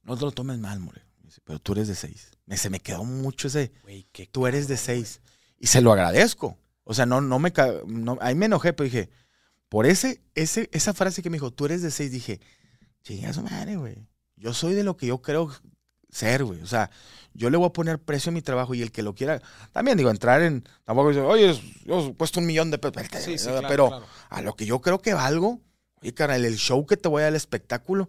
[0.04, 0.80] No te lo tomes mal,
[1.20, 2.30] dice, pero tú eres de seis.
[2.46, 5.20] Me, se me quedó mucho ese, Güey, qué tú eres de seis.
[5.58, 6.56] Y se lo agradezco.
[6.84, 7.52] O sea, no, no me,
[7.88, 9.10] no- ahí me enojé, pero dije,
[9.68, 12.40] por ese, ese, esa frase que me dijo, tú eres de seis, dije,
[13.02, 14.06] chinga su madre, güey.
[14.36, 15.50] Yo soy de lo que yo creo
[16.10, 16.60] ser, güey.
[16.62, 16.90] O sea,
[17.34, 19.40] yo le voy a poner precio a mi trabajo y el que lo quiera,
[19.72, 23.46] también digo, entrar en, tampoco dice, oye, yo cuesta un millón de pesos, Sí, sí,
[23.48, 24.06] claro, pero claro.
[24.30, 25.60] a lo que yo creo que valgo,
[26.02, 28.08] oye, carnal, el show que te voy a dar, el espectáculo,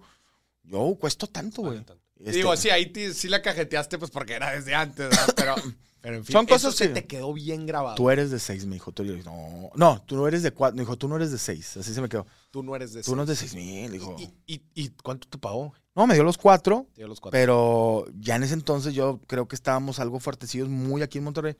[0.63, 1.79] yo cuesto tanto, güey.
[2.17, 5.27] Este, Digo, sí, ahí te- sí la cajeteaste, pues porque era desde antes, ¿verdad?
[5.35, 5.55] Pero,
[6.01, 7.95] pero en fin, Son cosas eso se que- te quedó bien grabado.
[7.95, 8.91] Tú eres de seis, me dijo.
[8.93, 10.75] Tú, dije, no, no, tú no eres de cuatro.
[10.77, 11.75] Me dijo, tú no eres de seis.
[11.75, 12.25] Así se me quedó.
[12.51, 13.41] Tú no eres de Tú no seis.
[13.41, 13.91] eres de seis mil.
[13.91, 15.73] Dijo, ¿Y, y, y cuánto te pagó?
[15.99, 17.37] No, me dio los cuatro, Te dio los cuatro.
[17.37, 21.55] pero ya en ese entonces yo creo que estábamos algo fuertecillos muy aquí en Monterrey,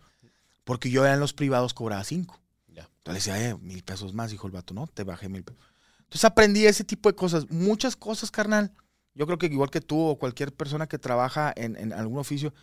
[0.63, 2.39] porque yo ya en los privados cobraba cinco.
[2.67, 2.83] Ya.
[2.99, 5.61] Entonces le decía, eh, mil pesos más, dijo el vato, no, te bajé mil pesos.
[5.99, 8.71] Entonces aprendí ese tipo de cosas, muchas cosas, carnal.
[9.13, 12.53] Yo creo que igual que tú o cualquier persona que trabaja en, en algún oficio,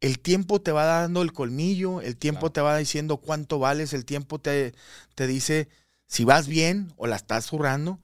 [0.00, 2.52] el tiempo te va dando el colmillo, el tiempo Claro.
[2.52, 4.74] te va diciendo cuánto vales, el tiempo te,
[5.14, 5.68] te dice
[6.06, 7.98] si vas bien o la estás zurrando.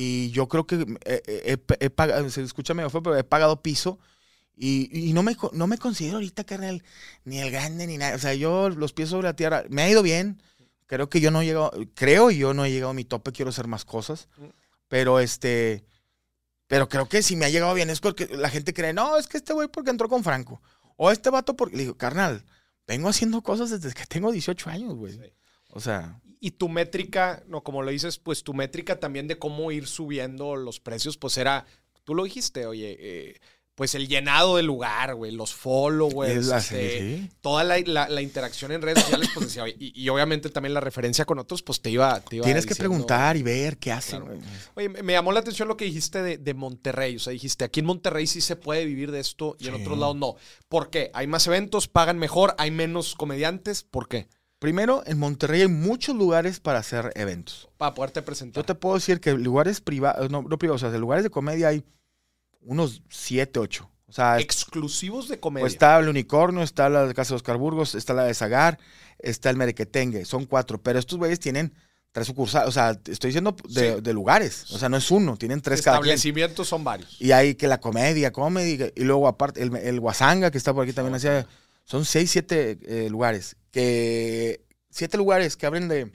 [0.00, 3.24] Y yo creo que eh, eh, he, he pagado, se escucha medio feo, pero he
[3.24, 3.98] pagado piso.
[4.54, 6.84] Y, y no, me, no me considero ahorita, carnal,
[7.24, 8.14] ni el grande ni nada.
[8.14, 10.40] O sea, yo los pies sobre la tierra, me ha ido bien.
[10.86, 13.32] Creo que yo no he llegado, creo y yo no he llegado a mi tope,
[13.32, 14.28] quiero hacer más cosas.
[14.36, 14.44] Mm.
[14.86, 15.84] Pero este,
[16.68, 19.26] pero creo que si me ha llegado bien es porque la gente cree, no, es
[19.26, 20.62] que este güey porque entró con Franco.
[20.96, 22.44] O este vato porque, le digo, carnal,
[22.86, 25.18] vengo haciendo cosas desde que tengo 18 años, güey.
[25.70, 29.72] O sea, Y tu métrica, no, como lo dices, pues tu métrica también de cómo
[29.72, 31.66] ir subiendo los precios, pues era,
[32.04, 33.40] tú lo dijiste, oye, eh,
[33.74, 37.30] pues el llenado del lugar, güey, los followers, este, sí.
[37.40, 40.80] toda la, la- la interacción en redes sociales, pues decía, y, y obviamente también la
[40.80, 44.20] referencia con otros, pues te iba, te iba Tienes que preguntar y ver qué hacen,
[44.22, 44.40] Claro.
[44.74, 47.14] Oye, me me llamó la atención lo que dijiste de, de Monterrey.
[47.16, 49.96] O sea, dijiste, aquí en Monterrey sí se puede vivir de esto y en otros
[49.96, 50.34] lados no.
[50.68, 51.12] ¿Por qué?
[51.14, 51.86] ¿Hay más eventos?
[51.86, 52.56] ¿Pagan mejor?
[52.58, 53.84] ¿Hay menos comediantes?
[53.84, 54.26] ¿Por qué?
[54.58, 57.68] Primero, en Monterrey hay muchos lugares para hacer eventos.
[57.76, 58.62] Para poderte presentar.
[58.62, 61.30] Yo te puedo decir que lugares privados, no, no privados, o sea, de lugares de
[61.30, 61.84] comedia hay
[62.62, 63.90] unos 7, 8.
[64.08, 65.62] O sea, Exclusivos de comedia.
[65.62, 68.78] pues está el Unicornio, está la de Casa de Oscar Burgos, está la de Zagar,
[69.18, 70.24] está el Merequetengue.
[70.24, 71.72] Son cuatro, pero estos güeyes tienen
[72.10, 72.68] tres sucursales.
[72.68, 74.00] O sea, estoy diciendo de, Sí.
[74.00, 74.72] de lugares.
[74.72, 75.98] O sea, no es uno, tienen tres cada.
[75.98, 77.20] Establecimientos son varios.
[77.20, 80.84] Y hay que la comedia, comedy, y luego aparte el, el Guasanga, que está por
[80.84, 81.46] aquí también hacía.
[81.88, 83.56] Son seis, siete eh, lugares.
[83.70, 84.62] Que.
[84.90, 86.12] Siete lugares que abren de.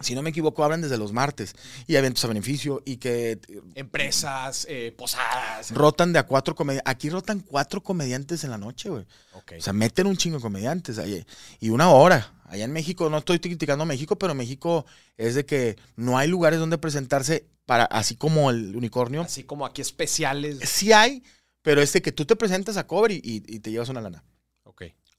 [0.00, 1.54] Si no me equivoco, abren desde los martes.
[1.88, 2.80] Y eventos a beneficio.
[2.86, 3.40] Y que eh,
[3.74, 5.72] Empresas, eh, posadas.
[5.72, 6.88] rotan de a cuatro comediantes.
[6.90, 9.04] Aquí rotan cuatro comediantes en la noche, güey.
[9.34, 10.98] O sea, meten un chingo de comediantes.
[10.98, 11.24] ahí.
[11.58, 12.32] Y una hora.
[12.44, 16.28] Allá en México, no estoy criticando a México, pero México es de que no hay
[16.28, 19.22] lugares donde presentarse para, así como el unicornio.
[19.22, 20.58] Así como aquí especiales.
[20.68, 21.22] Sí hay,
[21.62, 24.24] pero es de que tú te presentas a y- y te llevas una lana.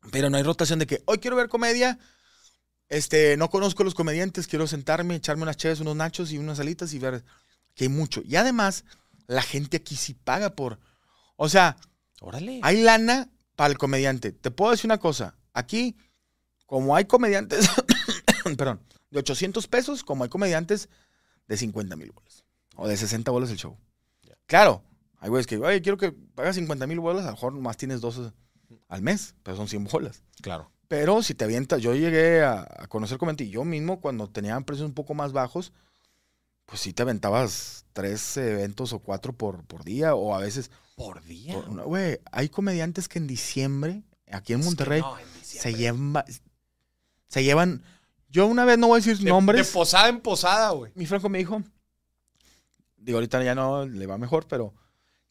[0.09, 1.99] Pero no hay rotación de que hoy quiero ver comedia.
[2.89, 6.59] Este, no conozco a los comediantes, quiero sentarme, echarme unas cheves, unos nachos y unas
[6.59, 7.23] alitas y ver
[7.75, 8.21] que hay mucho.
[8.25, 8.83] Y además,
[9.27, 10.79] la gente aquí sí paga por.
[11.37, 11.77] O sea,
[12.19, 12.59] Órale.
[12.63, 14.31] hay lana para el comediante.
[14.31, 15.35] Te puedo decir una cosa.
[15.53, 15.95] Aquí,
[16.65, 17.69] como hay comediantes,
[18.57, 20.89] perdón, de 800 pesos, como hay comediantes
[21.47, 22.43] de 50 mil bolas.
[22.75, 23.77] O de 60 bolas el show.
[24.47, 24.83] Claro,
[25.19, 28.01] hay güeyes que, oye, quiero que pagas 50 mil bolas, a lo mejor más tienes
[28.01, 28.33] dos
[28.87, 30.23] al mes, pero son 100 bolas.
[30.41, 30.71] Claro.
[30.87, 34.63] Pero si te avientas, yo llegué a, a conocer comediante y yo mismo, cuando tenían
[34.65, 35.71] precios un poco más bajos,
[36.65, 41.23] pues sí te aventabas tres eventos o cuatro por, por día, o a veces Por
[41.23, 41.55] día.
[41.61, 46.13] Güey, hay comediantes que en diciembre, aquí en Monterrey, no, en se, llevan,
[47.27, 47.83] se llevan.
[48.29, 49.67] Yo una vez no voy a decir De- nombres.
[49.67, 50.91] De posada en posada, güey.
[50.95, 51.61] mi Franco me dijo,
[52.97, 54.73] digo, ahorita ya no le va mejor, pero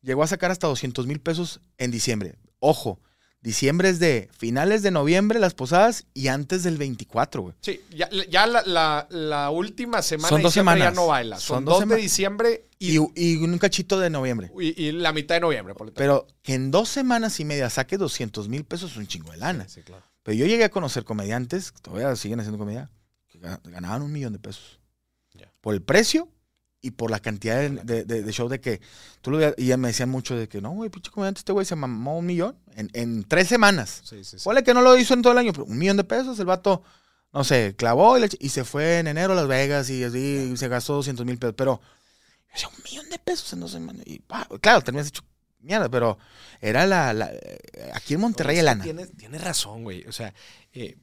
[0.02, 2.36] llegó a sacar hasta 200 mil pesos en diciembre.
[2.58, 2.98] Ojo,
[3.42, 7.54] diciembre es de finales de noviembre las posadas y antes del 24, güey.
[7.62, 10.94] Sí, ya, ya la, la- la última semana Son de dos diciembre semanas.
[10.94, 11.36] ya no baila.
[11.38, 14.50] Son, Son dos dos de diciembre y, Y, y un cachito de noviembre.
[14.60, 15.74] y- y la mitad de noviembre.
[15.74, 15.92] por.
[15.94, 19.38] Pero que en dos semanas y media saque 200 mil pesos es un chingo de
[19.38, 19.68] lana.
[19.68, 20.04] Sí, claro.
[20.22, 22.90] Pero yo llegué a conocer comediantes, todavía siguen haciendo comedia,
[23.28, 24.78] que ga- ganaban un millón de pesos.
[25.32, 25.50] Ya.
[25.62, 26.28] Por el precio
[26.82, 28.80] y por la cantidad de, de, de- de show de que
[29.20, 31.66] tú lo y ya me decían mucho de que no, güey, pinche comediante, este güey
[31.66, 34.00] se mamó un millón en, en tres semanas.
[34.04, 34.44] Sí, sí, sí.
[34.44, 36.46] Ponle que no lo hizo en todo el año, pero un millón de pesos, el
[36.46, 36.82] vato,
[37.32, 40.02] no sé, clavó y, le ech- y se fue en enero a Las Vegas y
[40.04, 41.54] así se gastó 200 mil pesos.
[41.56, 44.02] Pero, o sea, un millón de pesos en dos semanas.
[44.06, 45.22] Y, pa, claro, terminas hecho
[45.60, 46.16] mierda, pero
[46.62, 47.58] era la, la- eh,
[47.92, 48.84] aquí en Monterrey No, el que lana.
[48.84, 50.04] Tienes, tienes razón, güey.
[50.06, 50.32] O sea,
[50.72, 50.96] eh,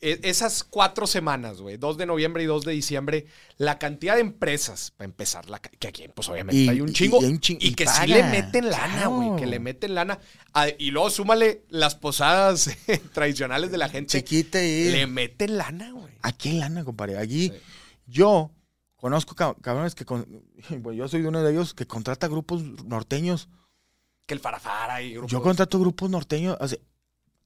[0.00, 4.90] esas cuatro semanas, güey, 2 de noviembre y 2 de diciembre, la cantidad de empresas,
[4.92, 7.74] para empezar, la, que aquí, pues obviamente Y- hay un chingo, y un chin- y
[7.74, 9.10] que sí le meten lana, claro.
[9.10, 10.18] güey, que le meten lana.
[10.52, 12.70] Ah, y luego súmale las posadas
[13.12, 14.22] tradicionales de la gente.
[14.22, 14.90] Chiquita y...
[14.90, 16.12] Le meten lana, güey.
[16.22, 17.18] Aquí en lana, compadre.
[17.18, 17.54] Allí Sí.
[18.06, 18.50] yo
[18.96, 20.04] conozco cab- cabrones que...
[20.04, 20.26] con-
[20.70, 23.48] bueno, yo soy uno de ellos que contrata grupos norteños.
[24.26, 25.30] Que el farafara y grupos.
[25.32, 26.56] Yo contrato grupos norteños.
[26.60, 26.78] o sea,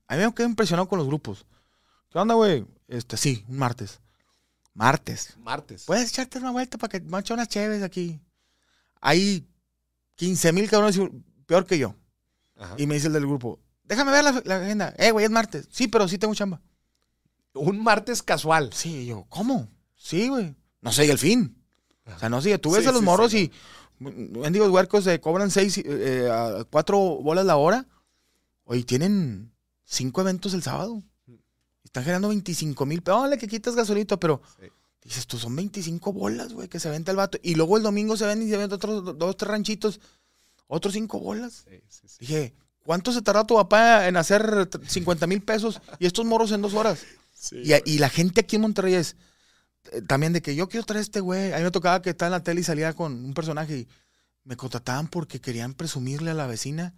[0.07, 1.45] a mí me quedé impresionado con los grupos.
[2.11, 2.67] ¿Qué onda, güey?
[2.87, 4.01] Este, sí, un martes.
[4.75, 5.37] Martes.
[5.39, 5.85] Martes.
[5.85, 8.21] Puedes echarte una vuelta para que me eche unas chéves aquí.
[9.01, 9.47] Hay
[10.17, 10.99] 15 mil cabrones
[11.47, 11.95] peor que yo.
[12.57, 12.75] Ajá.
[12.79, 14.95] Y me dice el del grupo, déjame ver la, la agenda.
[14.99, 15.69] Eh, güey, es martes.
[15.71, 16.61] Sí, pero sí tengo chamba.
[17.55, 18.71] Un martes casual.
[18.73, 19.69] Sí, yo, ¿cómo?
[19.97, 20.55] Sí, güey.
[20.81, 21.57] No sigue el fin.
[22.05, 22.59] O sea, no sigue.
[22.59, 23.53] Tú ves Sí, a los sí, morros sí,
[24.01, 24.05] y
[24.39, 27.87] mendigos huercos se cobran seis, eh, a cuatro bolas la hora.
[28.65, 29.53] Oye, tienen
[29.85, 31.03] cinco eventos el sábado.
[31.89, 33.01] Están generando 25 mil.
[33.03, 34.67] Dale, que quitas gasolito, pero Sí.
[35.05, 37.39] dices, tú son 25 bolas, güey, que se venta el vato.
[37.43, 39.99] Y luego el domingo se ven y se ven otros do- dos, tres ranchitos,
[40.67, 41.65] otros cinco bolas.
[41.67, 42.17] Sí, sí, sí.
[42.21, 46.61] Dije, ¿cuánto se tarda tu papá en hacer 50 mil pesos y estos morros en
[46.61, 47.01] dos horas?
[47.53, 49.17] Y, y la gente aquí en Monterrey es
[49.93, 51.55] eh, también de que yo quiero traer este güey.
[51.55, 53.89] A mí me tocaba que estaba en la tele y salía con un personaje y
[54.45, 56.95] me contrataban porque querían presumirle a la vecina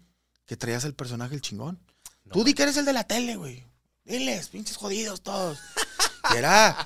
[0.47, 1.79] que traías el personaje el chingón.
[2.25, 3.65] No, Tú di que eres el de la tele, güey.
[4.11, 5.59] Diles, pinches jodidos todos.
[6.35, 6.77] Y era,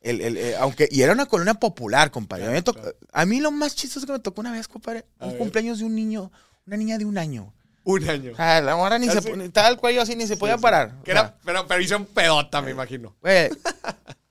[0.00, 2.44] el, el, eh, aunque, y era una colonia popular, compadre.
[2.46, 4.66] a, mí me Claro, tocó- a mí lo más chistoso que me tocó una vez,
[4.68, 5.38] compadre, A un ver.
[5.38, 6.30] cumpleaños de un niño,
[6.66, 7.52] una niña de un año.
[7.84, 8.36] Un año.
[8.36, 10.62] Sea, la morra ni Ah, se, estaba el cuello así, ni se podía sí.
[10.62, 11.02] parar.
[11.02, 13.16] Que era, pero, pero hizo un pedota, me imagino.
[13.22, 13.48] Güey,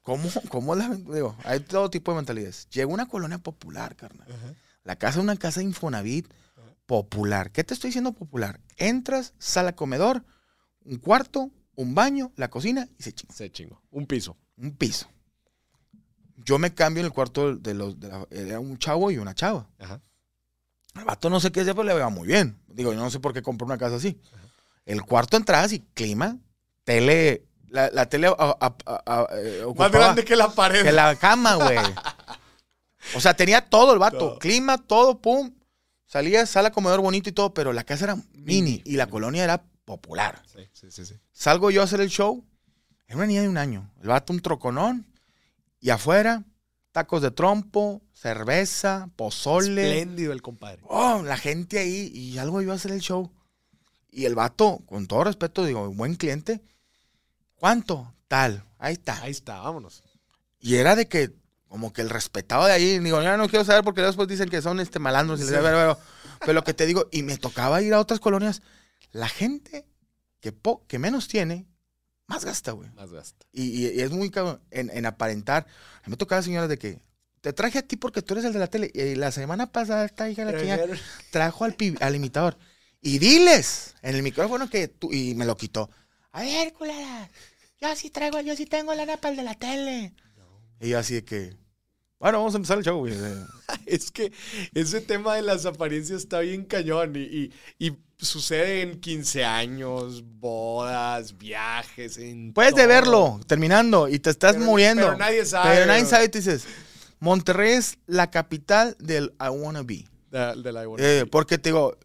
[0.01, 1.35] ¿cómo, cómo la digo?
[1.43, 2.67] Hay todo tipo de mentalidades.
[2.69, 4.27] Llegó una colonia popular, carnal.
[4.83, 6.27] La casa es una casa de Infonavit
[6.85, 7.51] popular.
[7.51, 8.59] ¿Qué te estoy diciendo popular?
[8.77, 10.23] Entras, sala comedor,
[10.85, 11.51] un cuarto,
[11.81, 13.33] un baño, la cocina y se chinga.
[13.33, 13.81] Se chingó.
[13.91, 14.35] Un piso.
[14.57, 15.07] Un piso.
[16.37, 17.99] Yo me cambio en el cuarto de los.
[17.99, 19.69] De la- era un chavo y una chava.
[19.79, 20.01] Ajá.
[20.95, 22.59] El vato no sé qué hacía, pero le veía muy bien.
[22.67, 24.19] Digo, yo no sé por qué compró una casa así.
[24.85, 26.37] El cuarto entradas y clima,
[26.83, 27.45] tele.
[27.69, 30.83] La, la tele a- a- a- a- eh, Más grande que la pared.
[30.83, 31.77] que la cama, güey.
[33.15, 34.17] O sea, tenía todo el vato.
[34.17, 34.39] Todo.
[34.39, 35.53] Clima, todo, pum.
[36.05, 38.81] Salía, sala, comedor bonito y todo, pero la casa era mini Mini.
[38.85, 40.41] y la colonia era popular.
[40.45, 41.15] Sí, sí, sí, sí.
[41.31, 42.45] Salgo yo a hacer el show.
[43.07, 43.91] Era una niña de un año.
[44.01, 45.07] El vato un troconón.
[45.81, 46.43] Y afuera,
[46.91, 49.81] tacos de trompo, cerveza, pozole.
[49.87, 50.81] Espléndido el compadre.
[50.83, 52.11] Oh, la gente ahí.
[52.13, 53.31] Y algo iba a hacer el show.
[54.11, 56.61] Y el vato, con todo respeto, digo, buen cliente.
[57.55, 58.13] ¿Cuánto?
[58.27, 58.63] Tal.
[58.77, 59.21] Ahí está.
[59.23, 60.03] Ahí está, vámonos.
[60.59, 61.31] Y era de que,
[61.67, 64.61] como que el respetado de ahí, digo, ya no quiero saber porque después dicen que
[64.61, 65.39] son este malandros.
[65.39, 65.57] y les- Sí.
[65.61, 65.97] pero, pero-
[66.41, 68.61] pero lo que te digo, y me tocaba ir a otras colonias,
[69.11, 69.85] la gente
[70.39, 71.67] que, po- que menos tiene,
[72.27, 72.89] más gasta, güey.
[72.91, 73.45] Más gasta.
[73.51, 75.65] Y, y- y es muy cabrón en, en aparentar.
[76.03, 77.01] A mí me tocaba, señoras, de que
[77.41, 78.91] te traje a ti porque tú eres el de la tele.
[78.93, 80.83] Y la semana pasada esta hija la chingada
[81.31, 82.57] trajo al, al imitador.
[83.01, 85.11] Y diles en el micrófono que tú.
[85.11, 85.89] Y me lo quitó.
[86.31, 87.29] A ver, culera.
[87.81, 90.13] Yo sí traigo, yo sí tengo lana para el de la tele.
[90.81, 91.55] Y yo así de que.
[92.19, 93.13] Bueno, vamos a empezar el show, güey.
[93.85, 94.31] Es que
[94.73, 100.23] ese tema de las apariencias está bien cañón y, y, y sucede en 15 años,
[100.25, 102.87] bodas, viajes, en Puedes de todo.
[102.89, 105.03] verlo terminando y te estás Pero- muriendo.
[105.05, 106.65] pero nadie sabe, Pero nadie sabe y te dices.
[107.21, 110.05] Monterrey es la capital del I wanna be.
[110.31, 111.97] De, de la Eh, porque te digo,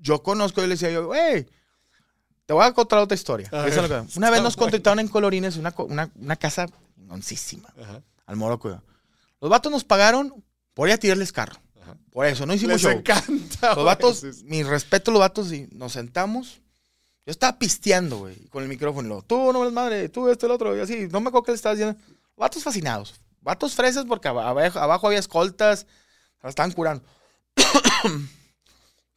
[0.00, 1.46] yo conozco y le decía yo, hey,
[2.46, 3.48] te voy a contar otra historia.
[3.50, 3.60] Ver,
[4.16, 4.70] Una vez nos bueno.
[4.72, 6.66] contrataron en Colorines una, una, una casa
[7.10, 8.80] Ajá, al Morocco.
[9.40, 11.56] Los vatos nos pagaron por ir a tirarles carro.
[11.82, 11.96] ajá.
[12.12, 12.90] Por eso, no hicimos Les show.
[12.92, 13.74] encanta.
[13.74, 16.60] Los vatos, mi respeto a los vatos, y nos sentamos.
[17.26, 19.06] Yo estaba pisteando, güey, con el micrófono.
[19.06, 21.08] y luego, Tú no eres madre, tú esto, el otro, y así.
[21.10, 22.00] No me acuerdo qué le estabas diciendo.
[22.36, 23.20] Vatos fascinados.
[23.40, 25.86] Vatos fresas porque aba- abajo, abajo había escoltas.
[26.42, 27.04] la estaban curando.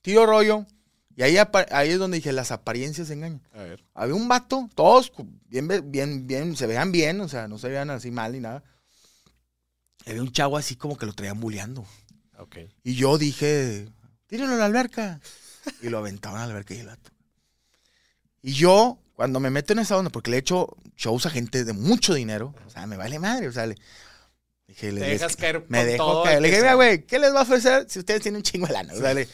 [0.01, 0.65] Tiro rollo.
[1.15, 1.38] Y ahí,
[1.72, 3.41] ahí es donde dije, las apariencias engañan.
[3.53, 3.84] A ver.
[3.93, 5.11] Había un vato, todos
[5.49, 8.63] bien, bien, bien, se veían bien, o sea, no se veían así mal ni nada.
[10.06, 11.86] Había un chavo así como que lo traían bulleando.
[12.38, 12.58] Ok.
[12.84, 13.88] Y yo dije,
[14.28, 15.20] tírenlo a la alberca.
[15.82, 17.12] Y lo aventaban a la alberca y el vato.
[18.41, 21.64] Y yo, cuando me meto en esa onda, porque le he hecho shows a gente
[21.64, 23.76] de mucho dinero, o sea, me vale madre, o sea, le
[24.68, 26.41] dije, le- dejas les- caer me dejo caer.
[26.41, 28.74] Le dije, mira, güey, ¿qué les va a ofrecer si ustedes tienen un chingo de
[28.74, 28.93] lana?
[28.93, 29.28] O sea, le-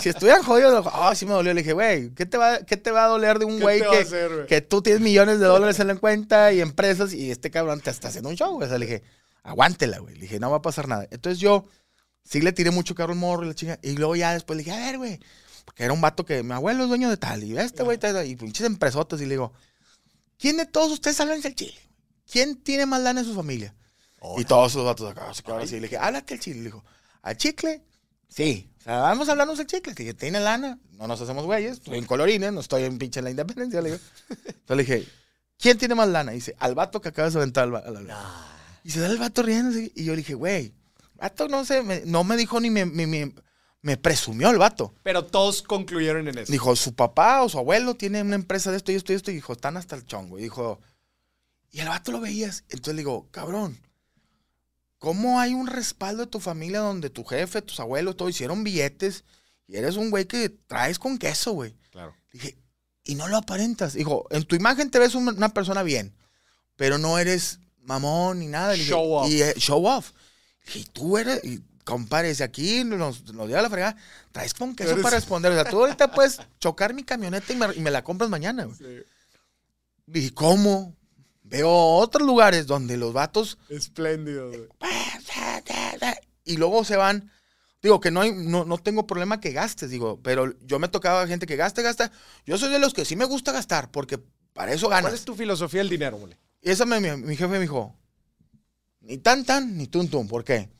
[0.00, 1.52] si estuvieran jodidos, ah, sí me dolió.
[1.52, 3.80] Le dije, güey, ¿qué te va, qué te va a doler de un ¿Qué güey
[3.80, 7.50] que, hacer, que tú tienes millones de dólares en la cuenta y empresas y este
[7.50, 8.62] cabrón te está haciendo un show?
[8.62, 9.02] O sea, le dije,
[9.42, 10.14] aguántela, güey.
[10.14, 11.06] Le dije, no va a pasar nada.
[11.10, 11.66] Entonces yo
[12.24, 13.78] sí le tiré mucho carro al morro y la chinga.
[13.82, 15.20] Y luego ya después le dije, a ver, güey.
[15.64, 17.44] Porque era un vato que mi abuelo es dueño de tal.
[17.44, 19.20] Y este güey, tal, y pinches empresotas.
[19.20, 19.52] Y le digo,
[20.38, 21.78] ¿quién de todos ustedes salen del Chile?
[22.30, 23.74] ¿quién tiene más lana en su familia?
[24.38, 25.74] Y todos los vatos acá se quedaron así.
[25.76, 26.60] Le dije, háblate el chicle.
[26.60, 26.84] Le dijo,
[27.22, 27.82] ¿al chicle?
[28.28, 28.70] Sí.
[28.80, 29.94] O sea, vamos a hablarnos del chicle.
[29.94, 30.78] Que tiene lana.
[30.92, 31.74] No nos hacemos güeyes.
[31.78, 33.82] Estoy en colorines, no estoy en pinche en la independencia.
[33.82, 34.00] Le digo.
[34.30, 35.08] Entonces le dije,
[35.58, 36.32] ¿quién tiene más lana?
[36.32, 38.10] Y dice, al vato que acabas de aventar al, al- al-
[38.82, 39.78] Y se da el vato riendo.
[39.78, 40.74] Y yo le dije, güey,
[41.14, 44.94] vato no sé, me- no me dijo ni me, me, me- presumió el vato.
[45.02, 46.52] Pero todos concluyeron en eso.
[46.52, 49.30] Dijo, su papá o su abuelo tiene una empresa de esto y esto y esto.
[49.30, 50.38] Y dijo, están hasta el chongo.
[50.38, 50.80] Y dijo,
[51.70, 52.64] y el vato lo veías.
[52.68, 53.78] Entonces le digo, cabrón,
[54.98, 59.24] ¿cómo hay un respaldo de tu familia donde tu jefe, tus abuelos, todo hicieron billetes?
[59.66, 61.74] Y eres un güey que traes con queso, güey.
[61.90, 62.14] Claro.
[62.32, 62.56] Dije,
[63.04, 63.94] y no lo aparentas.
[63.94, 66.14] Dijo, en tu imagen te ves una, una persona bien,
[66.76, 68.74] pero no eres mamón ni nada.
[68.76, 69.30] Le Show off.
[69.30, 70.12] Y, eh, show off.
[70.74, 73.96] Y tú eres, y compadre, si aquí nos, nos dio la fregada,
[74.30, 75.52] traes con queso Eres- para responder.
[75.52, 78.64] O sea, tú ahorita puedes chocar mi camioneta y me, y me la compras mañana.
[78.64, 79.04] güey.
[80.06, 80.94] Dije, ¿cómo?
[81.44, 84.68] Veo otros lugares donde los vatos Espléndido, güey.
[86.44, 87.30] y luego se van.
[87.82, 91.26] Digo que no, hay, no, no tengo problema que gastes, digo, pero yo me tocaba
[91.26, 92.12] gente que gasta, gasta.
[92.46, 94.18] Yo soy de los que sí me gusta gastar, porque
[94.52, 95.18] para eso ¿Cuál ganas.
[95.18, 96.38] es tu filosofía del dinero, mole?
[96.62, 97.98] Y esa me- mi, mi jefe me dijo,
[99.00, 100.28] ni tan tan, ni tun tun.
[100.28, 100.70] ¿Por qué?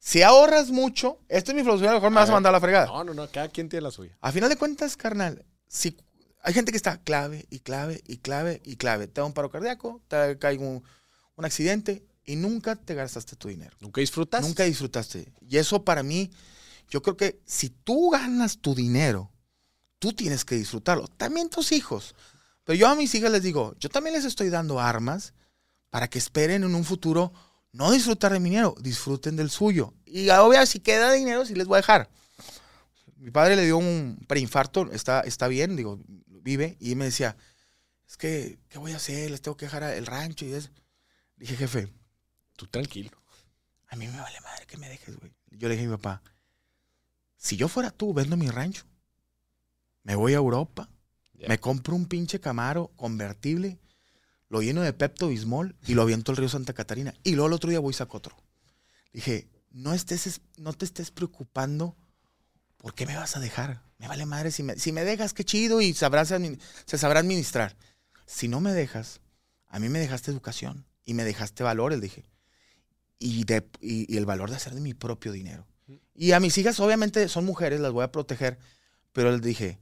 [0.00, 2.50] Si ahorras mucho, esta es mi filosofía, a lo mejor me A vas a mandar
[2.50, 2.86] a la fregada.
[2.86, 4.16] No, no, no, cada quien tiene la suya.
[4.20, 5.96] A final de cuentas, carnal, si
[6.42, 9.08] hay gente que está clave y clave y clave y clave.
[9.08, 10.82] Te da un paro cardíaco, te cae un,
[11.36, 13.76] un accidente y nunca te gastaste tu dinero.
[13.80, 14.42] ¿Nunca disfrutas?
[14.42, 15.32] Nunca disfrutaste.
[15.40, 16.30] Y eso para mí,
[16.88, 19.32] yo creo que si tú ganas tu dinero,
[19.98, 21.08] tú tienes que disfrutarlo.
[21.08, 22.14] También tus hijos.
[22.68, 25.32] Pero yo a mis hijas les digo, yo también les estoy dando armas
[25.88, 27.32] para que esperen en un futuro
[27.72, 29.94] no disfrutar de mi dinero, disfruten del suyo.
[30.04, 32.10] Y obvio, si queda dinero, sí les voy a dejar.
[33.16, 37.38] Mi padre le dio un preinfarto, está, está bien, digo, vive, y me decía,
[38.06, 39.30] es que, ¿qué voy a hacer?
[39.30, 40.68] Les tengo que dejar el rancho y eso.
[41.36, 41.90] Dije, jefe,
[42.54, 43.16] Tú tranquilo.
[43.88, 45.32] a mí me vale madre que me dejes, güey.
[45.52, 46.22] Yo le dije a mi papá,
[47.38, 48.84] si yo fuera tú, vendo mi rancho.
[50.02, 50.90] Me voy a Europa,
[51.46, 53.78] Me compro un pinche Camaro convertible,
[54.48, 57.14] lo lleno de Pepto Bismol y lo aviento al río Santa Catarina.
[57.22, 58.36] Y luego el otro día voy y saco otro.
[59.12, 61.96] Dije, no, estés, es- no te estés preocupando
[62.78, 63.82] por qué me vas a dejar.
[63.98, 64.50] Me vale madre.
[64.50, 66.28] Si me, si me dejas, qué chido y sabrás
[66.86, 67.76] se sabrá administrar.
[68.26, 69.20] Si no me dejas,
[69.68, 72.24] a mí me dejaste educación y me dejaste valores, dije.
[73.18, 75.66] Y, de, y, y el valor de hacer de mi propio dinero.
[76.14, 78.58] Y a mis hijas, obviamente, son mujeres, las voy a proteger.
[79.12, 79.78] Pero les dije,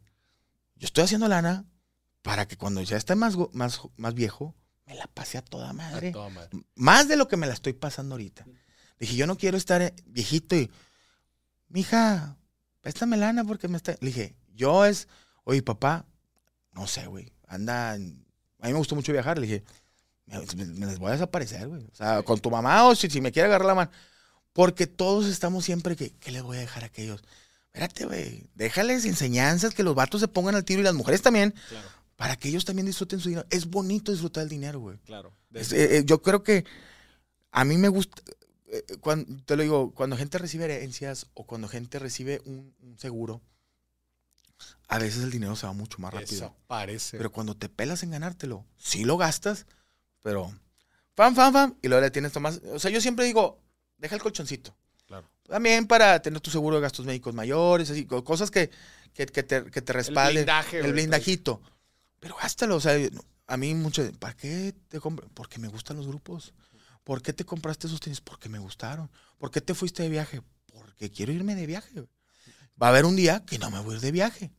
[0.76, 1.64] yo estoy haciendo lana
[2.22, 4.54] para que cuando ya esté más, más, más viejo,
[4.86, 6.08] me la pase a toda madre.
[6.10, 6.50] A toda madre.
[6.74, 8.46] Más de lo que me la estoy pasando ahorita.
[8.98, 10.70] Dije, yo no quiero estar eh, viejito y,
[11.68, 12.36] mija,
[12.80, 13.92] préstame lana porque me está.
[14.00, 15.08] Le dije, yo es,
[15.44, 16.06] oye, papá,
[16.72, 17.94] no sé, güey, anda.
[17.94, 18.24] en-
[18.60, 19.38] A mí me gustó mucho viajar.
[19.38, 19.64] Le dije,
[20.26, 21.84] me, me les voy a desaparecer, güey.
[21.84, 23.90] O sea, con tu mamá o si, si me quiere agarrar la mano.
[24.52, 27.22] Porque todos estamos siempre que, ¿qué les voy a dejar a aquellos?
[27.76, 31.54] Espérate, güey, déjales enseñanzas, que los vatos se pongan al tiro y las mujeres también,
[31.68, 33.46] Claro, para que ellos también disfruten su dinero.
[33.50, 34.96] Es bonito disfrutar el dinero, güey.
[35.04, 35.32] claro.
[35.52, 36.64] Es- eh, eh, yo creo que
[37.50, 38.22] a mí me gusta,
[38.68, 42.98] eh, cuando, te lo digo, cuando gente recibe herencias o cuando gente recibe un, un
[42.98, 43.42] seguro,
[44.88, 46.46] a veces el dinero se va mucho más rápido.
[46.46, 47.18] Eso parece.
[47.18, 49.66] Pero cuando te pelas en ganártelo, sí lo gastas,
[50.22, 50.50] pero
[51.14, 52.60] fam, fam, fam, y luego le tienes más.
[52.72, 53.60] O sea, yo siempre digo,
[53.98, 54.74] deja el colchoncito.
[55.48, 58.70] También para tener tu seguro de gastos médicos mayores, así, co- cosas que,
[59.14, 60.34] que, que te, que te respalden.
[60.44, 61.60] blindaje, El blindajito.
[62.20, 62.94] Pero gástalo, o sea,
[63.46, 65.30] a mí mucho, ¿para qué te compras?
[65.34, 66.52] Porque me gustan los grupos.
[67.04, 68.20] ¿Por qué te compraste esos tenis?
[68.20, 69.10] Porque me gustaron.
[69.38, 70.42] ¿Por qué te fuiste de viaje?
[70.72, 72.00] Porque quiero irme de viaje.
[72.82, 74.50] Va a haber un día que no me voy a ir de viaje.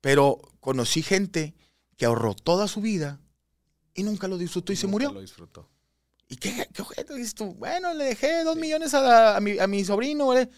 [0.00, 1.54] Pero conocí gente
[1.96, 3.20] que ahorró toda su vida
[3.94, 5.12] y nunca lo disfrutó y se murió.
[5.12, 5.68] Lo disfrutó.
[6.32, 7.14] ¿Y qué, qué ojete?
[7.14, 10.48] Dices tú, bueno, le dejé dos millones a, a mi, a mi sobrino, güey.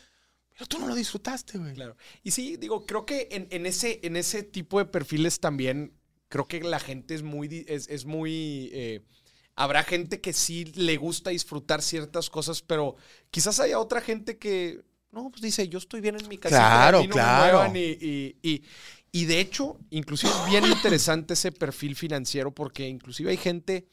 [0.53, 1.75] Pero tú no lo disfrutaste, güey.
[1.75, 1.97] Claro.
[2.23, 5.93] Y sí, digo, creo que en, en ese, en ese tipo de perfiles también,
[6.29, 9.03] creo que la gente es muy, es, es muy, eh,
[9.57, 12.95] habrá gente que sí le gusta disfrutar ciertas cosas, pero
[13.33, 16.57] quizás haya otra gente que, no, pues dice, yo estoy bien en mi casa.
[16.57, 17.77] Claro, claro.
[17.77, 18.63] y, y, y,
[19.11, 23.89] y de hecho, inclusive es bien interesante ese perfil financiero porque inclusive hay gente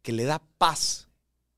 [0.00, 1.07] que le da paz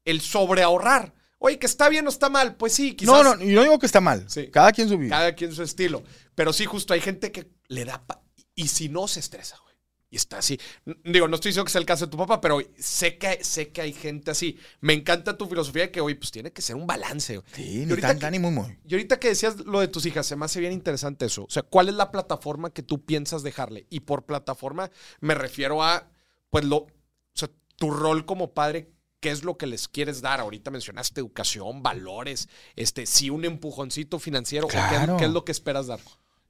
[0.05, 1.15] el sobreahorrar.
[1.39, 3.15] Oye, que está bien o está mal, pues sí, quizás.
[3.15, 4.25] No, no, yo no digo que está mal.
[4.29, 4.49] Sí.
[4.51, 5.17] Cada quien su vida.
[5.17, 6.03] Cada quien su estilo.
[6.35, 8.05] Pero sí, justo hay gente que le da.
[8.07, 8.23] pa-
[8.55, 9.71] y si no, se estresa, güey.
[10.13, 10.59] Y está así.
[11.05, 13.71] Digo, no estoy diciendo que sea el caso de tu papá, pero sé que, sé
[13.71, 14.59] que hay gente así.
[14.81, 17.37] Me encanta tu filosofía de que, oye, pues tiene que ser un balance.
[17.39, 17.49] güey.
[17.55, 18.77] Sí, Y ni ahorita tan, que- tan, ni muy, muy.
[18.87, 21.45] Y ahorita que decías lo de tus hijas, se me hace bien interesante eso.
[21.45, 23.87] O sea, ¿cuál es la plataforma que tú piensas dejarle?
[23.89, 24.91] Y por plataforma
[25.21, 26.11] me refiero a,
[26.51, 26.89] pues, lo, o
[27.35, 28.91] sea, tu rol como padre,
[29.21, 30.41] ¿qué es lo que les quieres dar?
[30.41, 34.67] Ahorita mencionaste educación, valores, este, sí, un empujoncito financiero.
[34.67, 35.17] ¿o qué- Claro.
[35.17, 36.01] ¿qué, es lo que esperas dar?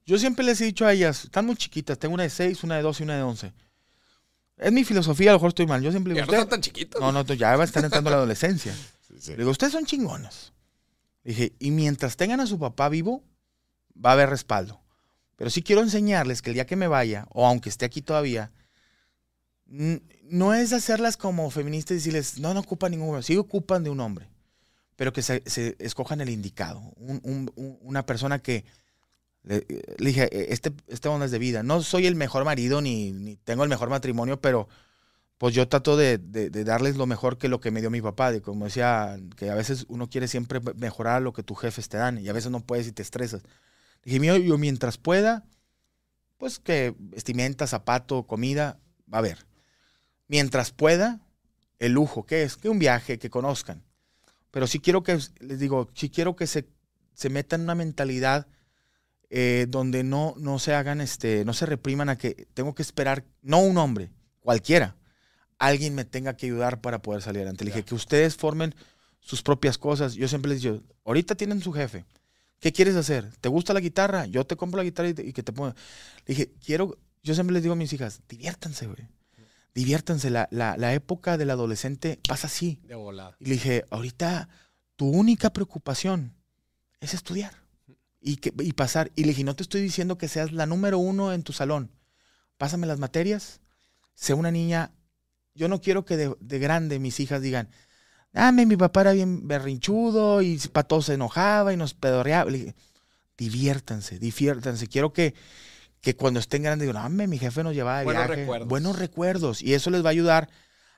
[0.06, 2.76] Yo siempre les he dicho a ellas, están muy chiquitas, tengo una de 6, una
[2.76, 3.52] de 12 y una de 11.
[4.56, 5.82] Es mi filosofía, a lo mejor estoy mal.
[5.82, 7.00] Yo siempre Ya digo, no "Usted- están tan chiquitos.
[7.00, 8.74] No, no, ya estar entrando a la adolescencia.
[9.10, 9.30] Sí, sí.
[9.32, 10.52] Le digo, ustedes son chingones.
[11.24, 13.24] Dije, y mientras tengan a su papá vivo,
[13.96, 14.80] va a haber respaldo.
[15.36, 18.52] Pero sí quiero enseñarles que el día que me vaya, o aunque esté aquí todavía,
[20.30, 23.22] no es hacerlas como feministas y decirles, no, no ocupan ningún hombre.
[23.22, 24.28] Sí ocupan de un hombre.
[24.96, 25.42] Pero que se,
[25.78, 26.80] escojan el indicado.
[26.96, 28.64] Un- un- un- una persona que,
[29.42, 29.66] le,
[29.98, 31.62] le dije, "Eh, este, este onda es de vida.
[31.62, 34.68] No soy el mejor marido ni, tengo el mejor matrimonio, pero
[35.38, 36.18] pues yo trato de,
[36.64, 38.30] darles lo mejor que lo que me dio mi papá.
[38.32, 41.96] De como decía, que a veces uno quiere siempre mejorar lo que tus jefes te
[41.96, 43.42] dan y a veces no puedes y te estresas.
[44.04, 45.44] Dije, mío, yo mientras pueda,
[46.38, 48.78] pues que vestimenta, zapato, comida,
[49.12, 49.46] va a haber.
[50.30, 51.18] Mientras pueda,
[51.80, 52.56] el lujo, ¿qué es?
[52.56, 53.82] Que un viaje, que conozcan.
[54.52, 56.68] Pero sí quiero que, les digo, sí quiero que se,
[57.14, 58.46] se metan en una mentalidad
[59.28, 63.24] eh, donde no, no se hagan, este, no se repriman a que tengo que esperar,
[63.42, 64.94] no un hombre, cualquiera,
[65.58, 67.64] alguien me tenga que ayudar para poder salir adelante.
[67.64, 68.72] Le dije que ustedes formen
[69.18, 70.14] sus propias cosas.
[70.14, 72.04] Yo siempre les digo, ahorita tienen su jefe.
[72.60, 73.28] ¿Qué quieres hacer?
[73.40, 74.26] ¿Te gusta la guitarra?
[74.26, 75.74] Yo te compro la guitarra y, te- y que te ponga.
[76.26, 79.08] Le dije, quiero, yo siempre les digo a mis hijas, diviértanse, güey.
[79.74, 80.30] Diviértanse.
[80.30, 82.80] La, la, la época del adolescente pasa así.
[82.84, 83.36] De volada.
[83.40, 84.48] Y le dije, ahorita
[84.96, 86.34] tu única preocupación
[87.00, 87.54] es estudiar
[88.20, 89.10] y, que, y pasar.
[89.16, 91.90] Y le dije, no te estoy diciendo que seas la número uno en tu salón.
[92.58, 93.60] Pásame las materias.
[94.14, 94.92] Sé una niña.
[95.54, 97.68] Yo no quiero que de, de grande mis hijas digan,
[98.34, 102.50] ah, mi mi papá era bien berrinchudo y para todo se enojaba y nos pedorreaba.
[102.50, 102.74] Le dije,
[103.38, 104.86] diviértanse, diviértanse.
[104.86, 105.34] Quiero que,
[106.00, 108.40] que cuando estén grandes digan, ah, mi jefe nos llevaba de Buenos viaje".
[108.42, 108.68] recuerdos.
[108.68, 109.62] Buenos recuerdos.
[109.62, 110.48] Y eso les va a ayudar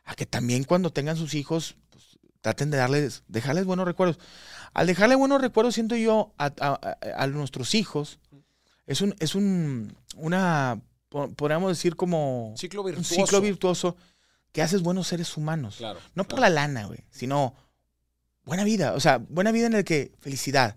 [0.05, 2.05] a que también cuando tengan sus hijos, pues,
[2.41, 4.19] traten de darles, dejarles buenos recuerdos.
[4.75, 8.19] Al dejarle buenos recuerdos, siento yo, a, a- a- a nuestros hijos,
[8.87, 13.15] es un, es un, una, po- podríamos decir como Ciclo un virtuoso.
[13.15, 13.97] ciclo virtuoso
[14.53, 15.77] que haces buenos seres humanos.
[15.79, 16.01] Claro.
[16.15, 16.55] No por claro.
[16.55, 17.55] la lana, güey, sino
[18.45, 18.93] buena vida.
[18.95, 20.77] O sea, buena vida en el que felicidad.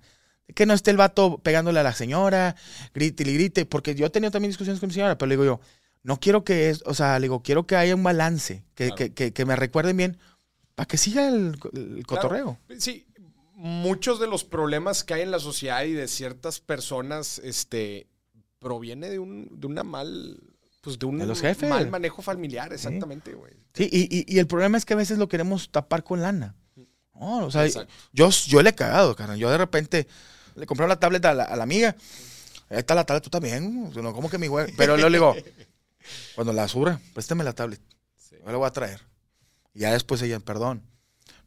[0.53, 2.55] Que no esté el vato pegándole a la señora,
[2.93, 3.65] grite y grite.
[3.65, 5.59] Porque yo he tenido también discusiones con mi señora, pero le digo yo,
[6.03, 8.95] no quiero que es, o sea, le digo, quiero que haya un balance, que, Claro.
[8.95, 10.17] que, que, que me recuerden bien,
[10.75, 12.59] para que siga el, el cotorreo.
[12.77, 13.07] Sí,
[13.55, 18.07] muchos de los problemas que hay en la sociedad y de ciertas personas, este,
[18.59, 20.39] proviene de un, de una mal,
[20.81, 21.67] pues de un De los jefes.
[21.69, 23.53] mal manejo familiar, exactamente, güey.
[23.73, 26.55] Sí, y, y- y el problema es que a veces lo queremos tapar con lana.
[27.15, 27.91] No, o sea, Exacto.
[28.11, 29.37] yo, yo le he cagado, carnal.
[29.39, 30.07] Yo de repente
[30.55, 31.95] le compré la tablet a la, a la amiga.
[32.69, 33.91] Ahí está la tablet, tú también.
[33.93, 34.71] No, como que mi güey.
[34.75, 35.35] Pero luego le digo,
[36.35, 37.79] cuando la surra, préstame la tablet.
[38.17, 38.35] Sí.
[38.43, 39.01] Yo la voy a traer.
[39.73, 40.81] Y ya después ella, perdón.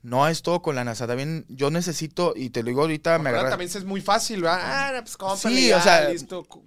[0.03, 0.93] No es todo con lana.
[0.93, 4.01] O sea, también yo necesito, y te lo digo ahorita, me Ahora también es muy
[4.01, 4.61] fácil, ¿verdad?
[4.63, 6.45] Ah, pues cómprale Sí, ya, o sea, listo.
[6.45, 6.65] Cu-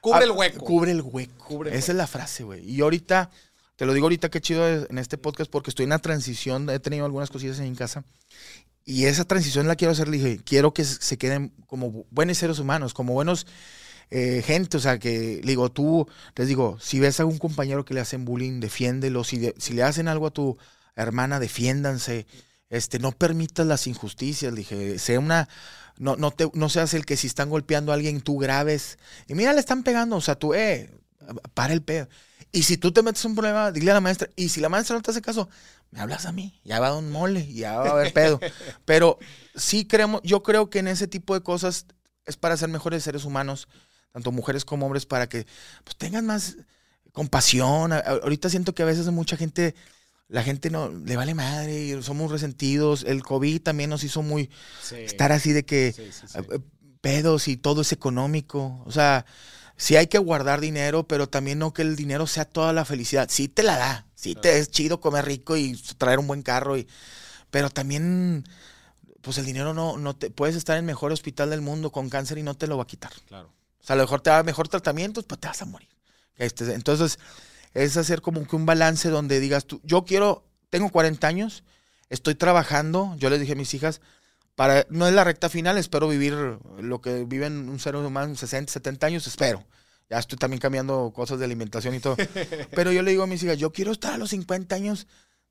[0.00, 0.64] Cubre Ah, el hueco.
[0.64, 1.44] Cubre el hueco.
[1.44, 2.64] Cubre el Esa es la frase, güey.
[2.68, 3.30] Y ahorita,
[3.76, 6.70] te lo digo ahorita qué chido es en este podcast porque estoy en una transición,
[6.70, 8.02] he tenido algunas cosillas en casa.
[8.90, 12.38] Y esa transición la quiero hacer, le dije, quiero que se queden como bu- buenos
[12.38, 13.46] seres humanos, como buenos
[14.10, 14.76] eh, gente.
[14.76, 18.24] O sea, que digo, tú, les digo, si ves a un compañero que le hacen
[18.24, 19.24] bullying, defiéndelo.
[19.24, 20.58] Si, si le hacen algo a tu
[20.96, 22.26] hermana, defiéndanse.
[22.68, 25.48] Este, no permitas las injusticias, le dije, sea una,
[25.98, 28.98] no, no, te, no seas el que si están golpeando a alguien, tú grabes.
[29.26, 30.90] Y mira, le están pegando, o sea, tú, eh,
[31.54, 32.08] para el pedo.
[32.52, 34.28] Y si tú te metes en un problema, dile a la maestra.
[34.36, 35.48] Y si la maestra no te hace caso,
[35.90, 36.60] me hablas a mí.
[36.64, 38.38] Ya va a un mole, ya va a haber pedo.
[38.84, 39.18] Pero
[39.54, 41.86] sí creemos, yo creo que en ese tipo de cosas
[42.26, 43.66] es para ser mejores seres humanos,
[44.12, 45.46] tanto mujeres como hombres, para que
[45.84, 46.56] pues, tengan más
[47.12, 47.92] compasión.
[47.92, 49.74] Ahorita siento que a veces mucha gente,
[50.28, 53.04] la gente no le vale madre y somos resentidos.
[53.06, 54.50] El COVID también nos hizo muy
[54.82, 54.96] Sí.
[54.96, 56.38] estar así de que Sí, sí, sí.
[56.38, 56.60] eh,
[57.00, 58.82] pedos y todo es económico.
[58.86, 59.24] O sea,
[59.76, 63.28] sí hay que guardar dinero, pero también no que el dinero sea toda la felicidad.
[63.30, 66.76] Sí te la da, sí te es chido comer rico y traer un buen carro,
[66.76, 66.86] y,
[67.50, 68.44] pero también,
[69.22, 72.10] pues el dinero no, no te puedes estar en el mejor hospital del mundo con
[72.10, 73.12] cáncer y no te lo va a quitar.
[73.26, 73.48] Claro.
[73.80, 75.88] O sea, a lo mejor te da mejor tratamiento, pues te vas a morir.
[76.36, 77.18] Este, entonces,
[77.72, 81.64] es hacer como que un balance donde digas tú, yo quiero, tengo 40 años,
[82.10, 84.00] estoy trabajando, yo les dije a mis hijas,
[84.54, 86.34] para, no es la recta final, espero vivir
[86.78, 89.64] lo que viven un ser humano 60, 70 años, espero.
[90.10, 92.16] Ya estoy también cambiando cosas de alimentación y todo.
[92.74, 95.06] Pero yo le digo a mis hijas, yo quiero estar a los 50 años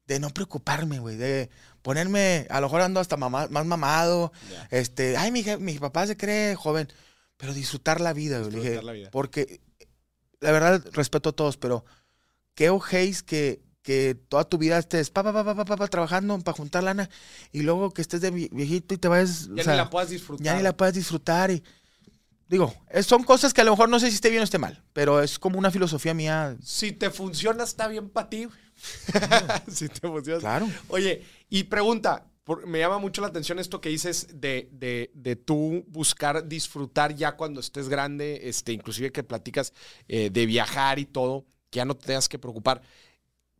[0.05, 1.49] de no preocuparme, güey, de
[1.81, 4.67] ponerme, a lo mejor ando hasta mamá- más mamado, Ya.
[4.71, 6.87] este, ay, mi, mi papá se cree joven,
[7.37, 8.49] pero disfrutar la vida, güey.
[8.49, 9.11] dije, Disfrutar la vida.
[9.11, 9.61] Porque,
[10.41, 11.85] la verdad, respeto a todos, pero
[12.55, 16.37] qué ojéis que que toda tu vida estés pa, pa, pa, pa, pa, pa, trabajando
[16.41, 17.09] para juntar lana
[17.51, 19.47] y luego que estés de vie- viejito y te vayas.
[19.51, 20.45] o Ya sea, ni la puedas disfrutar.
[20.45, 21.49] ya ni la puedas disfrutar.
[21.49, 21.63] Y,
[22.49, 22.73] digo,
[23.03, 25.21] son cosas que a lo mejor no sé si esté bien o esté mal, pero
[25.23, 26.57] es como una filosofía mía.
[26.61, 28.47] Si te funciona, está bien para ti.
[29.71, 30.39] si te funciona.
[30.39, 30.67] Claro.
[30.89, 35.35] Oye, y pregunta, por- me llama mucho la atención esto que dices de, de, de
[35.35, 39.73] tú buscar disfrutar ya cuando estés grande, este, inclusive que platicas
[40.07, 42.81] eh, de viajar y todo, que ya no te tengas que preocupar.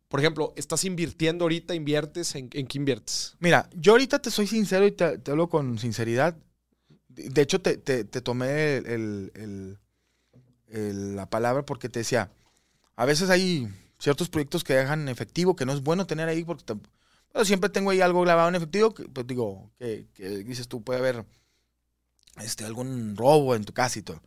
[0.08, 1.72] Por ejemplo, ¿estás invirtiendo ahorita?
[1.74, 2.34] ¿Inviertes?
[2.34, 3.36] ¿En, en qué inviertes?
[3.38, 6.36] Mira, yo ahorita te soy sincero y te, te hablo con sinceridad.
[7.14, 9.78] De hecho, te, te- te tomé el-
[10.68, 12.30] el- la palabra porque te decía,
[12.96, 16.64] a veces hay ciertos proyectos que dejan efectivo, que no es bueno tener ahí, porque
[17.32, 20.82] pero siempre tengo ahí algo grabado en efectivo, que, pues digo, que, que dices tú,
[20.84, 21.26] puede haber
[22.40, 24.20] este, algún robo en tu casa y todo.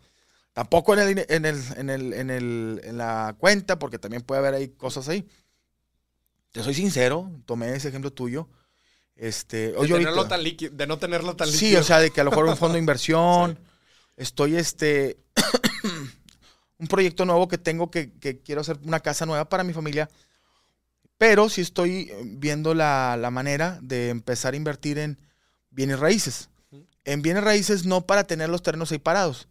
[0.54, 4.40] Tampoco en, el, en, el, en, el, en, el, en la cuenta, porque también puede
[4.40, 5.28] haber ahí cosas ahí.
[6.52, 8.48] Te soy sincero, tomé ese ejemplo tuyo.
[9.16, 11.70] Este, De, oye, ahorita- tenerlo tan líquido, de no tenerlo tan líquido.
[11.70, 13.58] Sí, o sea, de que a lo mejor un fondo de inversión.
[14.18, 15.18] Estoy, este,
[16.80, 20.10] un proyecto nuevo que tengo que, que quiero hacer una casa nueva para mi familia.
[21.18, 25.18] Pero sí estoy eh, viendo la, la manera de empezar a invertir en
[25.70, 26.50] bienes raíces.
[27.06, 29.48] En bienes raíces no para tener los terrenos ahí parados.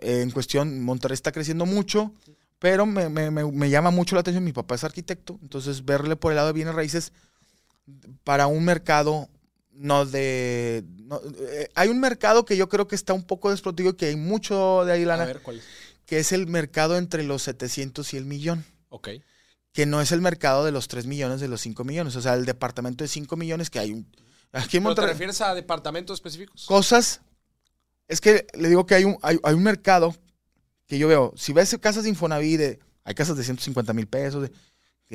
[0.00, 2.12] En cuestión, Monterrey está creciendo mucho,
[2.58, 4.44] pero me, me- me- me llama mucho la atención.
[4.44, 7.12] Mi papá es arquitecto, entonces verle por el lado de bienes raíces
[8.24, 9.28] para un mercado
[9.72, 10.84] no de...
[11.04, 14.06] no, eh, hay un mercado que yo creo que está un poco desprotegido y que
[14.06, 15.64] hay mucho de ahí, A lana, ver, ¿cuál es?
[16.06, 19.08] que es el mercado entre los 700 y el millón, Ok.
[19.72, 22.34] que no es el mercado de los 3 millones, de los 5 millones, o sea,
[22.34, 24.06] el departamento de 5 millones que hay un...
[24.52, 25.10] Aquí en ¿Pero te Monterrey...
[25.12, 26.66] refieres a departamentos específicos?
[26.66, 27.20] Cosas...
[28.08, 30.14] Es que le digo que hay un, hay, hay un mercado
[30.86, 34.42] que yo veo, si ves casas de Infonavit, de- hay casas de 150 mil pesos,
[34.42, 34.52] de,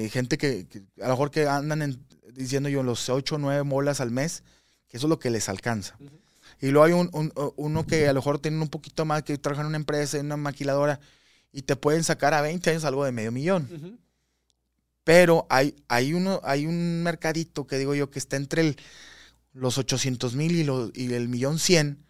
[0.04, 3.38] de gente que, que a lo mejor que andan en- diciendo yo los 8 o
[3.38, 4.44] 9 molas al mes,
[4.88, 5.98] que eso es lo que les alcanza.
[6.62, 9.38] Y luego hay un, un- uno que a lo mejor tienen un poquito más, que
[9.38, 11.00] trabajan en una empresa, en una maquiladora,
[11.52, 13.68] y te pueden sacar a 20 años algo de medio millón.
[15.04, 18.78] Pero hay, hay, uno, hay un mercadito que digo yo que está entre el-
[19.54, 22.04] los 800 mil y, lo- y el millón 100,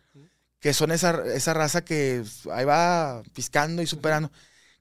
[0.60, 4.32] que son esa, esa raza que ahí va piscando y superando,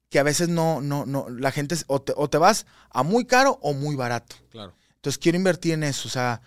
[0.09, 3.03] que a veces no, no, no, la gente es- o te, o te vas a
[3.03, 4.37] muy caro o muy barato.
[4.51, 4.75] Claro.
[4.97, 6.41] Entonces quiero invertir en eso, o sea,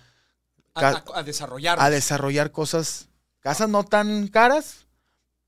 [0.74, 1.78] A, Ca- a- a desarrollar.
[1.80, 4.86] a desarrollar cosas, casas no tan caras,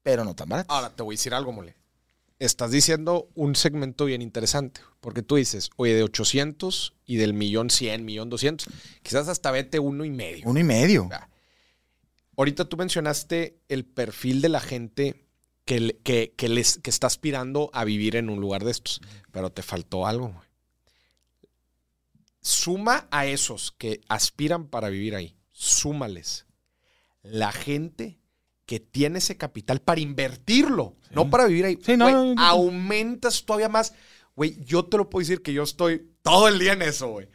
[0.03, 0.75] pero no tan baratas.
[0.75, 1.75] Ahora te voy a decir algo, mole.
[2.39, 7.69] Estás diciendo un segmento bien interesante, porque tú dices, oye, de 800 y del millón
[7.69, 8.67] 100, millón 200,
[9.03, 10.43] quizás hasta vete uno y medio.
[10.47, 11.07] Uno y medio.
[11.13, 11.29] Ah.
[12.37, 15.27] Ahorita tú mencionaste el perfil de la gente
[15.65, 19.01] que, le- que, que les, que está aspirando a vivir en un lugar de estos,
[19.31, 20.27] pero te faltó algo.
[20.29, 20.47] güey.
[22.41, 26.47] Suma a esos que aspiran para vivir ahí, súmales
[27.23, 28.19] la gente
[28.65, 31.77] que tiene ese capital para invertirlo, no para vivir ahí.
[31.83, 32.41] Sí, no, Güey, no, no, no.
[32.41, 33.93] aumentas todavía más.
[34.35, 37.27] Güey, yo te lo puedo decir que yo estoy todo el día en eso, güey.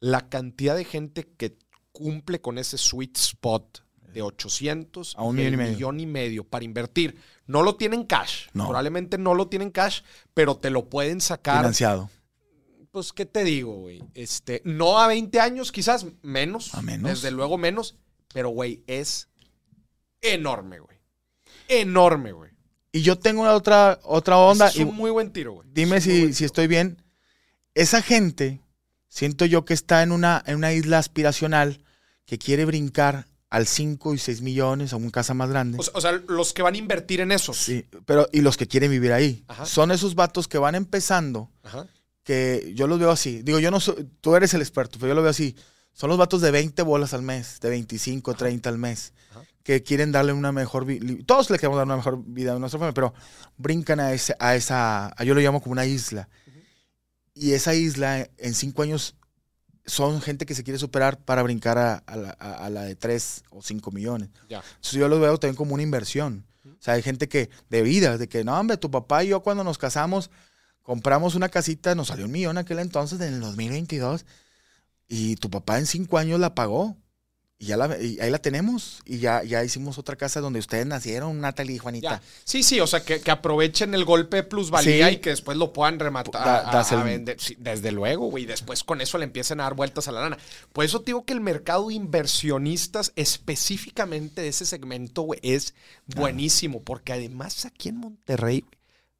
[0.00, 1.56] La cantidad de gente que
[1.92, 3.83] cumple con ese sweet spot
[4.14, 5.72] de 800 A un y millón y medio.
[5.72, 7.20] millón y medio para invertir.
[7.46, 8.46] No lo tienen cash.
[8.54, 8.64] No.
[8.64, 10.00] Probablemente no lo tienen cash,
[10.32, 12.08] pero te lo pueden sacar Financiado.
[12.90, 14.02] pues, ¿qué te digo, güey?
[14.14, 16.74] Este, no a 20 años, quizás menos.
[16.74, 17.10] A menos.
[17.10, 17.96] Desde luego menos.
[18.32, 19.28] Pero, güey, es
[20.22, 20.96] enorme, güey.
[21.68, 22.52] Enorme, güey.
[22.92, 24.68] Y yo tengo una otra, otra onda.
[24.68, 25.68] Es y un muy buen tiro, güey.
[25.72, 27.02] dime Es si, si estoy bien.
[27.74, 28.60] Esa gente,
[29.08, 31.84] siento yo que está en una, en una isla aspiracional
[32.24, 35.78] que quiere brincar al 5 y 6 millones a una casa más grande.
[35.78, 37.56] O sea, o sea, los que van a invertir en esos.
[37.56, 39.44] Sí, pero y los que quieren vivir ahí.
[39.48, 39.64] Ajá.
[39.64, 41.86] Son esos vatos que van empezando, Ajá.
[42.24, 43.42] que yo los veo así.
[43.42, 45.54] Digo, yo no soy, tú eres el experto, pero yo lo veo así.
[45.92, 49.42] Son los vatos de 20 bolas al mes, de 25, 30 al mes, Ajá.
[49.62, 51.06] que quieren darle una mejor vida.
[51.24, 53.14] Todos le queremos dar una mejor vida a nuestra familia, pero
[53.56, 56.28] brincan a, ese, a esa, a- yo lo llamo como una isla.
[57.34, 59.14] Y esa isla en cinco años
[59.86, 62.96] son gente que se quiere superar para brincar a, a la, a- a la de
[62.96, 64.30] 3 o 5 millones.
[64.76, 66.46] Entonces yo los veo también como una inversión.
[66.64, 69.40] O sea, hay gente que, de vida, de que, no, hombre, tu papá y yo
[69.42, 70.30] cuando nos casamos,
[70.82, 74.24] compramos una casita, nos salió un millón aquel entonces, en el 2022,
[75.08, 76.96] y tu papá en cinco años la pagó.
[77.64, 79.00] Y, ya la, y ahí la tenemos.
[79.06, 82.10] Y ya, ya hicimos otra casa donde ustedes nacieron, Natalie y Juanita.
[82.20, 82.22] Ya.
[82.44, 85.14] Sí, sí, o sea, que, que aprovechen el golpe de plusvalía Sí.
[85.14, 87.36] y que después lo puedan rematar, Da- a- das a el- vender.
[87.40, 88.44] Sí, desde luego, güey.
[88.44, 90.36] Después con eso le empiecen a dar vueltas a la lana.
[90.72, 95.74] Por eso te digo que el mercado de inversionistas, específicamente de ese segmento, güey, es
[96.14, 96.82] buenísimo.
[96.82, 98.64] Porque además aquí en Monterrey,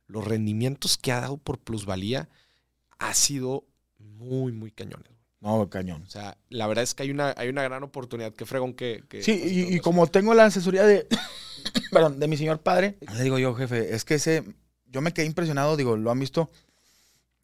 [0.07, 2.29] los rendimientos que ha dado por plusvalía
[2.99, 3.65] ha sido
[3.99, 5.14] muy, muy cañones.
[5.45, 6.03] No, cañón.
[6.07, 8.33] O sea, la verdad es que hay una, hay una gran oportunidad.
[8.33, 9.05] Qué fregón que...
[9.11, 11.07] que Sí, y, y como tengo la asesoría de,
[11.93, 14.43] perdón, de mi señor padre, le digo yo, jefe, es que ese,
[14.87, 16.51] yo me quedé impresionado, digo, lo han visto,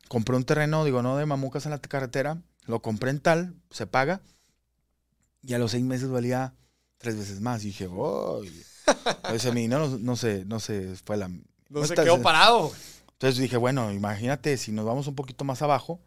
[0.08, 3.86] compré un terreno, digo, no de mamucas en la carretera, lo compré en tal, se
[3.86, 4.22] paga,
[5.42, 6.54] y a los seis meses valía
[6.96, 7.62] tres veces más.
[7.64, 8.50] Y dije, uy.
[9.24, 11.26] Entonces mi dinero no, no se, no se fue a la...
[11.26, 11.34] eso.
[11.68, 12.72] No se está- quedó parado.
[13.12, 16.00] Entonces dije, bueno, imagínate si nos vamos un poquito más abajo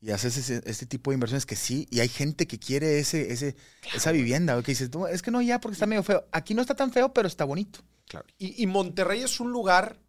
[0.00, 3.32] y haces ese, este tipo de inversiones que sí, y hay gente que quiere ese,
[3.32, 3.56] ese,
[3.94, 6.26] esa vivienda, que dices, "No, es que no ya porque está medio feo.
[6.32, 7.80] Aquí no está tan feo, pero está bonito.
[8.08, 8.26] Claro.
[8.38, 10.00] Y, y Monterrey es un lugar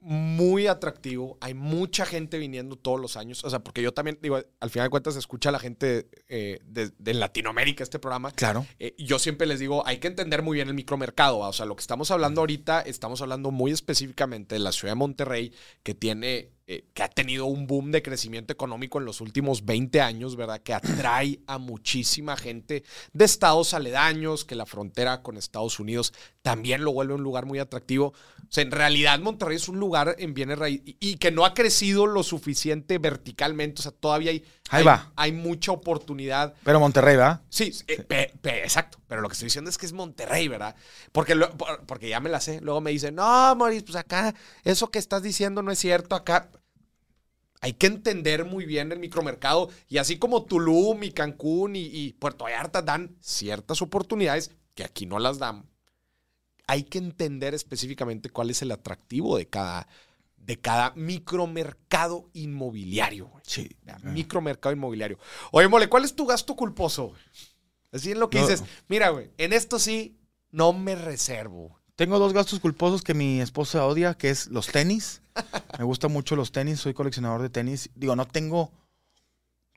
[0.00, 1.38] muy atractivo.
[1.40, 3.44] Hay mucha gente viniendo todos los años.
[3.44, 6.60] O sea, porque yo también, digo, al final de cuentas, escucha a la gente eh,
[6.64, 8.30] de, de Latinoamérica este programa.
[8.32, 8.66] Claro.
[8.78, 11.40] Eh, yo siempre les digo, hay que entender muy bien el micromercado.
[11.40, 11.48] ¿va?
[11.48, 14.98] O sea, lo que estamos hablando ahorita, estamos hablando muy específicamente de la ciudad de
[14.98, 19.64] Monterrey, que tiene, eh, que ha tenido un boom de crecimiento económico en los últimos
[19.64, 20.60] 20 años, ¿verdad?
[20.60, 26.84] Que atrae a muchísima gente de estados aledaños, que la frontera con Estados Unidos también
[26.84, 28.14] lo vuelve un lugar muy atractivo.
[28.48, 31.44] O sea, en realidad Monterrey es un lugar en bienes raíces y, y que no
[31.44, 33.80] ha crecido lo suficiente verticalmente.
[33.80, 34.38] O sea, todavía hay,
[34.70, 35.12] Ahí hay, va.
[35.16, 37.42] hay mucha oportunidad Pero Monterrey, ¿va?
[37.50, 38.98] Sí, eh, pe- pe- exacto.
[39.06, 40.74] Pero lo que estoy diciendo es que es Monterrey, ¿verdad?
[41.12, 42.60] Porque, lo- por- porque ya me la sé.
[42.62, 44.34] Luego me dicen, no, Maurice, pues acá,
[44.64, 46.16] eso que estás diciendo no es cierto.
[46.16, 46.48] Acá
[47.60, 49.68] hay que entender muy bien el micromercado.
[49.88, 55.06] Y así como Tulum y Cancún y, y Puerto Vallarta dan ciertas oportunidades que aquí
[55.06, 55.66] no las dan,
[56.68, 59.88] hay que entender específicamente cuál es el atractivo de cada,
[60.36, 63.30] de cada micromercado inmobiliario.
[63.42, 63.74] Sí.
[63.82, 65.18] Vea, Micromercado inmobiliario.
[65.50, 67.12] Oye, mole, ¿cuál es tu gasto culposo?
[67.90, 68.46] Así en lo que No.
[68.46, 70.18] dices, mira, güey, en esto sí
[70.50, 71.76] no me reservo.
[71.96, 75.20] Tengo dos gastos culposos que mi esposa odia, que es los tenis.
[75.78, 77.90] Me gustan mucho los tenis, soy coleccionador de tenis.
[77.96, 78.70] Digo, no tengo...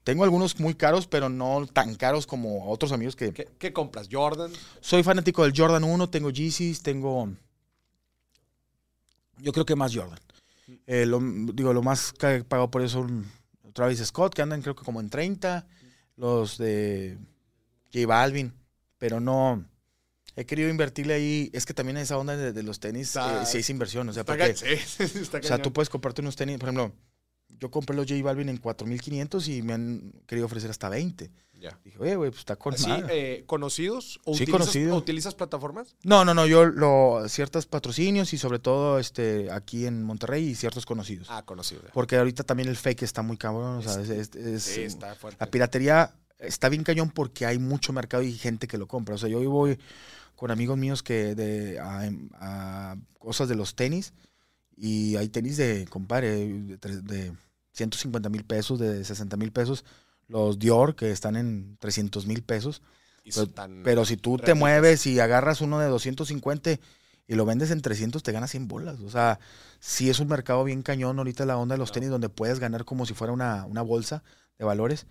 [0.03, 3.33] Tengo algunos muy caros, pero no tan caros como otros amigos que...
[3.33, 4.07] ¿Qué, qué compras?
[4.11, 4.51] ¿Jordan?
[4.79, 7.29] Soy fanático del Jordan 1, tengo Yeezys, tengo...
[9.37, 10.19] Yo creo que más Jordan.
[10.87, 11.19] Eh, lo,
[11.53, 13.31] digo, lo más que he pagado por eso son
[13.73, 15.67] Travis Scott, que andan creo que como en 30.
[16.15, 17.17] Los de
[17.93, 18.53] J Balvin.
[18.97, 19.65] Pero no...
[20.35, 21.49] He querido invertirle ahí.
[21.53, 24.07] Es que también esa onda de, de los tenis, eh, sí es inversión.
[24.09, 26.93] O sea, Está porque, sí, está o sea, tú puedes comprarte unos tenis, por ejemplo,
[27.59, 31.31] yo compré los J Balvin en 4.500 y me han querido ofrecer hasta 20.
[31.59, 31.77] Ya.
[31.85, 33.05] Dije, oye, güey, pues está con madre".
[33.11, 34.19] eh, ¿Conocidos?
[34.25, 34.95] ¿O Sí, utilizas, conocido.
[34.95, 35.95] utilizas plataformas?
[36.03, 40.55] No, no, no, yo lo ciertos patrocinios y sobre todo este aquí en Monterrey y
[40.55, 41.27] ciertos conocidos.
[41.29, 41.85] Ah, conocidos.
[41.93, 45.13] Porque ahorita también el fake está muy cabrón, o sea, es, es- es- Sí, está
[45.13, 45.37] fuerte.
[45.39, 49.13] la piratería está bien cañón porque hay mucho mercado y gente que lo compra.
[49.13, 49.77] O sea, yo voy
[50.35, 54.13] con amigos míos que de a, a cosas de los tenis
[54.75, 57.33] y hay tenis de, compadre, de, de
[57.73, 59.85] 150 mil pesos, de 60 mil pesos,
[60.27, 62.81] los Dior que están en 300 mil pesos.
[63.81, 66.71] Pero, si tú te mueves y agarras uno de 250
[67.27, 68.99] y lo vendes en 300, te ganas 100 bolas.
[69.01, 69.39] O sea,
[69.79, 72.85] sí es un mercado bien cañón ahorita la onda de los tenis donde puedes ganar
[72.85, 74.23] como si fuera una, una bolsa
[74.59, 75.07] de valores.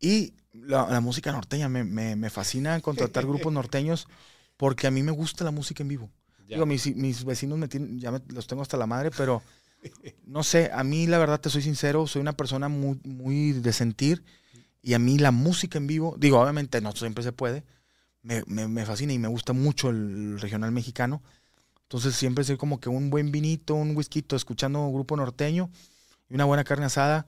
[0.00, 4.08] Y la, la música norteña, me, me- me fascina contratar grupos norteños
[4.56, 6.10] porque a mí me gusta la música en vivo.
[6.46, 6.56] Ya.
[6.56, 9.42] Digo, mis, mis vecinos me tienen, ya me- los tengo hasta la madre, pero
[10.26, 13.72] no sé, a mí la verdad te soy sincero, soy una persona muy, muy de
[13.72, 14.24] sentir
[14.82, 17.64] y a mí la música en vivo, digo, obviamente no siempre se puede,
[18.22, 21.22] me, me- me fascina y me gusta mucho el regional mexicano.
[21.82, 25.70] Entonces siempre soy como que un buen vinito, un whisky, escuchando un grupo norteño
[26.28, 27.26] y una buena carne asada,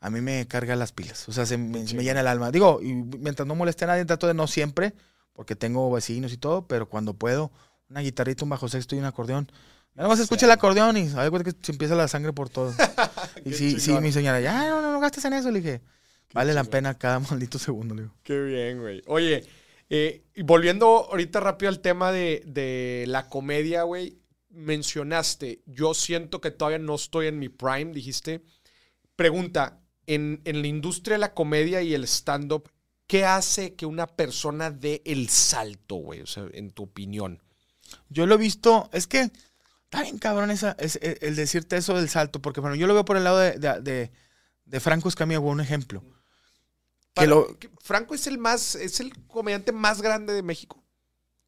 [0.00, 2.50] a mí me carga las pilas, o sea, se me, se me llena el alma.
[2.52, 4.94] Digo, y mientras no moleste a nadie, trato de no siempre,
[5.34, 7.50] porque tengo vecinos y todo, pero cuando puedo,
[7.88, 9.50] una guitarrita, un bajo sexto y un acordeón.
[9.94, 12.72] Ya nomás escucha el acordeón y a ver que se empieza la sangre por todo.
[13.44, 15.82] y sí, sí, mi señora, ya no, no, no gastes en eso, le dije.
[16.34, 18.14] Vale la pena cada maldito segundo, le digo.
[18.22, 19.02] Qué bien, güey.
[19.06, 19.44] Oye,
[19.88, 24.18] eh, y volviendo ahorita rápido al tema de, de la comedia, güey,
[24.50, 28.42] mencionaste, yo siento que todavía no estoy en mi prime, dijiste.
[29.16, 32.70] Pregunta, en, en la industria de la comedia y el stand-up,
[33.06, 36.20] ¿qué hace que una persona dé el salto, güey?
[36.20, 37.42] O sea, en tu opinión.
[38.08, 39.30] Yo lo he visto, es que
[39.84, 42.94] está bien cabrón esa, es, el, el decirte eso del salto, porque bueno, yo lo
[42.94, 44.12] veo por el lado de, de, de,
[44.64, 46.02] de Franco Escamilla, un ejemplo.
[47.14, 50.84] Que lo, que Franco es el más, es el comediante más grande de México.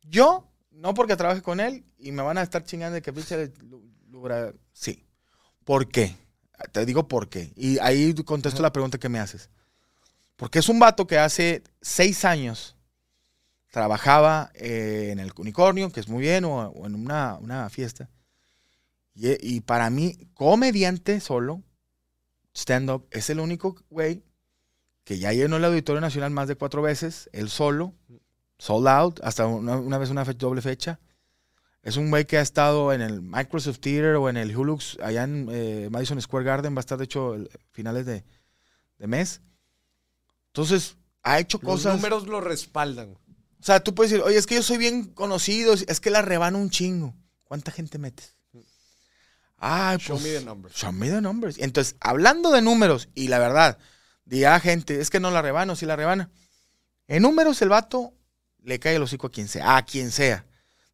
[0.03, 3.53] yo, no porque trabaje con él y me van a estar chingando de que pinche
[3.61, 5.05] lu- lubra- Sí.
[5.65, 6.17] ¿Por qué?
[6.73, 7.53] Te digo por qué.
[7.57, 9.51] Y ahí contesto la pregunta que me haces.
[10.37, 12.77] Porque es un vato que hace seis años
[13.71, 18.11] trabajaba eh, en el unicornio, que es muy bien, o, o en una, una fiesta.
[19.15, 21.63] Y, y para mí, comediante solo,
[22.55, 24.23] stand-up, es el único güey
[25.05, 27.95] que ya llenó el Auditorio Nacional más de cuatro veces, él solo,
[28.59, 31.01] sold out, hasta una, una vez una fe- doble fecha.
[31.83, 35.25] Es un güey que ha estado en el Microsoft Theater o en el Hulux, allá
[35.25, 38.25] en eh, Madison Square Garden, va a estar de hecho el- finales de,
[38.99, 39.41] de mes.
[40.49, 41.97] Entonces, ha hecho Los cosas.
[41.97, 43.17] números lo respaldan.
[43.61, 46.23] O sea, tú puedes decir, oye, es que yo soy bien conocido, es que la
[46.23, 47.15] rebano un chingo.
[47.45, 48.35] ¿Cuánta gente metes?
[49.59, 50.75] Ay, Show pues, me the numbers.
[50.75, 51.59] Show me the numbers.
[51.59, 53.77] Entonces, hablando de números, y la verdad,
[54.25, 56.31] dirá gente, es que no la rebano, sí la rebana.
[57.07, 58.15] En números, el vato
[58.63, 60.47] le cae el hocico a quien sea, a quien sea.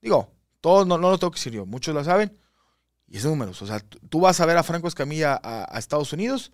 [0.02, 2.36] Digo, todos no, no lo tengo que decir yo, muchos lo saben.
[3.06, 3.62] Y es números.
[3.62, 6.50] O sea, tú tú vas a ver a Franco Escamilla a, a Estados Unidos,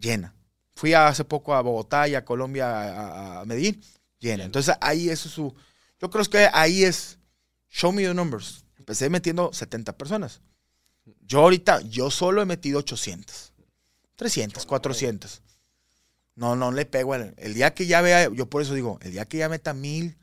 [0.00, 0.34] llena.
[0.74, 3.82] Fui hace poco a Bogotá y a Colombia, a, a Medellín,
[4.24, 4.44] llena.
[4.44, 5.54] Entonces, ahí es su.
[6.00, 7.18] Yo creo que ahí es.
[7.70, 8.64] Show me the numbers.
[8.78, 10.40] Empecé metiendo 70 personas.
[11.26, 13.52] Yo ahorita, yo solo he metido 800.
[14.16, 15.42] 300, 400.
[16.36, 17.14] No, no le pego.
[17.14, 19.74] al- el día que ya vea, yo por eso digo, el día que ya meta
[19.74, 20.16] mil,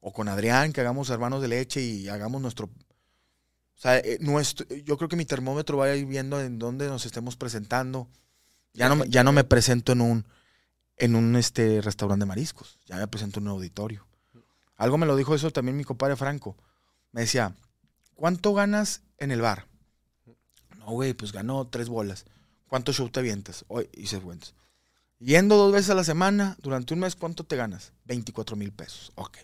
[0.00, 2.66] o con Adrián, que hagamos hermanos de leche y hagamos nuestro.
[2.66, 6.86] O sea, eh, nuestro, yo creo que mi termómetro va a ir viendo en dónde
[6.88, 8.08] nos estemos presentando.
[8.72, 10.26] Ya no, ya no me presento en un,
[10.96, 12.78] en un este, restaurante de mariscos.
[12.86, 14.06] Ya me presento en un auditorio.
[14.76, 16.56] Algo me lo dijo eso también mi compadre Franco.
[17.12, 17.54] Me decía,
[18.14, 19.66] ¿cuánto ganas en el bar?
[20.78, 22.24] No, güey, pues ganó tres bolas.
[22.66, 23.64] ¿Cuánto show te avientas?
[23.68, 24.54] Hoy hice cuentas.
[25.20, 27.92] Yendo dos veces a la semana, durante un mes, ¿cuánto te ganas?
[28.04, 29.12] 24 mil pesos.
[29.14, 29.38] Ok.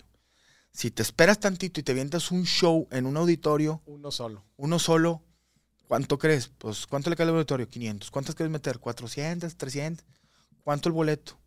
[0.73, 4.45] Si te esperas tantito y te avientas un show en un auditorio, Uno solo.
[4.57, 5.23] uno solo,
[5.89, 6.49] ¿cuánto crees?
[6.49, 7.69] Pues, ¿cuánto le cae al auditorio?
[7.69, 8.11] 500.
[8.11, 8.79] ¿Cuántas quieres meter?
[8.79, 10.05] 400, 300.
[10.63, 11.39] ¿Cuánto el boleto?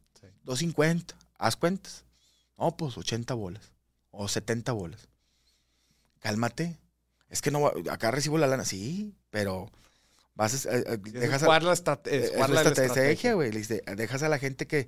[0.43, 0.65] Sí.
[0.67, 1.15] 250.
[1.37, 2.03] Haz cuentas.
[2.57, 3.71] No, pues 80 bolas.
[4.11, 5.07] O 70 bolas.
[6.19, 6.77] Cálmate.
[7.29, 8.63] Es que no, va- acá recibo la lana.
[8.65, 9.69] Sí, pero
[10.35, 13.33] vas a, eh, eh, dejas a, la, estrate- eh, es es jugar la la estrategia,
[13.33, 13.51] güey.
[13.51, 14.87] Le dice, Dejas a la gente que,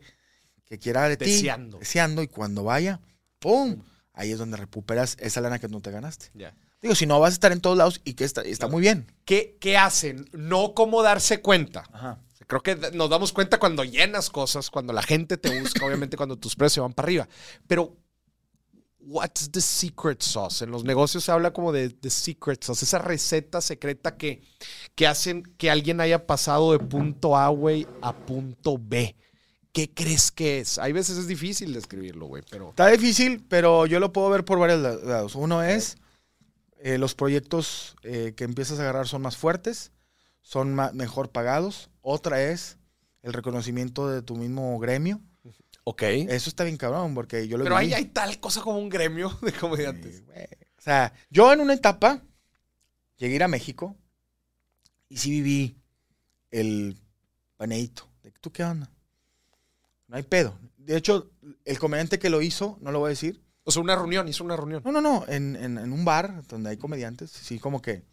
[0.65, 1.25] que quiera de ti.
[1.25, 1.79] Deseando.
[1.79, 2.21] Deseando.
[2.23, 2.99] Y cuando vaya,
[3.39, 3.81] ¡pum!
[4.13, 6.27] Ahí es donde recuperas esa lana que no te ganaste.
[6.33, 6.55] Ya.
[6.81, 8.71] Digo, si no, vas a estar en todos lados y que está, está Claro.
[8.73, 9.11] muy bien.
[9.25, 10.29] ¿Qué, ¿Qué hacen?
[10.33, 11.83] No cómo darse cuenta.
[11.91, 12.19] Ajá.
[12.47, 16.37] Creo que nos damos cuenta cuando llenas cosas, cuando la gente te busca, obviamente cuando
[16.37, 17.27] tus precios van para arriba.
[17.67, 17.95] Pero,
[18.99, 20.63] what's the secret sauce?
[20.63, 24.41] En los negocios se habla como de the secret sauce, esa receta secreta que,
[24.95, 29.15] que hacen que alguien haya pasado de punto A, güey, a punto B.
[29.71, 30.77] ¿Qué crees que es?
[30.79, 32.69] Hay veces es difícil describirlo, güey, pero...
[32.69, 35.35] Está difícil, pero yo lo puedo ver por varios la- lados.
[35.35, 35.97] Uno es
[36.79, 39.91] eh, los proyectos eh, que empiezas a agarrar son más fuertes,
[40.45, 41.89] son ma- mejor pagados.
[42.01, 42.77] Otra es
[43.23, 45.19] el reconocimiento de tu mismo gremio.
[45.83, 46.03] Ok.
[46.03, 49.35] Eso está bien cabrón, porque yo lo Pero ahí hay tal cosa como un gremio
[49.41, 50.17] de comediantes.
[50.17, 50.43] Sí, güey.
[50.77, 52.21] O sea, yo en una etapa
[53.17, 53.95] llegué a ir a México
[55.09, 55.77] y sí viví
[56.51, 56.95] el
[57.57, 58.07] paneíto.
[58.21, 58.89] De, ¿Tú qué onda?
[60.07, 60.57] No hay pedo.
[60.77, 61.31] De hecho,
[61.63, 63.41] el comediante que lo hizo, no lo voy a decir.
[63.63, 64.83] O sea, una reunión, hizo una reunión.
[64.85, 65.25] No, no, no.
[65.27, 68.03] En, en- en un bar donde hay comediantes, sí, como que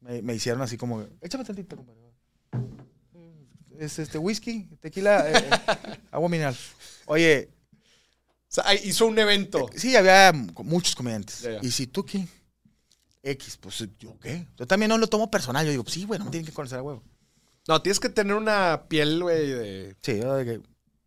[0.00, 2.00] me, me hicieron así como, échame tantito, compadre.
[3.78, 6.56] Es este whisky, tequila, eh, eh, agua mineral.
[7.06, 7.50] Oye,
[8.48, 9.68] O sea, ahí hizo un evento.
[9.74, 11.42] Sí, había muchos comediantes.
[11.42, 11.58] Ya, ya.
[11.62, 12.26] Y si tú qué,
[13.22, 14.46] X, pues yo qué.
[14.56, 15.66] Yo también no lo tomo personal.
[15.66, 17.02] Yo digo, sí, bueno, me tienen que conocer a huevo.
[17.68, 19.96] No, tienes que tener una piel, güey, de...
[20.00, 20.60] Sí, yo de que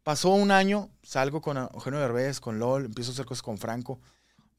[0.03, 4.01] pasó un año, salgo con Eugenio Derbez, con LOL, empiezo a hacer cosas con Franco,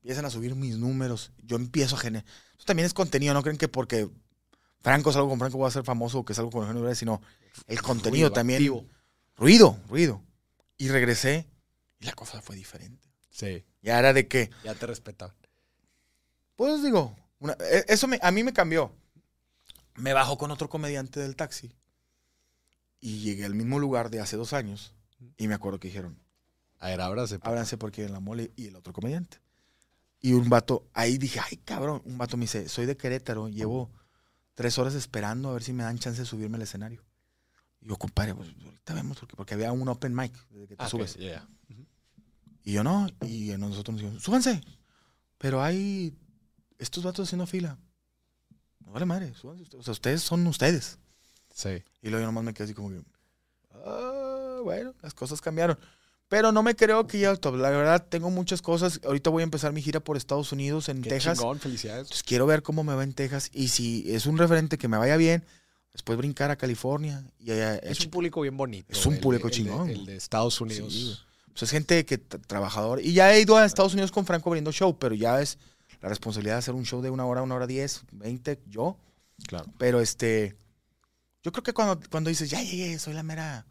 [0.03, 2.25] empiezan a subir mis números, yo empiezo a generar.
[2.57, 4.09] Eso también es contenido, no creen que porque
[4.81, 7.21] Franco salgo con Franco voy a ser famoso o que salgo con Eugenio Derbez, sino
[7.67, 8.59] el contenido ruido también.
[8.59, 8.87] activo.
[9.37, 10.23] Ruido, ruido.
[10.79, 11.47] Y regresé
[11.99, 13.09] y la cosa fue diferente.
[13.31, 15.35] Sí, Ya era de que, ya te respetaban.
[16.57, 18.93] Pues digo, una- e- eso me- a mí me cambió.
[19.97, 21.73] Me bajo con otro comediante del taxi
[23.01, 24.95] y llegué al mismo lugar de hace dos años
[25.37, 26.19] y me acuerdo que dijeron,
[26.79, 27.39] A ver, ahora se...
[27.43, 29.39] ábranse porque en la mole y el otro comediante.
[30.21, 33.91] Y un vato, ahí dije, ay cabrón, un vato me dice, soy de Querétaro, llevo
[34.55, 37.03] tres horas esperando a ver si me dan chance de subirme al escenario.
[37.81, 40.83] Y yo, compadre, pues ahorita vemos, porque, porque había un open mic desde que te
[40.83, 41.15] Ah, ok, subes.
[41.17, 41.49] ya, ya.
[42.63, 44.61] Y yo no, y nosotros nos dijimos, súbanse.
[45.39, 46.15] Pero hay
[46.79, 47.79] estos vatos haciendo fila.
[48.81, 49.81] No vale madre, súbanse ustedes.
[49.81, 50.99] O sea, ustedes son ustedes.
[51.55, 51.83] Sí.
[52.03, 53.03] Y luego yo nomás me quedé así como que,
[53.73, 55.79] ah, bueno, las cosas cambiaron.
[56.31, 57.57] Pero no me creo que ya top.
[57.57, 59.01] La verdad, tengo muchas cosas.
[59.05, 61.37] Ahorita voy a empezar mi gira por Estados Unidos, en Qué Texas.
[61.37, 62.03] chingón, felicidades.
[62.03, 63.51] Entonces quiero ver cómo me va en Texas.
[63.53, 65.45] Y si es un referente que me vaya bien,
[65.93, 67.25] después brincar a California.
[67.41, 68.87] Y allá, Es un público bien bonito.
[68.91, 69.91] Es un el público el chingón.
[69.91, 70.93] El de Estados Unidos.
[70.93, 71.19] Sí.
[71.49, 73.01] Pues es gente que trabajador.
[73.01, 75.59] Y ya he ido a Estados Unidos con Franco abriendo show, pero ya es
[76.01, 78.97] la responsabilidad de hacer un show de una hora, una hora diez, veinte, yo.
[79.49, 79.67] claro.
[79.79, 80.55] Pero este.
[81.43, 83.67] Yo creo que cuando, cuando dices, ya llegué, soy la mera.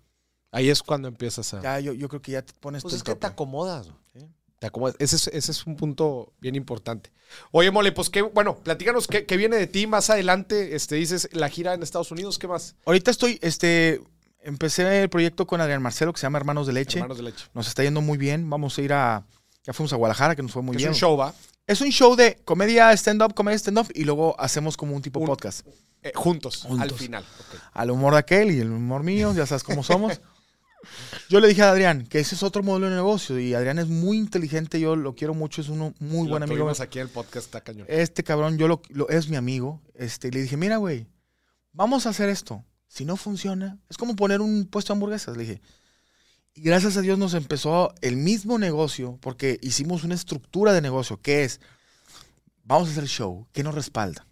[0.52, 1.62] Ahí es cuando empiezas a.
[1.62, 3.88] Ya, yo, yo creo que ya te pones pues es el que te acomodas.
[4.14, 4.26] Sí.
[4.60, 4.96] Te acomodas.
[5.00, 7.12] Ese es, ese es un punto bien importante.
[7.52, 10.76] Oye, Mole, pues qué, bueno, platícanos qué, qué viene de ti más adelante.
[10.76, 12.76] Este, dices la gira en Estados Unidos, ¿qué más?
[12.86, 14.02] Ahorita estoy, este,
[14.42, 16.98] empecé el proyecto con Adrián Marcelo, que se llama Hermanos de Leche.
[17.00, 17.46] Hermanos de leche.
[17.54, 18.50] Nos está yendo muy bien.
[18.50, 19.24] Vamos a ir a,
[19.64, 20.90] ya fuimos a Guadalajara, que nos fue muy es bien.
[20.90, 21.34] un show, ¿va?
[21.68, 25.28] Es un show de comedia stand-up, comedia stand-up, y luego hacemos como un tipo Un-
[25.28, 25.68] podcast.
[26.02, 26.82] Eh, juntos, Juntos.
[26.82, 27.26] al final.
[27.74, 30.20] Al humor de aquel y el humor mío, ya sabes cómo somos.
[31.30, 33.88] Yo le dije a Adrián que ese es otro modelo de negocio y Adrián es
[33.88, 36.70] muy inteligente, yo lo quiero mucho, es uno muy Lo buen amigo.
[36.70, 37.86] aquí en el podcast, está cañón.
[37.90, 39.82] Este cabrón, yo lo, lo- es mi amigo.
[39.94, 41.08] Este, le dije, mira, güey,
[41.74, 42.64] vamos a hacer esto.
[42.88, 45.38] Si no funciona, es como poner un puesto de hamburguesas.
[45.38, 45.62] Le dije,
[46.56, 51.22] y gracias a Dios nos empezó el mismo negocio, porque hicimos una estructura de negocio,
[51.22, 51.60] que es,
[52.64, 54.26] vamos a hacer show, ¿qué nos respalda?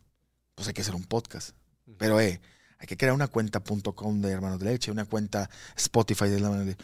[0.55, 1.51] Pues hay que hacer un podcast.
[1.99, 2.41] Pero, eh,
[2.79, 6.65] hay que crear una cuenta.com de Hermanos de Leche, una cuenta Spotify de Hermanos de
[6.65, 6.83] Leche.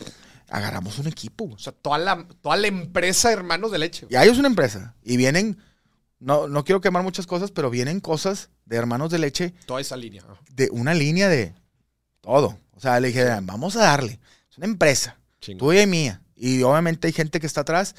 [0.49, 1.45] Agarramos un equipo.
[1.45, 4.07] O sea, toda la, toda la empresa Hermanos de Leche.
[4.09, 4.95] Y ahí es una empresa.
[5.03, 5.57] Y vienen,
[6.19, 9.95] no, no quiero quemar muchas cosas, pero vienen cosas de Hermanos de Leche Toda esa
[9.95, 10.23] línea.
[10.51, 11.53] De una línea de
[12.21, 12.57] todo.
[12.71, 14.19] O sea, le dije, vamos a darle.
[14.49, 16.21] Es una empresa, tuya y mía.
[16.35, 17.95] Y obviamente hay gente que está atrás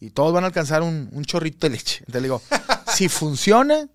[0.00, 1.98] y todos van a alcanzar un, un chorrito de leche.
[2.00, 2.42] Entonces le digo,
[2.94, 3.88] si funciona,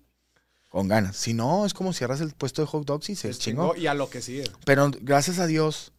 [0.70, 1.16] con ganas.
[1.16, 3.76] Si no, es como cierras el puesto de hot dogs y se Se chingó.
[3.76, 4.44] y a lo que sigue.
[4.64, 5.92] Pero gracias a Dios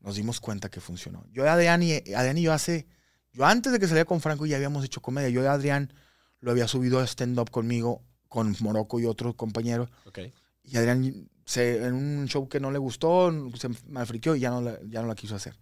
[0.00, 1.24] nos dimos cuenta que funcionó.
[1.30, 2.88] Yo y Adrián y, Adrián y yo hace,
[3.32, 5.28] yo antes de que saliera con Franco ya habíamos hecho comedia.
[5.28, 5.92] Yo y Adrián
[6.40, 9.90] lo había subido a stand-up conmigo, con Morocco y otro compañero.
[10.06, 10.20] Ok.
[10.64, 14.62] Y Adrián se, en un show que no le gustó, se malfriqueó y ya no,
[14.62, 15.58] la, ya no la quiso hacer.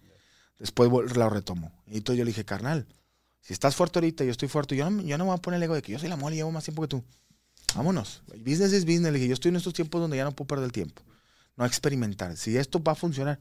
[0.59, 1.73] Después la retomó.
[1.87, 2.87] Y entonces yo le dije, carnal,
[3.41, 5.59] si estás fuerte ahorita, yo estoy fuerte, yo no, yo no me voy a poner
[5.59, 7.05] el ego de que yo soy la mole y llevo más tiempo que tú.
[7.77, 8.23] Vámonos.
[8.39, 9.13] Business is business.
[9.13, 11.03] Le dije, yo estoy en estos tiempos donde ya no puedo perder el tiempo.
[11.57, 12.37] No a experimentar.
[12.37, 13.39] Si esto va a funcionar.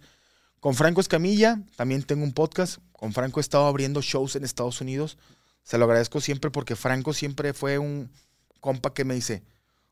[0.60, 2.80] Con Franco Escamilla, también tengo un podcast.
[2.92, 5.18] Con Franco he estado abriendo shows en Estados Unidos.
[5.64, 8.12] Se lo agradezco siempre porque Franco siempre fue un
[8.60, 9.44] compa que me dice,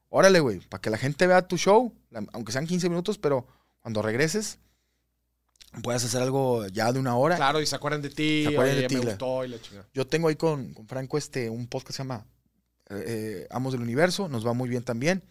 [0.10, 1.94] órale, güey, para que la gente vea tu show,
[2.34, 3.46] aunque sean 15 minutos, pero
[3.82, 4.58] cuando regreses,
[5.82, 7.36] puedas hacer algo ya de una hora.
[7.36, 8.44] Claro, y se acuerdan de ti.
[8.44, 9.88] Se acuerdan oye, de ti, Me la- gustó y la chingada.
[9.94, 12.26] Yo tengo ahí con, con Franco este, un podcast que se llama
[12.90, 15.24] eh, eh, Amos del Universo, nos va muy bien también.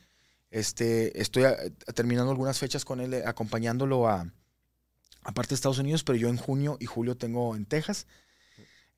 [0.50, 1.56] Este, estoy a-
[1.86, 4.26] a- terminando algunas fechas con él, eh, acompañándolo a,
[5.22, 8.06] aparte de Estados Unidos, pero yo en junio y julio tengo en Texas.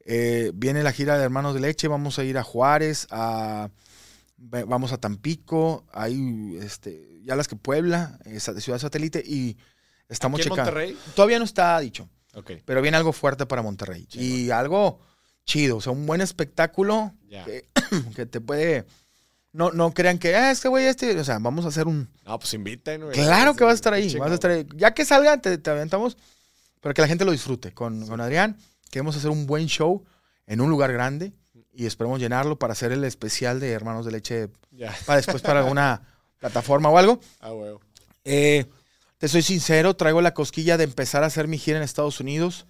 [0.07, 3.71] Eh, viene la gira de Hermanos de Leche, vamos a ir a Juárez, a,
[4.37, 9.57] vamos a Tampico, hay este, ya las que Puebla, eh, sa- Ciudad Satélite, y
[10.09, 10.73] estamos ¿Aquí en checando.
[10.73, 10.99] Monterrey?
[11.15, 12.51] Todavía no está dicho Ok.
[12.67, 14.07] pero viene algo fuerte para Monterrey.
[14.13, 15.01] Y algo
[15.45, 17.69] chido, o sea, un buen espectáculo que,
[18.17, 18.85] que te puede...
[19.53, 22.09] No, no crean que, ah, este güey, este, o sea, vamos a hacer un...
[22.27, 23.13] No, pues inviten, güey.
[23.15, 24.67] Claro que vas a estar ahí, vas a estar ahí.
[24.75, 26.17] Ya que salga, te, te aventamos,
[26.81, 27.73] pero que la gente lo disfrute.
[27.73, 28.57] Con, con Adrián,
[28.91, 30.05] queremos hacer un buen show
[30.49, 31.33] en un lugar grande
[31.73, 34.93] y esperemos llenarlo para hacer el especial de Hermanos de Leche Ya.
[35.07, 36.03] para después para alguna
[36.41, 37.21] plataforma o algo.
[37.41, 37.81] Ah, huevo.
[38.25, 38.67] Eh,
[39.19, 42.67] te soy sincero, traigo la cosquilla de empezar a hacer mi gira en Estados Unidos.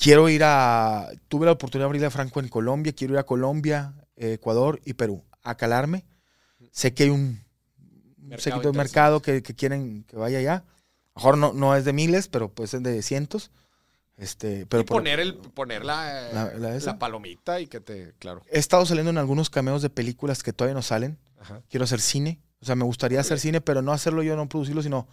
[0.00, 1.08] Quiero ir a.
[1.28, 2.92] Tuve la oportunidad de abrirle a Franco en Colombia.
[2.94, 6.04] Quiero ir a Colombia, eh, Ecuador y Perú a calarme.
[6.72, 7.40] Sé que hay un
[8.38, 10.54] séquito de mercado que, que quieren que vaya allá.
[11.14, 13.50] A lo mejor no, no es de miles, pero pues es de cientos.
[14.16, 16.98] Este, pero y por- poner, el, poner la, La- la, la esa.
[16.98, 18.14] palomita y que te.
[18.18, 18.42] Claro.
[18.50, 21.18] he estado saliendo en algunos cameos de películas que todavía no salen.
[21.40, 21.62] Ajá.
[21.68, 22.38] Quiero hacer cine.
[22.62, 25.08] O sea, me gustaría hacer cine, pero no hacerlo yo, no producirlo, sino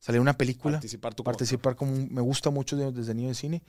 [0.00, 0.74] salir una película.
[0.78, 3.62] Participar tú como participar como un- me gusta mucho de- desde niño de cine.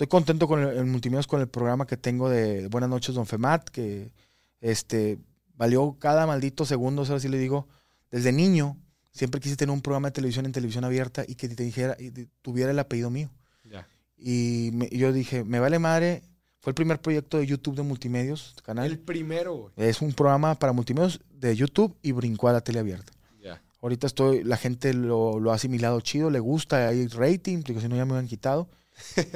[0.00, 3.26] Estoy contento con el, en Multimedios con el programa que tengo de Buenas noches Don
[3.26, 4.14] Femat, que
[4.62, 5.18] este
[5.56, 7.68] valió cada maldito segundo, sea, así le digo,
[8.10, 8.78] desde niño
[9.10, 11.98] siempre quise tener un programa de televisión en televisión abierta y que te dijera
[12.40, 13.28] tuviera el apellido mío.
[13.70, 13.86] Ya.
[14.16, 16.22] Y me- yo dije, me vale madre,
[16.60, 18.86] fue el primer proyecto de YouTube de Multimedios, canal.
[18.86, 19.70] El primero.
[19.76, 23.12] Es un programa para multimedios de YouTube y brincó a la tele abierta.
[23.38, 23.60] Ya.
[23.82, 27.88] Ahorita estoy, la gente lo, lo ha asimilado chido, le gusta, hay rating, porque si
[27.88, 28.66] no ya me hubieran quitado.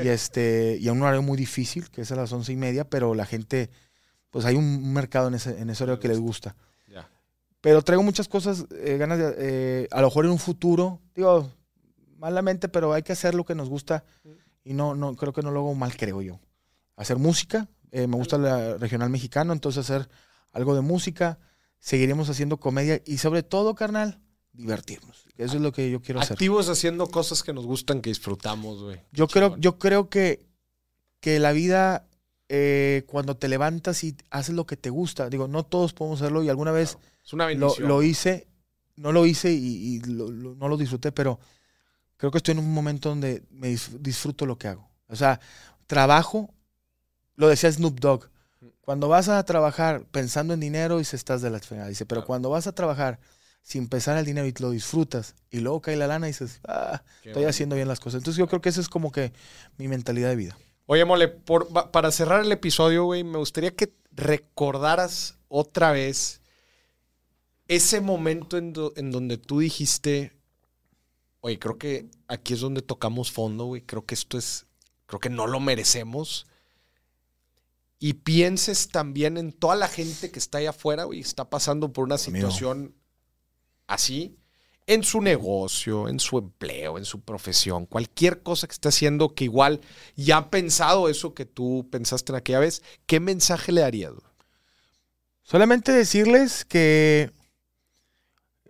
[0.03, 2.89] Y este, y a un horario muy difícil, que es a las once y media,
[2.89, 3.71] pero la gente,
[4.31, 6.57] pues hay un mercado en ese, en ese horario que les gusta.
[7.61, 11.51] Pero traigo muchas cosas, eh, ganas de, eh, a lo mejor en un futuro, digo,
[12.19, 14.05] malamente, pero hay que hacer lo que nos gusta
[14.65, 16.41] y no, no, creo que no lo hago mal, creo yo.
[16.95, 20.11] Hacer música, eh, me gusta la regional mexicano, entonces hacer
[20.53, 21.39] algo de música,
[21.79, 24.21] seguiremos haciendo comedia y sobre todo, carnal,
[24.55, 25.27] divertirnos.
[25.37, 26.33] Eso es lo que yo quiero hacer.
[26.35, 29.01] Activos haciendo cosas que nos gustan, que disfrutamos, güey.
[29.13, 30.47] Yo creo, yo creo que,
[31.21, 32.07] que la vida,
[32.49, 36.43] eh, cuando te levantas y haces lo que te gusta, digo, no todos podemos hacerlo
[36.43, 38.47] y alguna vez Es una lo, hice,
[38.97, 41.39] no lo hice y, y lo- lo- no lo disfruté, pero
[42.17, 44.89] creo que estoy en un momento donde me dis- disfruto lo que hago.
[45.09, 45.41] O sea,
[45.87, 46.55] trabajo,
[47.37, 48.29] lo decía Snoop Dogg,
[48.81, 52.21] cuando vas a trabajar pensando en dinero y se estás de la fregada, dice, pero
[52.21, 52.27] Claro.
[52.29, 53.19] cuando vas a trabajar
[53.65, 57.03] sin pensar el dinero y lo disfrutas y luego cae la lana y dices, ah,
[57.23, 57.49] Qué estoy bueno.
[57.49, 58.19] haciendo bien las cosas.
[58.19, 59.33] Entonces yo creo que esa es como que
[59.79, 60.59] mi mentalidad de vida.
[60.87, 66.43] Oye, Mole, por- para cerrar el episodio, güey, me gustaría que recordaras otra vez
[67.67, 70.37] ese momento en, do- en donde tú dijiste,
[71.41, 74.67] oye, creo que aquí es donde tocamos fondo, güey, creo que esto es,
[75.07, 76.47] creo que no lo merecemos.
[77.99, 82.05] Y pienses también en toda la gente que está allá afuera, güey, está pasando por
[82.05, 82.51] una Amigo.
[83.87, 84.37] Así,
[84.87, 89.45] en su negocio, en su empleo, en su profesión, cualquier cosa que esté haciendo que
[89.45, 89.81] igual
[90.15, 94.13] ya ha pensado eso que tú pensaste en aquella vez, ¿qué mensaje le darías?
[95.43, 97.31] Solamente decirles que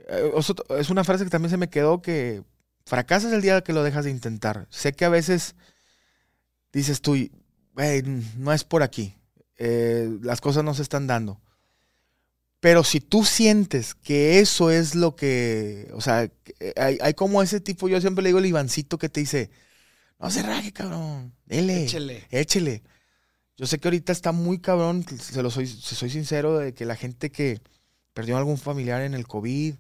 [0.09, 0.33] eh,
[0.79, 2.43] es una frase que también se me quedó que
[2.85, 4.67] fracasas el día que lo dejas de intentar.
[4.71, 5.55] Sé que a veces
[6.73, 7.17] dices tú,
[7.75, 8.03] "Güey,
[8.37, 9.17] no es por aquí,
[9.57, 11.41] eh, las cosas no se están dando.
[12.65, 17.43] Pero si tú sientes que eso es lo que, o sea, que hay, hay como
[17.43, 19.51] ese tipo, yo siempre le digo el Ivancito que te dice,
[20.19, 21.85] no se raje, cabrón, dele.
[21.85, 22.27] Échele.
[22.31, 22.83] Échele.
[23.59, 26.87] Yo sé que ahorita está muy cabrón, se lo soy, se soy sincero, de que
[26.87, 27.61] la gente que
[28.15, 29.75] perdió a algún familiar en el COVID,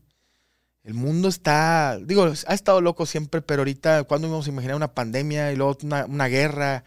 [0.82, 4.92] el mundo está, digo, ha estado loco siempre, pero ahorita, ¿cuándo íbamos a imaginar una
[4.92, 6.84] pandemia y luego una, una guerra?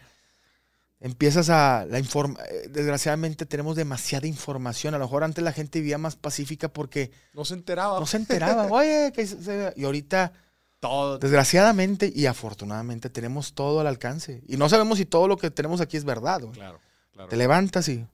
[1.00, 5.78] Empiezas a, la informa, eh, desgraciadamente tenemos demasiada información, a lo mejor antes la gente
[5.78, 8.00] vivía más pacífica porque No se enteraba.
[8.00, 10.32] no se enteraba, oye, que se- y ahorita
[10.80, 11.18] todo.
[11.18, 14.42] desgraciadamente y afortunadamente tenemos todo al alcance.
[14.48, 16.40] Y no sabemos si todo lo que tenemos aquí es verdad.
[16.40, 16.52] güey.
[16.54, 16.80] Claro,
[17.12, 17.28] claro.
[17.28, 18.04] Te levantas y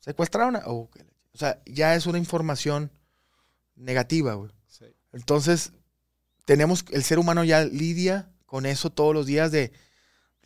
[0.00, 0.62] secuestraron a...
[0.66, 0.90] oh,
[1.32, 2.90] o sea, ya es una información
[3.74, 4.50] negativa, güey.
[4.66, 4.84] Sí.
[5.12, 5.72] Entonces,
[6.44, 9.72] tenemos, el ser humano ya lidia con eso todos los días de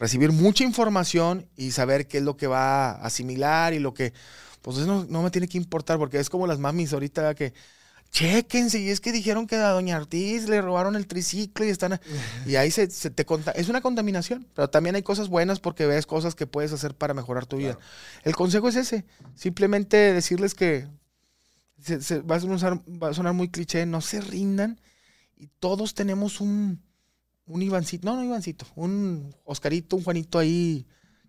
[0.03, 4.13] recibir mucha información y saber qué es lo que va a asimilar y lo que,
[4.61, 7.55] pues eso no, no me tiene que importar porque es como las mamis ahorita que,
[8.11, 11.99] chéquense, y es que dijeron que a Doña Ortiz le robaron el triciclo y están,
[12.45, 15.87] y ahí se, se te conta, es una contaminación, pero también hay cosas buenas porque
[15.87, 17.75] ves cosas que puedes hacer para mejorar tu vida.
[17.77, 17.87] Claro.
[18.25, 20.89] El consejo es ese, simplemente decirles que
[21.81, 24.79] se- se- va, a sonar, va a sonar muy cliché, no se rindan
[25.37, 26.83] y todos tenemos un,
[27.47, 30.87] un Ivancito, no, no Ivancito, un Oscarito, un Juanito ahí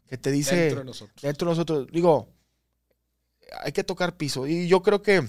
[0.07, 1.22] que te dice Dentro de nosotros.
[1.22, 2.30] dentro de nosotros, digo,
[3.64, 5.27] hay que tocar piso y yo creo que,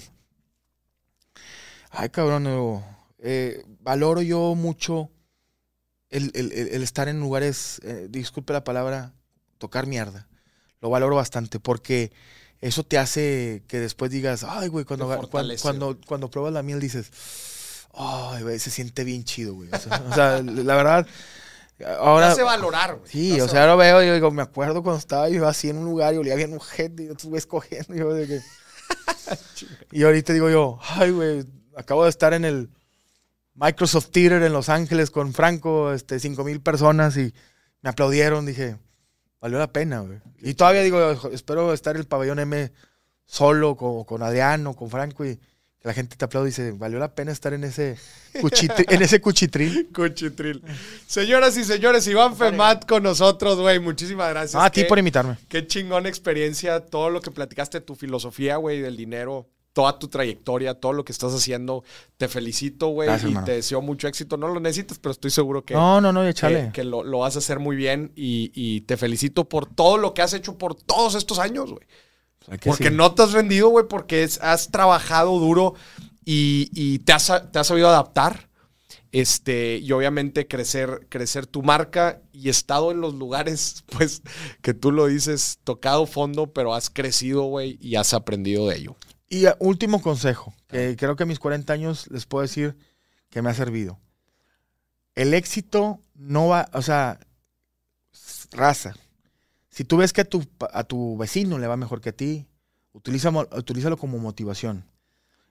[1.91, 2.83] ay cabrón, no,
[3.19, 5.09] eh, valoro yo mucho
[6.09, 9.13] el, el- el- estar en lugares, eh, disculpe la palabra,
[9.57, 10.27] tocar mierda.
[10.81, 12.11] Lo valoro bastante porque
[12.61, 16.79] eso te hace que después digas, ay, güey, cuando, cuando, cuando, cuando pruebas la miel
[16.79, 17.09] dices,
[17.95, 19.69] ay, güey, se siente bien chido, güey.
[19.71, 21.07] O sea, o sea, la verdad,
[21.99, 22.31] ahora...
[22.31, 23.11] Hace valorar, güey.
[23.11, 25.77] Sí, o sea, ahora veo y yo digo, me acuerdo cuando estaba yo así en
[25.77, 28.41] un lugar y olía bien un gente y yo estuve escogiendo y yo de que...
[29.91, 31.45] y ahorita digo yo, ay, güey,
[31.75, 32.69] acabo de estar en el
[33.53, 37.33] Microsoft Theater en Los Ángeles con Franco, este, cinco mil personas y
[37.81, 38.77] me aplaudieron, dije,
[39.39, 40.19] valió la pena, güey.
[40.39, 42.71] Y todavía digo, espero estar en el pabellón M
[43.25, 45.39] solo, con, con Adriano, con Franco y
[45.85, 47.95] la gente te aplaude y dice, valió la pena estar en ese,
[48.33, 49.87] cuchitri- en ese cuchitril.
[49.95, 50.61] Cuchitril.
[51.07, 53.79] Señoras y señores, Iván Femat con nosotros, güey.
[53.79, 54.55] Muchísimas gracias.
[54.61, 55.37] Ah, a ti por invitarme.
[55.47, 60.73] Qué chingón experiencia, todo lo que platicaste, tu filosofía, güey, del dinero, toda tu trayectoria,
[60.73, 61.83] todo lo que estás haciendo.
[62.17, 63.45] Te felicito, güey, y hermano.
[63.45, 64.37] te deseo mucho éxito.
[64.37, 66.71] No lo necesitas, pero estoy seguro que, No, no, no, que, échale.
[66.73, 70.13] que lo, lo vas a hacer muy bien y, y te felicito por todo lo
[70.15, 71.85] que has hecho por todos estos años, güey.
[72.69, 75.73] Porque no te has rendido, güey, porque es- has trabajado duro
[76.23, 78.49] y, y te, has, te has sabido adaptar.
[79.11, 84.21] Este, y obviamente crecer, crecer tu marca y estado en los lugares, pues,
[84.61, 88.97] que tú lo dices, tocado fondo, pero has crecido, güey, y has aprendido de ello.
[89.29, 92.75] Y último consejo, que creo que a mis 40 años les puedo decir
[93.29, 93.99] que me ha servido.
[95.15, 97.19] El éxito no va, o sea,
[98.51, 98.95] raza.
[99.75, 100.41] Si tú ves que a tu,
[100.71, 102.47] a tu vecino le va mejor que a ti,
[102.93, 104.85] utiliza, utilízalo como motivación.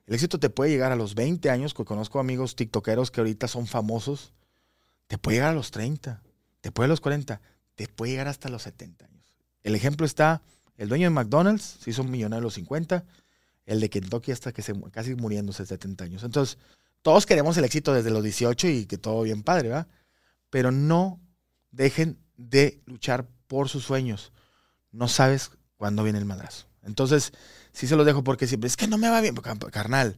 [0.07, 3.47] El éxito te puede llegar a los 20 años, que conozco amigos tiktokeros que ahorita
[3.47, 4.33] son famosos,
[5.05, 6.23] te puede llegar a los 30,
[6.61, 7.39] te puede a los 40,
[7.75, 9.37] te puede llegar hasta los 70 años.
[9.61, 10.41] El ejemplo está,
[10.75, 13.05] el dueño de McDonald's se hizo un millonario a los 50,
[13.67, 16.23] el de Kentucky hasta que se casi muriéndose 70 años.
[16.23, 16.57] Entonces,
[17.03, 19.87] todos queremos el éxito desde los 18 y que todo bien padre, ¿verdad?
[20.49, 21.21] Pero no
[21.69, 24.31] dejen de luchar por sus sueños.
[24.91, 26.65] No sabes cuándo viene el madrazo.
[26.83, 27.33] Entonces,
[27.73, 30.17] sí se los dejo porque siempre es que no me va bien, car- carnal.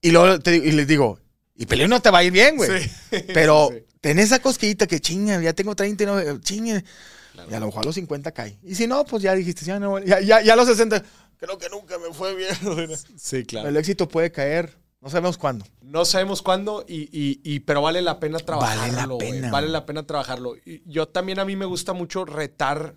[0.00, 1.18] Y luego te- y les digo,
[1.56, 2.82] Y peleo no te va a ir bien, güey.
[2.82, 2.90] Sí.
[3.32, 3.84] Pero Sí.
[4.00, 6.84] ten esa cosquillita que chinga, ya tengo 39, chingue.
[7.32, 7.50] Claro.
[7.50, 8.58] Y a lo mejor a los 50 cae.
[8.62, 11.02] Y si no, pues ya dijiste, ya no, ya, ya, ya a los 60,
[11.38, 12.54] creo que nunca me fue bien.
[13.16, 13.68] Sí, claro.
[13.68, 15.64] El éxito puede caer, no sabemos cuándo.
[15.82, 19.16] No sabemos cuándo, y, y- y- pero vale la pena trabajarlo.
[19.16, 19.32] güey.
[19.32, 20.56] pena, Vale la pena trabajarlo.
[20.64, 22.96] Y yo también a mí me gusta mucho retar.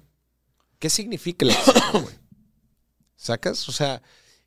[0.80, 2.16] ¿Qué significa el éxito, güey?
[3.16, 3.68] ¿Sacas?
[3.68, 4.02] O sea,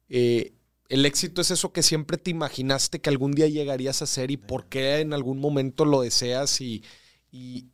[0.08, 0.54] eh,
[0.88, 4.36] el éxito es eso que siempre te imaginaste que algún día llegarías a ser y
[4.36, 6.60] por qué en algún momento lo deseas.
[6.60, 6.82] Y,
[7.30, 7.66] y,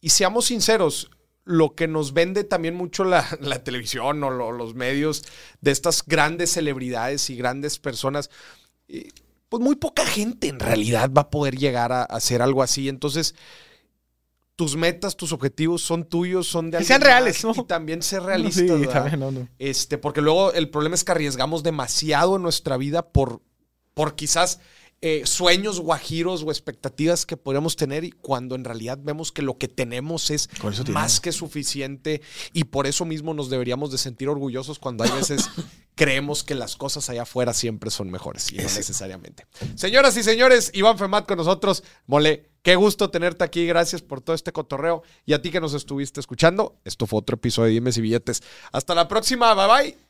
[0.00, 1.10] y seamos sinceros,
[1.44, 5.24] lo que nos vende también mucho la, la televisión o lo- los medios
[5.60, 8.30] de estas grandes celebridades y grandes personas,
[8.88, 9.08] eh,
[9.48, 12.88] pues muy poca gente en realidad va a poder llegar a, a hacer algo así.
[12.88, 13.34] Entonces,
[14.56, 17.44] tus metas, tus objetivos son tuyos, son de Que sean reales.
[17.44, 18.64] Y también ser realistas.
[18.64, 18.92] Sí, ¿verdad?
[18.92, 19.48] también, no, no.
[19.58, 23.42] Este, porque luego el problema es que arriesgamos demasiado en nuestra vida por,
[23.94, 24.60] por quizás
[25.02, 29.58] eh, sueños guajiros o expectativas que podríamos tener y cuando en realidad vemos que lo
[29.58, 31.20] que tenemos es más tenemos.
[31.20, 32.22] que suficiente
[32.54, 35.50] y por eso mismo nos deberíamos de sentir orgullosos cuando hay veces
[35.94, 39.46] creemos que las cosas allá afuera siempre son mejores y no necesariamente.
[39.74, 41.84] Señoras y señores, Iván Femat con nosotros.
[42.06, 43.66] Mole, qué gusto tenerte aquí.
[43.66, 46.78] Gracias por todo este cotorreo y a ti que nos estuviste escuchando.
[46.84, 48.42] Esto fue otro episodio de Dimes y Billetes.
[48.72, 49.54] Hasta la próxima.
[49.54, 50.05] Bye bye.